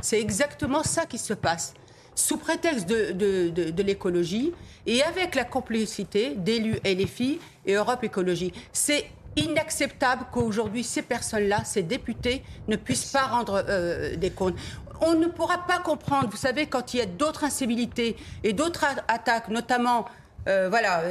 [0.00, 1.74] C'est exactement ça qui se passe.
[2.14, 3.12] Sous prétexte de,
[3.50, 4.52] de- l'écologie
[4.86, 8.52] et avec la complicité d'élus LFI et Europe Écologie.
[8.72, 9.06] C'est
[9.36, 14.56] inacceptable qu'aujourd'hui, ces personnes-là, ces députés, ne puissent pas rendre euh, des comptes.
[15.00, 18.84] On ne pourra pas comprendre, vous savez, quand il y a d'autres incivilités et d'autres
[19.06, 20.06] attaques, notamment
[20.46, 21.02] euh, voilà,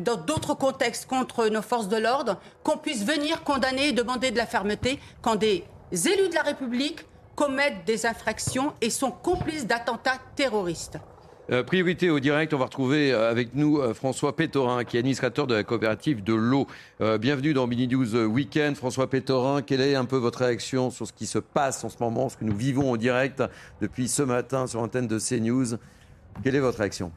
[0.00, 4.36] dans d'autres contextes contre nos forces de l'ordre, qu'on puisse venir condamner et demander de
[4.36, 7.04] la fermeté quand des élus de la République
[7.34, 10.98] commettent des infractions et sont complices d'attentats terroristes.
[11.50, 15.46] Euh, priorité au direct, on va retrouver euh, avec nous François Pétorin, qui est administrateur
[15.46, 16.66] de la coopérative de l'eau.
[17.00, 18.76] Bienvenue dans Mini News Weekend.
[18.76, 21.96] François Pétorin, quelle est un peu votre réaction sur ce qui se passe en ce
[22.00, 23.42] moment, ce que nous vivons en direct
[23.80, 25.78] depuis ce matin sur l'antenne de CNews?
[26.42, 27.12] Quelle est votre réaction?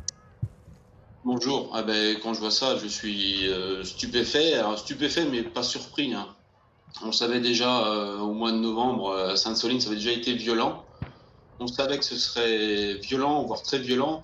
[1.23, 1.71] Bonjour.
[1.75, 4.53] Ah ben, quand je vois ça, je suis euh, stupéfait.
[4.77, 6.13] Stupéfait, mais pas surpris.
[6.13, 6.35] hein.
[7.03, 10.33] On savait déjà euh, au mois de novembre, euh, à Sainte-Soline, ça avait déjà été
[10.33, 10.87] violent.
[11.59, 14.23] On savait que ce serait violent, voire très violent.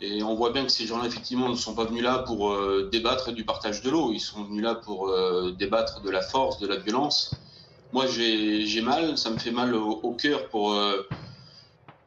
[0.00, 2.52] Et on voit bien que ces gens-là, effectivement, ne sont pas venus là pour
[2.90, 4.12] débattre du partage de l'eau.
[4.12, 5.14] Ils sont venus là pour
[5.56, 7.40] débattre de la force, de la violence.
[7.92, 10.76] Moi, j'ai mal, ça me fait mal au, cœur pour,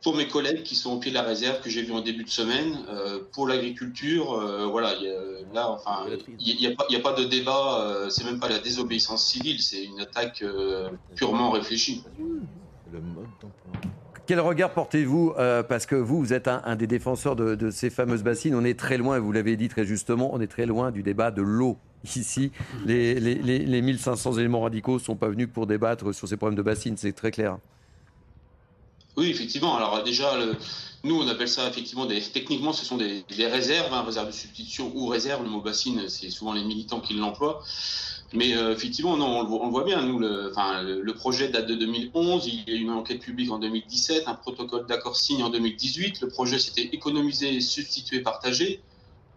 [0.03, 2.23] pour mes collègues qui sont au pied de la réserve que j'ai vu en début
[2.23, 6.05] de semaine, euh, pour l'agriculture, euh, voilà, il y a- là, enfin,
[6.39, 8.59] il n'y a, pas- il y a pas de débat, euh, c'est même pas la
[8.59, 12.03] désobéissance civile, c'est une attaque euh, purement réfléchie.
[14.25, 15.33] Quel regard portez-vous
[15.69, 18.55] Parce que vous, vous êtes un, un des défenseurs de, de ces fameuses bassines.
[18.55, 21.31] On est très loin, vous l'avez dit très justement, on est très loin du débat
[21.31, 21.77] de l'eau.
[22.03, 22.51] Ici,
[22.85, 26.37] les, les, les, les 1500 éléments radicaux ne sont pas venus pour débattre sur ces
[26.37, 27.57] problèmes de bassines, c'est très clair.
[29.17, 29.75] Oui, effectivement.
[29.75, 30.55] Alors déjà, le-
[31.03, 32.05] nous, on appelle ça effectivement.
[32.05, 35.43] Techniquement, ce sont des, réserves, hein, réserves de substitution ou réserves.
[35.43, 37.63] Le mot bassine, c'est souvent les militants qui l'emploient.
[38.33, 40.03] Mais euh, effectivement, non, on le, voit, bien.
[40.03, 42.45] Nous, le, projet date de 2011.
[42.47, 46.21] Il y a eu une enquête publique en 2017, un protocole d'accord signé en 2018.
[46.21, 48.83] Le projet, c'était économiser, substituer, partager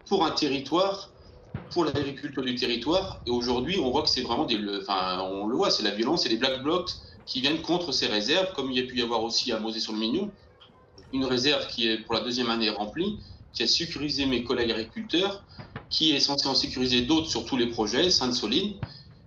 [0.05, 1.11] pour un territoire,
[1.71, 3.21] pour l'agriculture du territoire.
[3.25, 4.59] Et aujourd'hui, on voit que c'est vraiment des.
[4.81, 6.91] Enfin, on le voit, c'est la violence, c'est les black blocs
[7.25, 10.29] qui viennent contre ces réserves, comme il y a pu y avoir aussi à Mosée-sur-le-Mignon,
[11.13, 13.19] une réserve qui est pour la deuxième année remplie,
[13.53, 15.43] qui a sécurisé mes collègues agriculteurs,
[15.89, 18.75] qui est censé en sécuriser d'autres sur tous les projets, Sainte-Soline.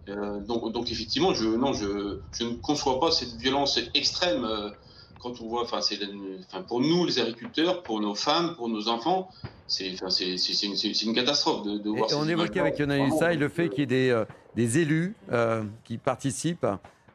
[0.08, 4.44] Euh, donc, donc effectivement, je, non, je, je ne conçois pas cette violence extrême.
[4.44, 4.70] euh,
[5.20, 5.98] quand on voit, enfin, c'est,
[6.46, 9.30] enfin, pour nous, les agriculteurs, pour nos femmes, pour nos enfants,
[9.66, 12.10] c'est, enfin, c'est, c'est, une, c'est une catastrophe de, de voir.
[12.10, 14.78] Et on évoquait avec Yona Vraiment, Usaï le fait qu'il y ait des, euh, des
[14.80, 15.16] élus
[15.84, 16.66] qui participent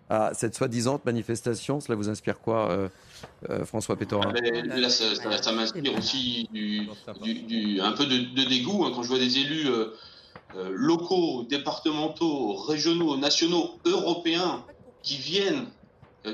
[0.10, 1.80] à cette soi-disant manifestation.
[1.80, 2.90] Cela vous inspire quoi, euh,
[3.50, 6.88] euh, François Pétorin Mais là, ça, ça- ça m'inspire aussi du,
[7.24, 9.94] du- du- un peu de, de dégoût hein, quand je vois des élus euh,
[10.72, 14.66] locaux, départementaux, régionaux, nationaux, européens
[15.04, 15.68] qui viennent,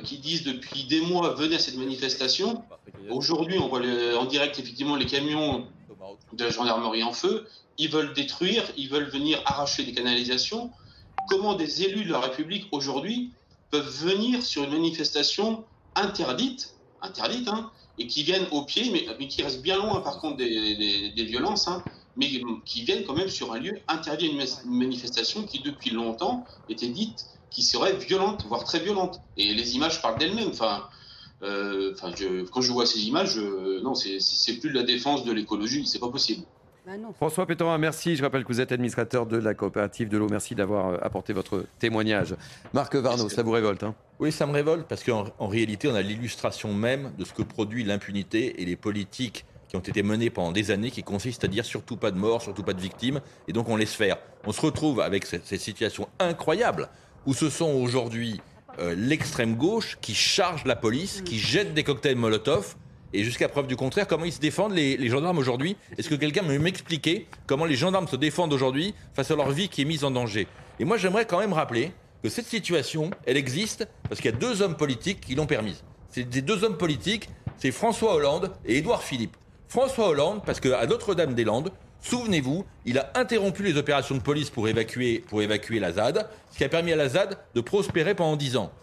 [0.04, 2.64] qui disent depuis des mois venez à cette manifestation.
[3.10, 5.68] Aujourd'hui, on voit le- en direct effectivement les camions
[6.34, 7.46] de la gendarmerie en feu.
[7.78, 10.72] Ils veulent détruire, ils veulent venir arracher des canalisations.
[11.30, 13.32] Comment des élus de la République aujourd'hui
[13.70, 15.66] peuvent venir sur une manifestation
[15.96, 20.38] interdite, interdite, hein, et qui viennent au pied, mais, qui restent bien loin par contre
[20.38, 20.76] des,
[21.12, 21.86] des- violences, hein,
[22.16, 22.30] mais
[22.66, 26.46] qui viennent quand même sur un lieu interdit, une mas- une manifestation qui depuis longtemps
[26.68, 29.20] était dite qui serait violente, voire très violente.
[29.38, 30.50] Et les images parlent d'elles-mêmes.
[30.50, 30.90] Enfin,
[31.44, 31.96] euh,
[32.52, 36.00] quand je vois ces images, je- non, c'est plus de la défense de l'écologie, c'est
[36.00, 36.46] pas possible.
[37.16, 38.16] François Pétorin, merci.
[38.16, 40.28] Je rappelle que vous êtes administrateur de la coopérative de l'eau.
[40.30, 42.36] Merci d'avoir euh, apporté votre témoignage.
[42.74, 43.96] Marc Varno, ça vous révolte hein?
[44.20, 47.42] Oui, ça me révolte parce qu'en en réalité, on a l'illustration même de ce que
[47.42, 51.48] produit l'impunité et les politiques qui ont été menées pendant des années qui consistent à
[51.48, 54.18] dire surtout pas de morts, surtout pas de victimes, et donc on laisse faire.
[54.46, 56.90] On se retrouve avec cette, cette situation incroyable
[57.26, 58.42] où ce sont aujourd'hui
[58.80, 62.76] euh, l'extrême gauche qui charge la police, qui jette des cocktails Molotov.
[63.16, 66.44] Et jusqu'à preuve du contraire, comment ils se défendent, les, gendarmes aujourd'hui Est-ce que quelqu'un
[66.44, 70.04] peut m'expliquer comment les gendarmes se défendent aujourd'hui face à leur vie qui est mise
[70.04, 70.48] en danger
[70.82, 74.38] Et moi, j'aimerais quand même rappeler que cette situation, elle existe parce qu'il y a
[74.38, 75.86] deux hommes politiques qui l'ont permise.
[76.10, 79.38] C'est des deux hommes politiques, c'est François Hollande et Édouard Philippe.
[79.70, 81.72] François Hollande, parce qu'à Notre-Dame-des-Landes,
[82.02, 86.58] souvenez-vous, il a interrompu les opérations de police pour évacuer, pour évacuer la ZAD, ce
[86.58, 88.74] qui a permis à la ZAD de prospérer pendant dix ans.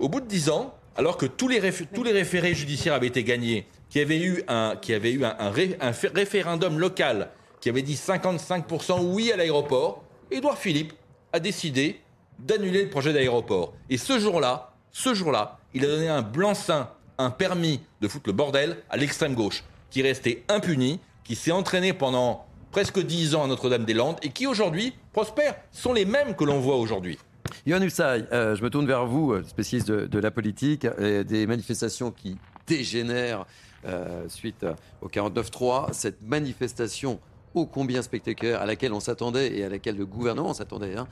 [0.00, 3.06] Au bout de dix ans, alors que tous les, réf- tous les référés judiciaires avaient
[3.08, 6.78] été gagnés, qui avait eu un, qui avait eu un, un ré- un fait- référendum
[6.78, 7.30] local
[7.60, 10.92] qui avait dit 55% oui à l'aéroport, Édouard Philippe
[11.32, 12.00] a décidé
[12.38, 13.72] d'annuler le projet d'aéroport.
[13.90, 16.88] Et ce jour-là, ce jour-là, il a donné un blanc-seing,
[17.18, 21.92] un permis de foutre le bordel à l'extrême gauche, qui restait impuni, qui s'est entraîné
[21.92, 26.58] pendant presque 10 ans à Notre-Dame-des-Landes et qui aujourd'hui prospèrent, sont les mêmes que l'on
[26.58, 27.18] voit aujourd'hui.
[27.66, 32.10] Yohann Usaï, euh, je me tourne vers vous, euh, spécialiste de, la politique, des manifestations
[32.10, 33.46] qui dégénèrent
[33.86, 34.66] euh, suite
[35.00, 35.92] au 49-3.
[35.92, 37.20] Cette manifestation
[37.54, 41.06] ô combien spectaculaire à laquelle on s'attendait et à laquelle le gouvernement s'attendait, hein,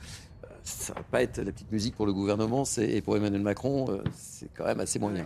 [0.63, 4.49] ça va pas être la petite musique pour le gouvernement et pour Emmanuel Macron, c'est
[4.53, 5.25] quand même assez moyen.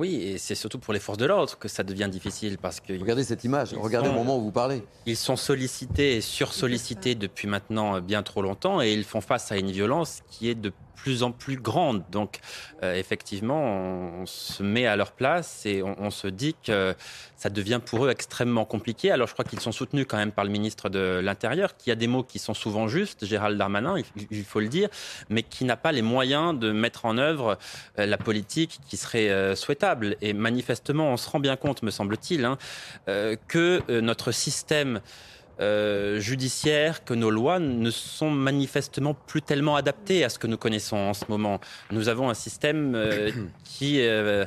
[0.00, 2.98] Oui, et c'est surtout pour les forces de l'ordre que ça devient difficile parce que.
[2.98, 4.82] Regardez cette image, regardez le moment où vous parlez.
[5.04, 9.52] Ils sont sollicités et sursollicités depuis maintenant euh, bien trop longtemps et ils font face
[9.52, 10.72] à une violence qui est de
[11.02, 12.02] plus en plus grande.
[12.10, 12.40] Donc,
[12.82, 16.94] euh, effectivement, on, se met à leur place et on, se dit que
[17.36, 19.10] ça devient pour eux extrêmement compliqué.
[19.10, 21.94] Alors, je crois qu'ils sont soutenus quand même par le ministre de l'Intérieur, qui a
[21.94, 23.96] des mots qui sont souvent justes, Gérald Darmanin,
[24.30, 24.88] il, faut le dire,
[25.28, 27.58] mais qui n'a pas les moyens de mettre en œuvre
[27.98, 30.16] euh, la politique qui serait euh, souhaitable.
[30.20, 32.58] Et manifestement, on se rend bien compte, me semble-t-il, hein,
[33.08, 35.00] euh, que notre système
[35.60, 40.56] euh, judiciaire, que nos lois ne sont manifestement plus tellement adaptées à ce que nous
[40.56, 41.60] connaissons en ce moment.
[41.90, 43.30] Nous avons un système euh,
[43.64, 44.46] qui, euh,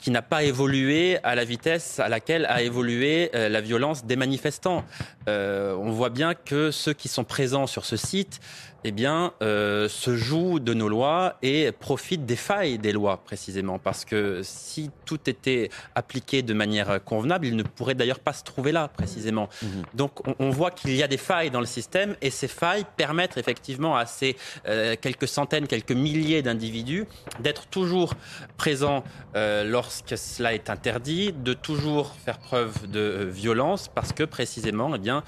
[0.00, 4.16] qui n'a pas évolué à la vitesse à laquelle a évolué euh, la violence des
[4.16, 4.84] manifestants.
[5.28, 8.40] Euh, on voit bien que ceux qui sont présents sur ce site
[8.84, 13.80] eh bien, euh, se jouent de nos lois et profitent des failles des lois, précisément.
[13.80, 18.44] Parce que si tout était appliqué de manière convenable, il ne pourrait d'ailleurs pas se
[18.44, 19.48] trouver là, précisément.
[19.94, 22.84] Donc, on, on voit qu'il y a des failles dans le système et ces failles
[22.96, 24.36] permettent effectivement à ces
[24.68, 27.06] euh, quelques centaines, quelques milliers d'individus
[27.40, 28.14] d'être toujours
[28.56, 29.04] présents
[29.34, 34.92] euh, lorsque cela est interdit, de toujours faire preuve de euh, violence parce que précisément,
[34.96, 35.22] eh bien,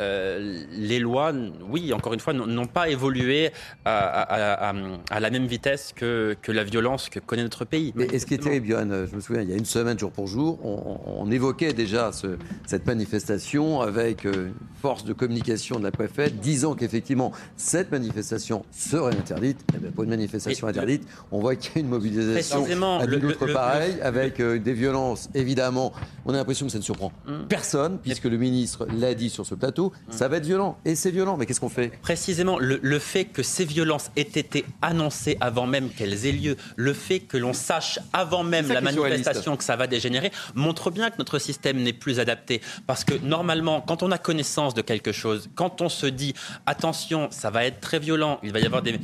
[0.00, 1.32] euh, les lois,
[1.68, 3.50] oui, encore une fois, n'ont- pas évolué
[3.84, 4.74] à, à- à-
[5.10, 7.92] à la même vitesse que, que la violence que connaît notre pays.
[7.96, 9.98] Mais ce qui est terrible, Johan, euh, je me souviens, il y a une semaine,
[9.98, 15.78] jour pour jour, on, on évoquait déjà ce- cette manifestation avec une force de communication
[15.78, 19.60] de la préfète, disant qu'effectivement, cette manifestation serait interdite.
[19.74, 23.06] Eh bien, pour une manifestation interdite, on voit qu'il y a une mobilisation Précisément, à
[23.06, 25.92] le- le- pareil, avec euh, des violences, évidemment.
[26.26, 27.46] On a l'impression que ça ne surprend Mm.
[27.48, 30.78] personne, puisque le ministre l'a dit sur ce plateau, ça va être violent.
[30.84, 31.88] Et c'est violent, mais qu'est-ce qu'on fait?
[32.02, 36.56] Précisément, le, le fait que ces violences aient été annoncées avant même qu'elles aient lieu,
[36.76, 41.10] le fait que l'on sache avant même la manifestation que ça va dégénérer, montre bien
[41.10, 42.60] que notre système n'est plus adapté.
[42.86, 46.34] Parce que normalement, quand on a connaissance de quelque chose, quand on se dit
[46.66, 48.98] attention, ça va être très violent, il va y avoir des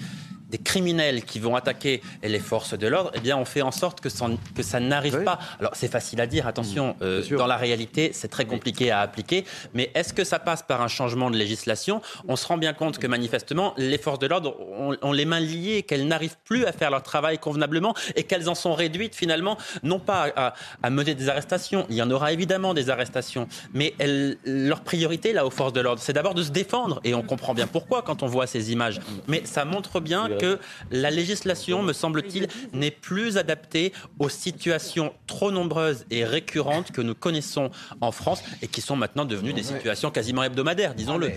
[0.49, 4.01] des criminels qui vont attaquer les forces de l'ordre, eh bien, on fait en sorte
[4.01, 5.39] que ça, que ça n'arrive pas.
[5.61, 9.01] Alors, c'est facile à dire, attention, Mmh, euh, dans la réalité, c'est très compliqué à
[9.01, 9.45] appliquer,
[9.75, 12.01] mais est-ce que ça passe par un changement de législation?
[12.29, 15.41] On se rend bien compte que, manifestement, les forces de l'ordre ont, ont les mains
[15.41, 19.59] liées, qu'elles n'arrivent plus à faire leur travail convenablement et qu'elles en sont réduites, finalement,
[19.83, 23.95] non pas à, à mener des arrestations, il y en aura évidemment des arrestations, mais
[23.99, 27.23] elles- leur priorité, là, aux forces de l'ordre, c'est d'abord de se défendre, et on
[27.23, 29.01] comprend bien pourquoi quand on voit ces images.
[29.27, 30.59] Mais ça montre bien que
[30.91, 37.15] la législation, me semble-t-il, n'est plus adaptée aux situations trop nombreuses et récurrentes que nous
[37.15, 37.71] connaissons
[38.01, 41.33] en France et qui sont maintenant devenues des situations quasiment hebdomadaires, disons-le.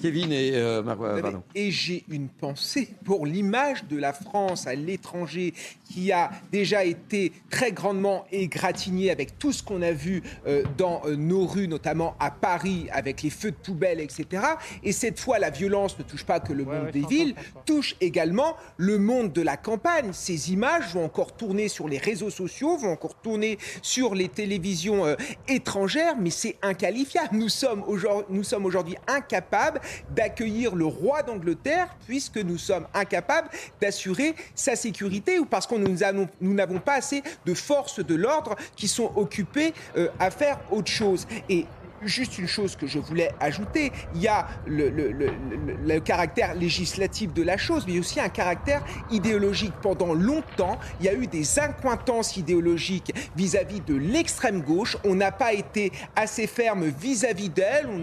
[0.00, 1.42] Kevin et euh, Marc, Vous savez, pardon.
[1.54, 5.54] Et j'ai une pensée pour l'image de la France à l'étranger
[5.84, 11.02] qui a déjà été très grandement égratignée avec tout ce qu'on a vu euh, dans
[11.06, 14.42] euh, nos rues, notamment à Paris, avec les feux de poubelle, etc.
[14.82, 17.34] Et cette fois, la violence ne touche pas que le monde des villes,
[17.64, 18.25] touche également
[18.76, 20.10] le monde de la campagne.
[20.12, 25.06] Ces images vont encore tourner sur les réseaux sociaux, vont encore tourner sur les télévisions
[25.06, 25.16] euh,
[25.48, 27.36] étrangères, mais c'est inqualifiable.
[27.36, 29.80] Nous sommes aujourd'hui, incapables
[30.14, 33.48] d'accueillir le roi d'Angleterre puisque nous sommes incapables
[33.80, 38.88] d'assurer sa sécurité ou parce que nous n'avons pas assez de forces de l'ordre qui
[38.88, 41.26] sont occupées euh, à faire autre chose.
[41.48, 41.66] Et
[42.02, 47.56] Juste une chose que je voulais ajouter, il y a le, caractère législatif de la
[47.56, 49.72] chose, mais il y a aussi un caractère idéologique.
[49.82, 54.96] Pendant longtemps, il y a eu des incointances idéologiques vis-à-vis de l'extrême gauche.
[55.04, 57.88] On n'a pas été assez ferme vis-à-vis d'elle.
[57.88, 58.02] On,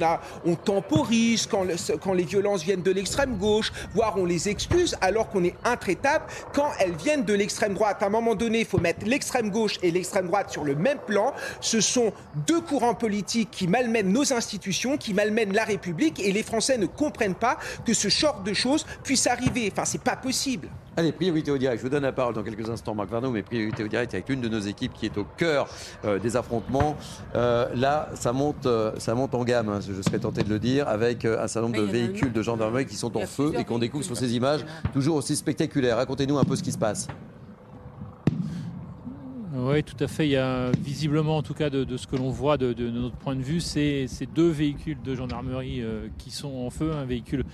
[0.51, 1.65] on temporise quand,
[2.01, 6.25] quand les violences viennent de l'extrême gauche, voire on les excuse, alors qu'on est intraitable
[6.53, 8.01] quand elles viennent de l'extrême droite.
[8.01, 10.99] À un moment donné, il faut mettre l'extrême gauche et l'extrême droite sur le même
[10.99, 11.33] plan.
[11.61, 12.11] Ce sont
[12.47, 16.85] deux courants politiques qui malmènent nos institutions, qui malmènent la République, et les Français ne
[16.85, 19.69] comprennent pas que ce genre de choses puisse arriver.
[19.71, 20.69] Enfin, c'est pas possible.
[20.95, 21.79] Allez, priorité au direct.
[21.79, 24.29] Je vous donne la parole dans quelques instants, Marc Varno, mais priorité au direct avec
[24.29, 25.67] une de nos équipes qui est au cœur
[26.05, 26.95] euh, des affrontements.
[27.35, 30.59] Euh, là, ça monte, euh, ça monte en gamme, hein, je serais tenté de le
[30.59, 33.65] dire, avec euh, un certain nombre de véhicules de gendarmerie qui sont en feu et
[33.65, 35.97] qu'on découvre sur ces images toujours aussi spectaculaires.
[35.97, 37.07] Racontez-nous un peu ce qui se passe.
[39.55, 40.25] Oui, tout à fait.
[40.25, 43.15] Il y a visiblement, en tout cas, de, ce que l'on voit de, de notre
[43.15, 47.05] point de vue, c'est ces deux véhicules de gendarmerie euh, qui sont en feu, un
[47.05, 47.45] véhicule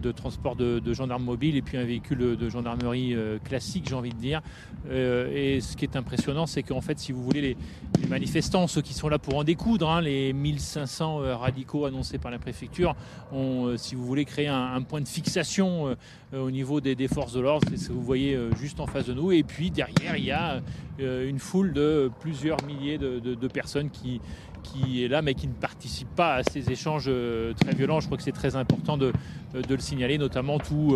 [0.00, 4.12] de transport de, gendarmes mobiles et puis un véhicule de, gendarmerie euh, classique, j'ai envie
[4.12, 4.42] de dire.
[4.90, 7.56] Euh, et ce qui est impressionnant, c'est qu'en fait, si vous voulez,
[8.00, 12.18] les, manifestants, ceux qui sont là pour en découdre, hein, les 1500 euh, radicaux annoncés
[12.18, 12.94] par la préfecture,
[13.32, 15.96] ont, si vous voulez, créé un, point de fixation
[16.32, 17.66] au niveau des, forces de l'ordre.
[17.70, 19.32] C'est ce que vous voyez juste en face de nous.
[19.32, 20.60] Et puis derrière, il y a
[20.98, 24.20] une foule de plusieurs milliers de personnes qui,
[24.64, 28.00] qui est là, mais qui ne participe pas à ces échanges euh, très violents.
[28.00, 29.12] Je crois que c'est très important de,
[29.54, 30.94] euh, le signaler, notamment tous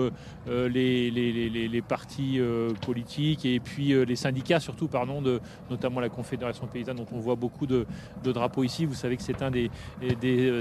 [0.48, 2.40] euh, les, partis
[2.84, 5.40] politiques et puis les syndicats, surtout, pardon, de,
[5.70, 7.86] notamment la Confédération paysanne, dont on voit beaucoup de,
[8.24, 8.84] drapeaux ici.
[8.84, 9.70] Vous savez que c'est un des,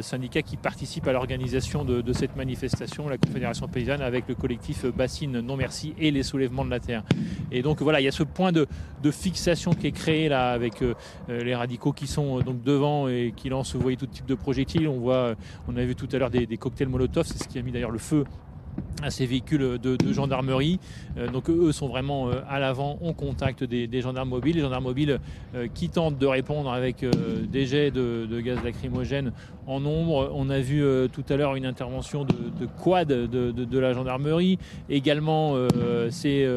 [0.01, 5.39] syndicats qui participent à l'organisation de, cette manifestation, la Confédération paysanne, avec le collectif Bassine
[5.39, 7.03] Non Merci et les soulèvements de la terre.
[7.51, 8.67] Et donc voilà, il y a ce point de,
[9.01, 10.83] de fixation qui est créé là avec
[11.27, 14.87] les radicaux qui sont donc devant et qui lancent, vous voyez, tout type de projectiles.
[14.87, 15.35] On voit,
[15.67, 17.91] on a vu tout à l'heure des, cocktails Molotov, c'est ce qui a mis d'ailleurs
[17.91, 18.23] le feu
[19.03, 20.79] à ces véhicules de, gendarmerie.
[21.17, 24.55] Euh, donc eux sont vraiment euh, à l'avant, en contact des, gendarmes mobiles.
[24.55, 25.19] Les gendarmes mobiles
[25.55, 27.05] euh, qui tentent de répondre avec
[27.49, 29.31] des jets de, gaz lacrymogène
[29.65, 30.31] en nombre.
[30.33, 34.57] On a vu tout à l'heure une intervention de, de quad de, la gendarmerie.
[34.89, 35.55] Également,
[36.09, 36.47] c'est...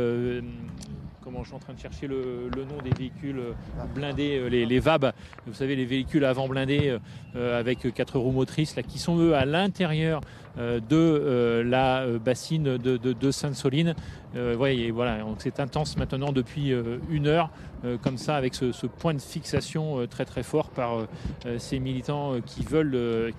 [1.23, 3.53] comment je suis en train de chercher le, nom des véhicules euh,
[3.95, 5.13] blindés, euh, les, VAB,
[5.47, 6.99] vous savez, les véhicules avant blindés
[7.37, 10.21] euh, avec quatre roues motrices, là, qui sont eux à l'intérieur
[10.57, 13.95] de euh, la euh, bassine de, de- Sainte-Soline.
[14.37, 14.55] Euh,
[14.93, 17.51] voilà, c'est intense maintenant depuis euh, une heure,
[17.85, 21.07] euh, comme ça, avec ce, point de fixation euh, très fort par euh,
[21.47, 23.33] euh, ces militants euh, qui veulent, euh, euh,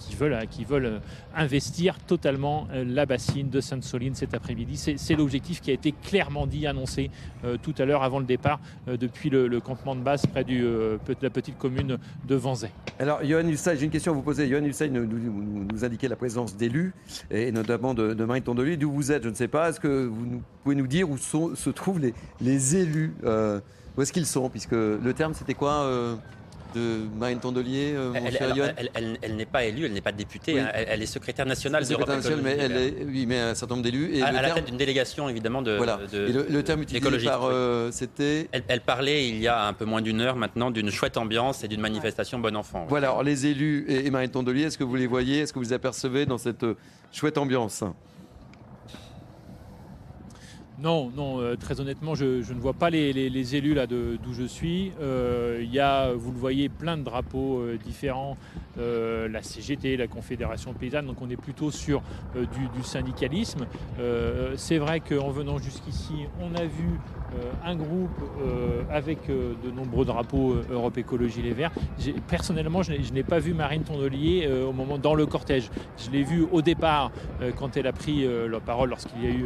[0.86, 1.00] euh,
[1.36, 4.78] investir totalement euh, la bassine de Sainte-Soline cet après-midi.
[4.98, 7.10] C'est l'objectif qui a été clairement dit, annoncé
[7.46, 10.98] euh, tout à l'heure avant le départ euh, depuis le, campement de base près euh,
[11.08, 11.98] de la petite commune
[12.28, 12.72] de Vanzay.
[13.00, 14.48] Alors, Johan Hussein, j'ai une question à vous poser.
[14.50, 16.94] Johan nous, nous- nous indiquait la présence d'élus,
[17.30, 18.44] et notamment de, de Marine.
[18.44, 19.70] D'où vous êtes, je ne sais pas.
[19.70, 23.60] Est-ce que vous pouvez nous dire où se trouvent les, les élus euh,
[23.98, 26.16] Où est-ce qu'ils sont Puisque le terme, c'était quoi euh,
[26.74, 28.14] de Marine Tondelier, euh,
[29.22, 30.60] Elle, n'est pas élue, elle n'est pas députée, Oui.
[30.60, 33.76] hein, elle, est secrétaire nationale Secrétaire d'Europe nationale, mais elle est, oui, mais un certain
[33.76, 34.12] nombre d'élus.
[34.14, 36.00] Et à, le à la tête d'une délégation évidemment de, Voilà.
[36.12, 38.48] de- Et le, le terme utilisé par, euh, c'était.
[38.68, 41.68] Elle, parlait il y a un peu moins d'une heure maintenant d'une chouette ambiance et
[41.68, 42.82] d'une manifestation bon enfant.
[42.84, 42.90] oui.
[42.90, 45.60] Voilà, alors les élus et, et Marine Tondelier, est-ce que vous les voyez Est-ce que
[45.60, 46.76] vous les apercevez dans cette euh,
[47.12, 47.84] chouette ambiance?
[50.82, 54.92] Non, non, euh, très honnêtement, je, ne vois pas les, élus là d'où je suis.
[55.00, 58.36] Euh, il y a, vous le voyez, plein de drapeaux euh, différents,
[58.78, 62.02] la CGT, la Confédération paysanne, donc on est plutôt sur
[62.36, 63.68] du, syndicalisme.
[64.56, 67.00] C'est vrai qu'en venant jusqu'ici, on a vu
[67.64, 68.18] un groupe
[68.90, 71.72] avec de nombreux drapeaux Europe Écologie Les Verts.
[72.28, 75.70] Personnellement, je n'ai pas vu Marine Tondelier au moment dans le cortège.
[75.98, 77.12] Je l'ai vu au départ
[77.58, 79.46] quand elle a pris la parole lorsqu'il y a eu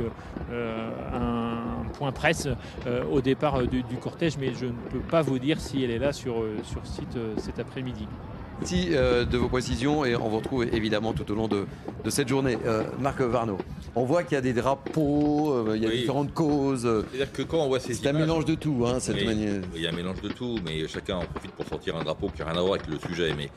[0.51, 2.47] un un point presse
[2.88, 5.91] euh, au départ euh, du, cortège, mais je ne peux pas vous dire si elle
[5.91, 8.07] est là sur, euh, sur site cet après-midi.
[8.61, 11.65] Merci de vos précisions et on vous retrouve évidemment tout au long de,
[12.06, 12.57] de cette journée.
[13.02, 13.57] Marc Varno,
[13.95, 16.84] on voit qu'il y a des drapeaux, il y a différentes causes.
[17.11, 19.61] C'est-à-dire que quand on voit ces C'est un mélange de tout, hein, cette manière.
[19.76, 22.30] Il y a un mélange de tout, mais chacun en profite pour sortir un drapeau
[22.30, 23.34] qui n'a rien à voir avec le sujet.
[23.35, 23.49] Mais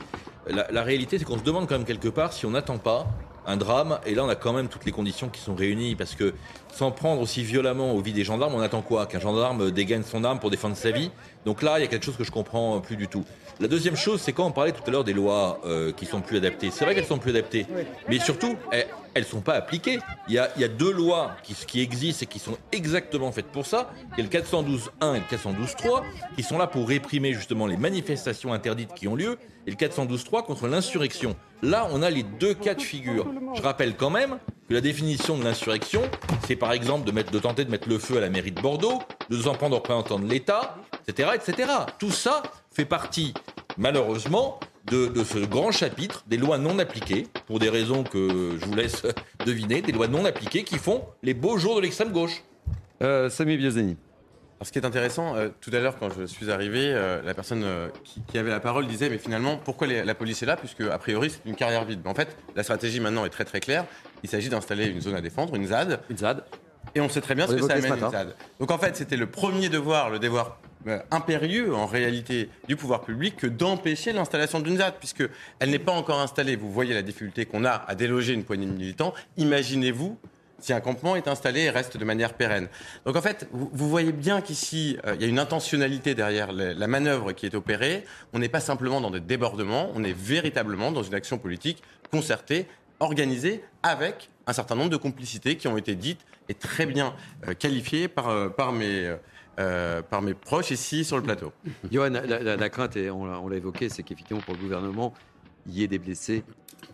[0.53, 3.07] la, la réalité, c'est qu'on se demande quand même quelque part si on n'attend pas
[3.49, 3.99] un drame.
[4.07, 6.35] Et là, on a quand même toutes les conditions qui sont réunies parce que
[6.73, 10.25] sans prendre aussi violemment au vie des gendarmes, on attend quoi Qu'un gendarme dégaine son
[10.25, 11.11] arme pour défendre sa vie.
[11.45, 13.25] Donc là, il y a quelque chose que je comprends plus du tout.
[13.61, 16.21] La deuxième chose, c'est quand on parlait tout à l'heure des lois euh, qui sont
[16.21, 16.71] plus adaptées.
[16.71, 17.67] C'est vrai qu'elles sont plus adaptées,
[18.09, 18.87] mais surtout, elles,
[19.17, 19.99] ne sont pas appliquées.
[20.29, 23.91] Il y, a, deux lois qui, qui, existent et qui sont exactement faites pour ça.
[24.17, 26.03] Il le 412.1 et le 412.3
[26.37, 30.45] qui sont là pour réprimer justement les manifestations interdites qui ont lieu et le 412.3
[30.45, 31.35] contre l'insurrection.
[31.63, 33.27] Là, on a les deux cas de figure.
[33.55, 34.39] Je rappelle quand même
[34.69, 36.03] que la définition de l'insurrection,
[36.47, 39.37] c'est par exemple de, tenter de mettre le feu à la mairie de Bordeaux, de
[39.39, 40.77] s'en prendre au représentant de l'État,
[41.07, 41.71] etc., etc.
[41.99, 43.35] Tout ça fait partie,
[43.77, 44.61] malheureusement,
[44.91, 49.03] de, ce grand chapitre des lois non appliquées, pour des raisons que je vous laisse
[49.47, 52.43] deviner, des lois non appliquées qui font les beaux jours de l'extrême gauche.
[53.03, 53.31] Euh.
[54.59, 57.33] Alors, ce qui est intéressant, euh, tout à l'heure, quand je suis arrivé, euh, la
[57.33, 60.81] personne euh, qui, avait la parole disait Mais finalement, pourquoi la police est là Puisque,
[60.81, 62.01] a priori, c'est une carrière vide.
[62.03, 63.85] Mais en fait, la stratégie maintenant est très très claire.
[64.25, 66.01] Il s'agit d'installer une zone à défendre, une ZAD.
[66.11, 66.43] Une ZAD.
[66.97, 68.35] Et on sait très bien ce que ça amène, une ZAD.
[68.59, 70.59] Donc, en fait, c'était le premier devoir, le devoir
[71.13, 76.19] impérieux en réalité du pouvoir public que d'empêcher l'installation d'une ZAD, puisqu'elle n'est pas encore
[76.19, 76.57] installée.
[76.57, 79.15] Vous voyez la difficulté qu'on a à déloger une poignée de militants.
[79.37, 80.19] Imaginez-vous
[80.61, 82.69] si un campement est installé et reste de manière pérenne.
[83.05, 86.87] Donc en fait, vous, voyez bien qu'ici, euh, il y a une intentionnalité derrière la
[86.87, 88.05] manœuvre qui est opérée.
[88.33, 92.67] On n'est pas simplement dans des débordements, on est véritablement dans une action politique concertée,
[93.01, 97.15] organisée, avec un certain nombre de complicités qui ont été dites et très bien
[97.47, 101.53] euh, qualifiées par, euh, par mes proches ici sur le plateau.
[101.91, 105.15] Johan, la, crainte, et on l'a évoqué, c'est qu'effectivement pour le gouvernement,
[105.67, 106.43] il y ait des blessés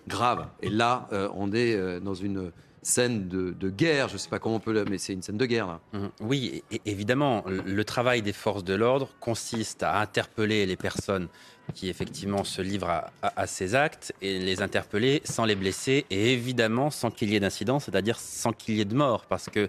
[0.08, 0.48] graves.
[0.60, 2.50] Et là, on est dans une
[2.86, 4.84] scène de, guerre, je ne sais pas comment on peut le...
[4.84, 5.80] mais c'est une scène de guerre.
[5.92, 6.06] Mmh.
[6.20, 11.28] Oui, évidemment, le travail des forces de l'ordre consiste à interpeller les personnes
[11.72, 16.90] qui effectivement se livrent à, ces actes et les interpeller sans les blesser et évidemment
[16.90, 19.68] sans qu'il y ait d'incident, c'est-à-dire sans qu'il y ait de mort, parce que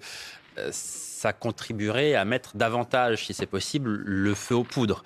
[0.57, 0.69] euh,
[1.25, 5.03] ça contribuerait à mettre davantage, si c'est possible, le feu aux poudres.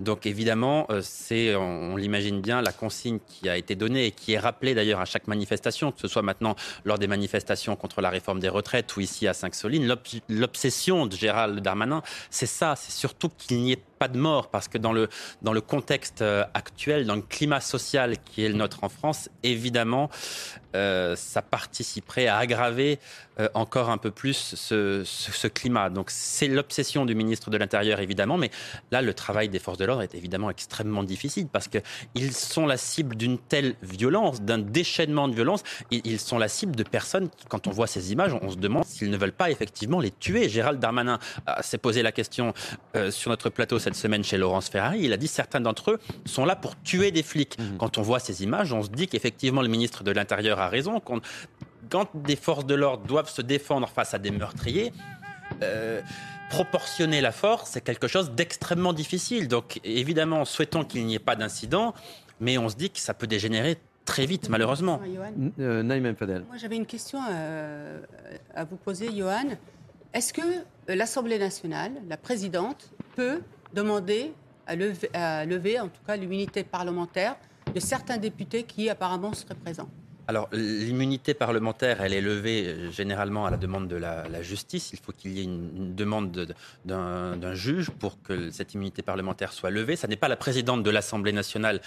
[0.00, 4.34] Donc évidemment, euh, c'est, on, l'imagine bien, la consigne qui a été donnée et qui
[4.34, 8.10] est rappelée d'ailleurs à chaque manifestation, que ce soit maintenant lors des manifestations contre la
[8.10, 9.96] réforme des retraites ou ici à Sainte-Soline.
[10.28, 14.66] L'obsession de Gérald Darmanin, c'est ça, c'est surtout qu'il n'y ait pas de mort, parce
[14.66, 15.08] que dans le,
[15.42, 19.28] dans le contexte euh, actuel, dans le climat social qui est le nôtre en France,
[19.44, 20.10] évidemment,
[20.74, 22.98] euh, ça participerait à aggraver
[23.54, 25.88] encore un peu plus ce, ce, climat.
[25.88, 28.50] Donc c'est l'obsession du ministre de l'Intérieur, évidemment, mais
[28.90, 32.76] là, le travail des forces de l'ordre est évidemment extrêmement difficile parce qu'ils sont la
[32.76, 35.62] cible d'une telle violence, d'un déchaînement de violence.
[35.90, 39.10] Ils sont la cible de personnes, quand on voit ces images, on se demande s'ils
[39.10, 40.50] ne veulent pas effectivement les tuer.
[40.50, 41.18] Gérald Darmanin
[41.62, 42.52] s'est posé la question
[42.96, 45.00] euh, sur notre plateau cette semaine chez Laurence Ferrari.
[45.02, 47.58] Il a dit certains d'entre eux sont là pour tuer des flics.
[47.58, 47.76] Mmh.
[47.78, 51.00] Quand on voit ces images, on se dit qu'effectivement le ministre de l'Intérieur a raison.
[51.00, 51.20] Quand,
[52.14, 54.92] des forces de l'ordre doivent se défendre face à des meurtriers,
[55.62, 56.00] euh,
[56.48, 59.48] proportionner la force, c'est quelque chose d'extrêmement difficile.
[59.48, 61.94] Donc évidemment, souhaitons qu'il n'y ait pas d'incident,
[62.40, 65.00] mais on se dit que ça peut dégénérer très vite, malheureusement.
[65.58, 66.44] Euh, Naïm Fadel.
[66.48, 68.00] Moi, j'avais une question euh,
[68.54, 69.56] à vous poser, Johan.
[70.12, 70.42] Est-ce que
[70.88, 73.40] l'Assemblée nationale, la présidente, peut
[73.74, 74.32] demander
[74.66, 74.76] à
[75.44, 77.36] lever, en tout cas, l'immunité parlementaire
[77.74, 79.88] de certains députés qui apparemment seraient présents
[80.28, 84.90] alors, l'immunité parlementaire, elle est levée euh, généralement à la demande de la, justice.
[84.92, 86.54] Il faut qu'il y ait une, demande
[86.84, 89.96] d'un juge pour que cette immunité parlementaire soit levée.
[89.96, 91.80] Ce n'est pas la présidente de l'Assemblée nationale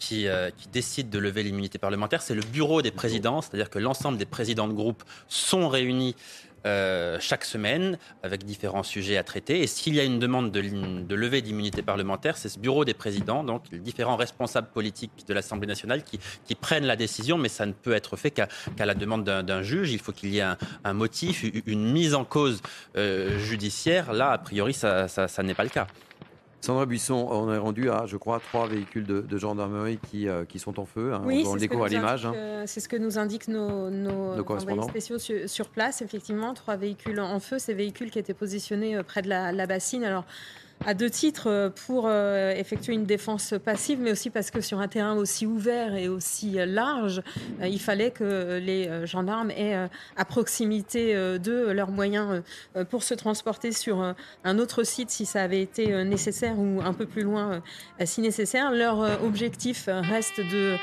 [0.00, 3.78] qui, euh, qui, décide de lever l'immunité parlementaire, c'est le bureau des présidents, c'est-à-dire que
[3.78, 6.16] l'ensemble des présidents de groupe sont réunis
[6.66, 9.60] euh, chaque semaine avec différents sujets à traiter.
[9.60, 13.44] Et s'il y a une demande de, levée d'immunité parlementaire, c'est ce bureau des présidents,
[13.44, 16.18] donc les différents responsables politiques de l'Assemblée nationale qui,
[16.60, 19.92] prennent la décision, mais ça ne peut être fait qu'à la demande d'un juge.
[19.92, 20.54] Il faut qu'il y ait
[20.84, 22.62] un, motif, une mise en cause
[22.96, 24.12] euh, judiciaire.
[24.12, 25.06] Là, a priori, ça
[25.42, 25.86] n'est pas le cas.
[26.66, 30.44] Sandra Buisson, on est rendu à, je crois, trois véhicules de, de gendarmerie qui, euh,
[30.44, 31.14] qui, sont en feu.
[31.14, 31.22] Hein.
[31.24, 32.26] Oui, on le découvre à l'image.
[32.26, 32.32] Hein.
[32.34, 36.02] Euh, c'est ce que nous indiquent nos, nos, nos correspondants spéciaux sur, sur, place.
[36.02, 37.60] Effectivement, trois véhicules en feu.
[37.60, 40.02] Ces véhicules qui étaient positionnés près de la, la bassine.
[40.02, 40.24] Alors,
[40.84, 44.88] à deux titres pour euh, effectuer une défense passive, mais aussi parce que sur un
[44.88, 47.22] terrain aussi ouvert et aussi euh, large,
[47.60, 52.42] euh, il fallait que les euh, gendarmes aient euh, à proximité d'eux leurs moyens
[52.90, 54.14] pour se transporter sur
[54.44, 57.62] un autre site si ça avait été nécessaire ou un peu plus loin
[58.04, 58.72] si nécessaire.
[58.72, 60.76] Leur objectif reste de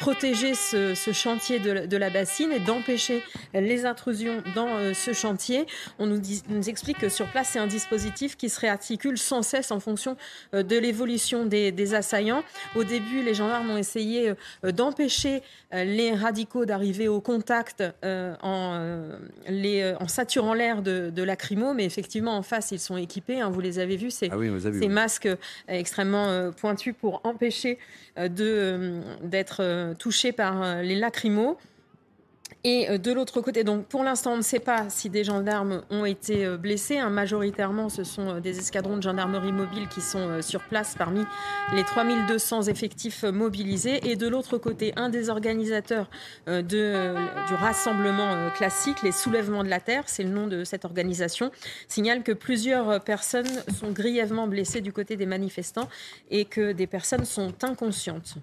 [0.00, 5.66] protéger ce, chantier de, la bassine et d'empêcher les intrusions dans ce chantier.
[5.98, 9.42] On nous, nous explique que sur place, c'est un dispositif qui se réarticule sans sans
[9.42, 10.16] cesse en fonction
[10.54, 12.44] euh, de l'évolution des, des, assaillants.
[12.76, 14.32] Au début, les gendarmes ont essayé
[14.64, 18.78] euh, d'empêcher euh, les radicaux d'arriver au contact en,
[19.48, 23.40] les, en saturant l'air de, de lacrymo, mais effectivement, en face, ils sont équipés.
[23.40, 25.28] Hein, vous les avez vus, ces, ah oui, ces vu, masques
[25.66, 27.78] extrêmement pointus pour empêcher
[28.16, 31.58] d'être touchés par les lacrymos.
[32.66, 36.06] Et de l'autre côté, donc pour l'instant, on ne sait pas si des gendarmes ont
[36.06, 36.96] été blessés.
[36.96, 41.24] Hein, majoritairement, ce sont des escadrons de gendarmerie mobile qui sont sur place parmi
[41.74, 44.10] les 3200 effectifs mobilisés.
[44.10, 46.08] Et de l'autre côté, un des organisateurs
[46.46, 51.50] du rassemblement classique, les soulèvements de la Terre, c'est le nom de cette organisation,
[51.86, 55.90] signale que plusieurs personnes sont grièvement blessées du côté des manifestants
[56.30, 58.36] et que des personnes sont inconscientes.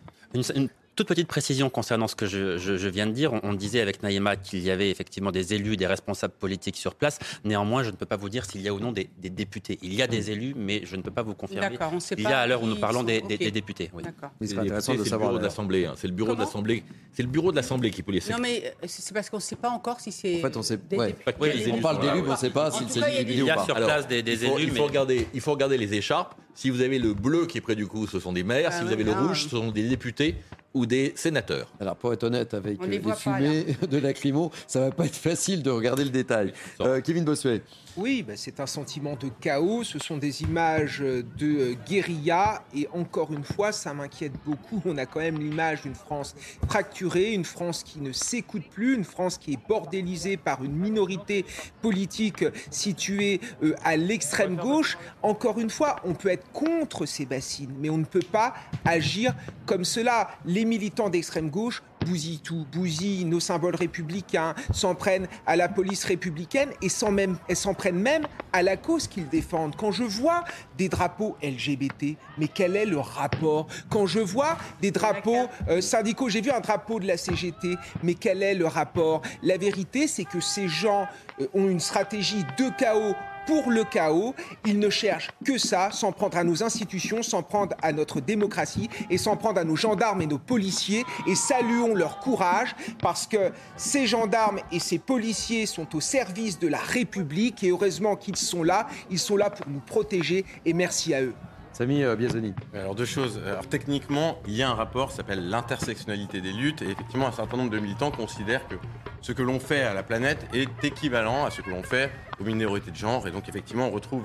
[0.96, 3.34] Toute petite précision concernant ce que je, je, je viens de dire.
[3.34, 6.96] On, on disait avec Naïma qu'il y avait effectivement des élus, des responsables politiques sur
[6.96, 7.20] place.
[7.44, 9.80] Néanmoins, je ne peux pas vous dire s'il y a ou non des, des, députés.
[9.82, 11.78] Il y a des élus, mais je ne peux pas vous confirmer.
[11.94, 13.06] On sait il y a à l'heure où nous parlons sont...
[13.06, 13.38] des, okay.
[13.38, 13.90] des, députés.
[13.94, 14.04] Oui.
[14.42, 15.32] C'est intéressant de savoir.
[15.32, 15.86] Le bureau de l'Assemblée.
[15.86, 15.94] Hein.
[15.96, 16.84] C'est le bureau de l'Assemblée.
[17.14, 18.22] C'est le bureau de l'Assemblée qui peut les.
[18.30, 20.40] Non, mais c'est parce qu'on ne sait pas encore si c'est.
[20.40, 20.80] En fait, on sait.
[20.92, 21.16] Ouais.
[21.40, 23.54] Oui, on parle d'élus, mais on ne sait pas s'il s'agit d'élus ou pas.
[23.54, 24.64] Il y a sur place des, élus.
[24.64, 25.28] Il faut regarder.
[25.34, 26.36] Il faut regarder les écharpes.
[26.56, 28.74] Si vous avez le bleu qui est près du cou, ce sont des maires.
[28.74, 30.36] Si vous avez le rouge, ce sont des députés
[30.74, 31.68] ou des sénateurs.
[31.80, 35.16] Alors pour être honnête, avec les, les fumées pas, de lacrymo, ça va pas être
[35.16, 36.54] facile de regarder le détail.
[36.80, 37.62] Euh, Kevin Bossuet.
[37.98, 43.34] Oui, bah c'est un sentiment de chaos, ce sont des images de guérilla et encore
[43.34, 44.82] une fois, ça m'inquiète beaucoup.
[44.86, 46.34] On a quand même l'image d'une France
[46.70, 51.46] fracturée, une France qui ne s'écoute plus, une France qui est bordélisée par une minorité
[51.82, 54.98] politique située euh, à l'extrême gauche.
[55.22, 58.54] Encore une fois, on peut être contre ces bassines, mais on ne peut pas
[58.86, 60.30] agir comme cela.
[60.46, 66.04] Les militants d'extrême gauche bousillent tout, bousillent nos symboles républicains, s'en prennent à la police
[66.04, 69.76] républicaine et s'en prennent même à la cause qu'ils défendent.
[69.76, 70.44] Quand je vois
[70.78, 73.68] des drapeaux LGBT, mais quel est le rapport?
[73.90, 78.14] Quand je vois des drapeaux euh, syndicaux, j'ai vu un drapeau de la CGT, mais
[78.14, 79.22] quel est le rapport?
[79.44, 81.08] La vérité, c'est que ces gens
[81.40, 84.36] euh, ont une stratégie de chaos pour le chaos.
[84.66, 88.90] Ils ne cherchent que ça, s'en prendre à nos institutions, s'en prendre à notre démocratie
[89.10, 91.04] et s'en prendre à nos gendarmes et nos policiers.
[91.28, 96.68] Et saluons leur courage parce que ces gendarmes et ces policiers sont au service de
[96.68, 98.88] la République et heureusement qu'ils sont là.
[99.10, 101.34] Ils sont là pour nous protéger et merci à eux.
[101.74, 102.54] Samy euh, Biazoni.
[102.74, 103.42] Alors deux choses.
[103.46, 107.32] Alors techniquement, il y a un rapport qui s'appelle l'intersectionnalité des luttes et effectivement un
[107.32, 108.76] certain nombre de militants considèrent que
[109.22, 112.44] ce que l'on fait à la planète est équivalent à ce que l'on fait aux
[112.44, 114.24] minorités de genre et donc effectivement on retrouve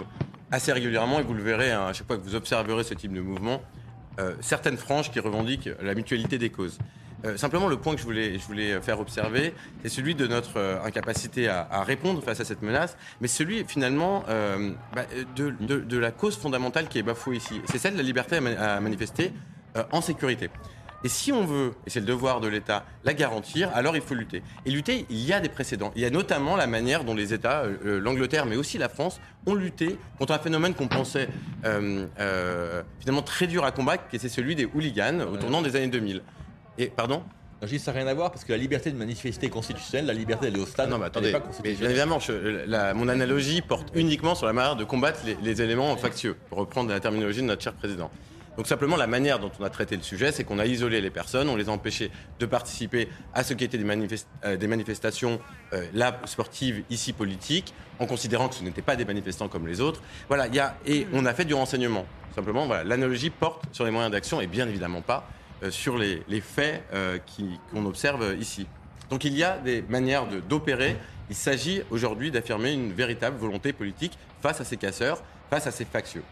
[0.50, 3.12] assez régulièrement et vous le verrez hein, à chaque fois que vous observerez ce type
[3.12, 3.60] de mouvement
[4.18, 6.78] euh, certaines franges qui revendiquent la mutualité des causes.
[7.26, 10.58] Euh, simplement, le point que je voulais, je voulais faire observer, c'est celui de notre
[10.58, 15.02] euh, incapacité à, à, répondre face à cette menace, mais celui finalement euh, bah,
[15.34, 17.60] de, de, de, la cause fondamentale qui est bafouée ici.
[17.66, 19.32] C'est celle de la liberté à, à manifester
[19.76, 20.50] euh, en sécurité.
[21.04, 24.14] Et si on veut, et c'est le devoir de l'État, la garantir, alors il faut
[24.14, 24.42] lutter.
[24.64, 25.92] Et lutter, il y a des précédents.
[25.94, 29.20] Il y a notamment la manière dont les États, euh, l'Angleterre, mais aussi la France,
[29.46, 31.28] ont lutté contre un phénomène qu'on pensait
[31.64, 35.76] euh, euh, finalement très dur à combattre, qui est celui des hooligans au tournant des
[35.76, 36.22] années 2000.
[36.78, 37.22] Et pardon
[37.62, 40.04] je dis ça n'a rien à voir parce que la liberté de manifester est constitutionnelle,
[40.04, 40.90] la liberté d'aller au stade.
[40.90, 42.32] Non, mais attendez, mais bien évidemment, je,
[42.66, 46.58] la, mon analogie porte uniquement sur la manière de combattre les, les éléments factieux, pour
[46.58, 48.10] reprendre la terminologie de notre cher président.
[48.56, 51.10] Donc simplement, la manière dont on a traité le sujet, c'est qu'on a isolé les
[51.10, 54.66] personnes, on les a empêchés de participer à ce qui était des, manifest euh, des
[54.66, 55.40] manifestations
[55.72, 59.80] euh, là sportives, ici politiques, en considérant que ce n'étaient pas des manifestants comme les
[59.80, 60.02] autres.
[60.28, 62.06] Voilà, y a, et on a fait du renseignement.
[62.34, 65.28] Simplement, voilà, l'analogie porte sur les moyens d'action et bien évidemment pas
[65.70, 67.18] sur les, les faits euh,
[67.72, 68.66] qu'on observe ici.
[69.10, 70.96] Donc il y a des manières d'opérer.
[71.30, 75.84] Il s'agit aujourd'hui d'affirmer une véritable volonté politique face à ces casseurs, face à ces
[75.84, 76.22] factieux.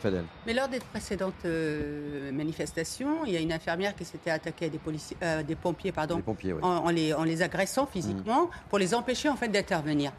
[0.00, 0.24] Fadel.
[0.46, 4.68] Mais lors des précédentes euh, manifestations, il y a une infirmière qui s'était attaquée à
[4.70, 6.22] des, policiers, euh, des pompiers, pardon,
[6.62, 8.50] en, les, en, les, agressant physiquement mmh.
[8.70, 10.12] pour les empêcher en fait d'intervenir.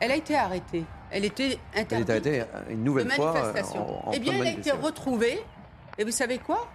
[0.00, 0.84] Elle a été arrêtée.
[1.12, 2.10] Elle était interdite.
[2.10, 3.52] Elle été arrêtée une nouvelle fois.
[3.76, 5.40] En, eh bien, elle a été retrouvée.
[5.98, 6.66] Et vous savez quoi?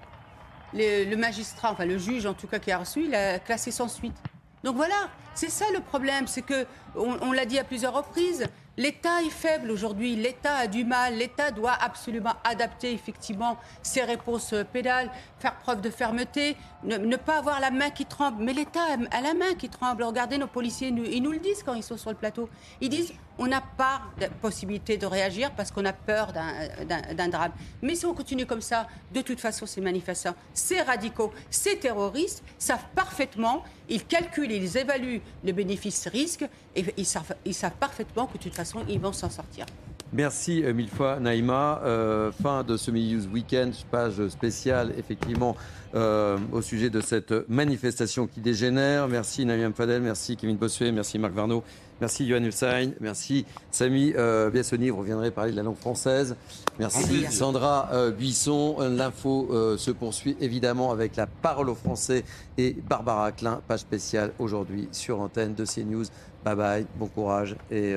[0.74, 3.88] Le, magistrat, enfin le juge en tout cas qui a reçu, il a classé sans
[3.88, 4.16] suite.
[4.64, 9.22] Donc voilà, c'est ça le problème, c'est que on l'a dit à plusieurs reprises, L'État
[9.22, 15.12] est faible aujourd'hui, l'État a du mal, l'État doit absolument adapter effectivement ses réponses pénales,
[15.40, 18.42] faire preuve de fermeté, ne, pas avoir la main qui tremble.
[18.42, 18.80] Mais l'État
[19.12, 20.04] a la main qui tremble.
[20.04, 22.50] Regardez nos policiers, ils nous le disent quand ils sont sur le plateau.
[22.80, 27.52] Ils disent on n'a pas de possibilité de réagir parce qu'on a peur d'un drame.
[27.82, 32.44] Mais si on continue comme ça, de toute façon, ces manifestants, ces radicaux, ces terroristes
[32.60, 36.46] savent parfaitement, ils calculent, ils évaluent le bénéfice-risque
[36.76, 37.34] et ils savent,
[37.80, 39.66] parfaitement que de toute façon, ils vont s'en sortir.
[40.14, 41.82] Merci euh, mille fois Naïma.
[41.84, 45.56] Euh, fin de ce Midi News Weekend, page spéciale effectivement
[45.96, 49.08] euh, au sujet de cette manifestation qui dégénère.
[49.08, 51.64] Merci Naïma Fadel, merci Kevin Bossuet, merci Marc Varno,
[52.02, 56.36] merci Johan Hussein, merci Samy euh, Biassoni, vous reviendrez parler de la langue française.
[56.80, 58.78] Merci Sandra Buisson.
[58.80, 62.24] L'info se poursuit évidemment avec la parole aux Français
[62.58, 66.06] et Barbara Klein, page spéciale aujourd'hui sur antenne de CNews.
[66.44, 67.96] Bye bye, bon courage et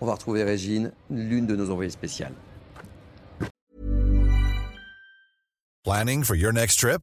[0.00, 2.34] on va retrouver Régine, l'une de nos envoyées spéciales.
[5.84, 7.02] Planning for your next trip?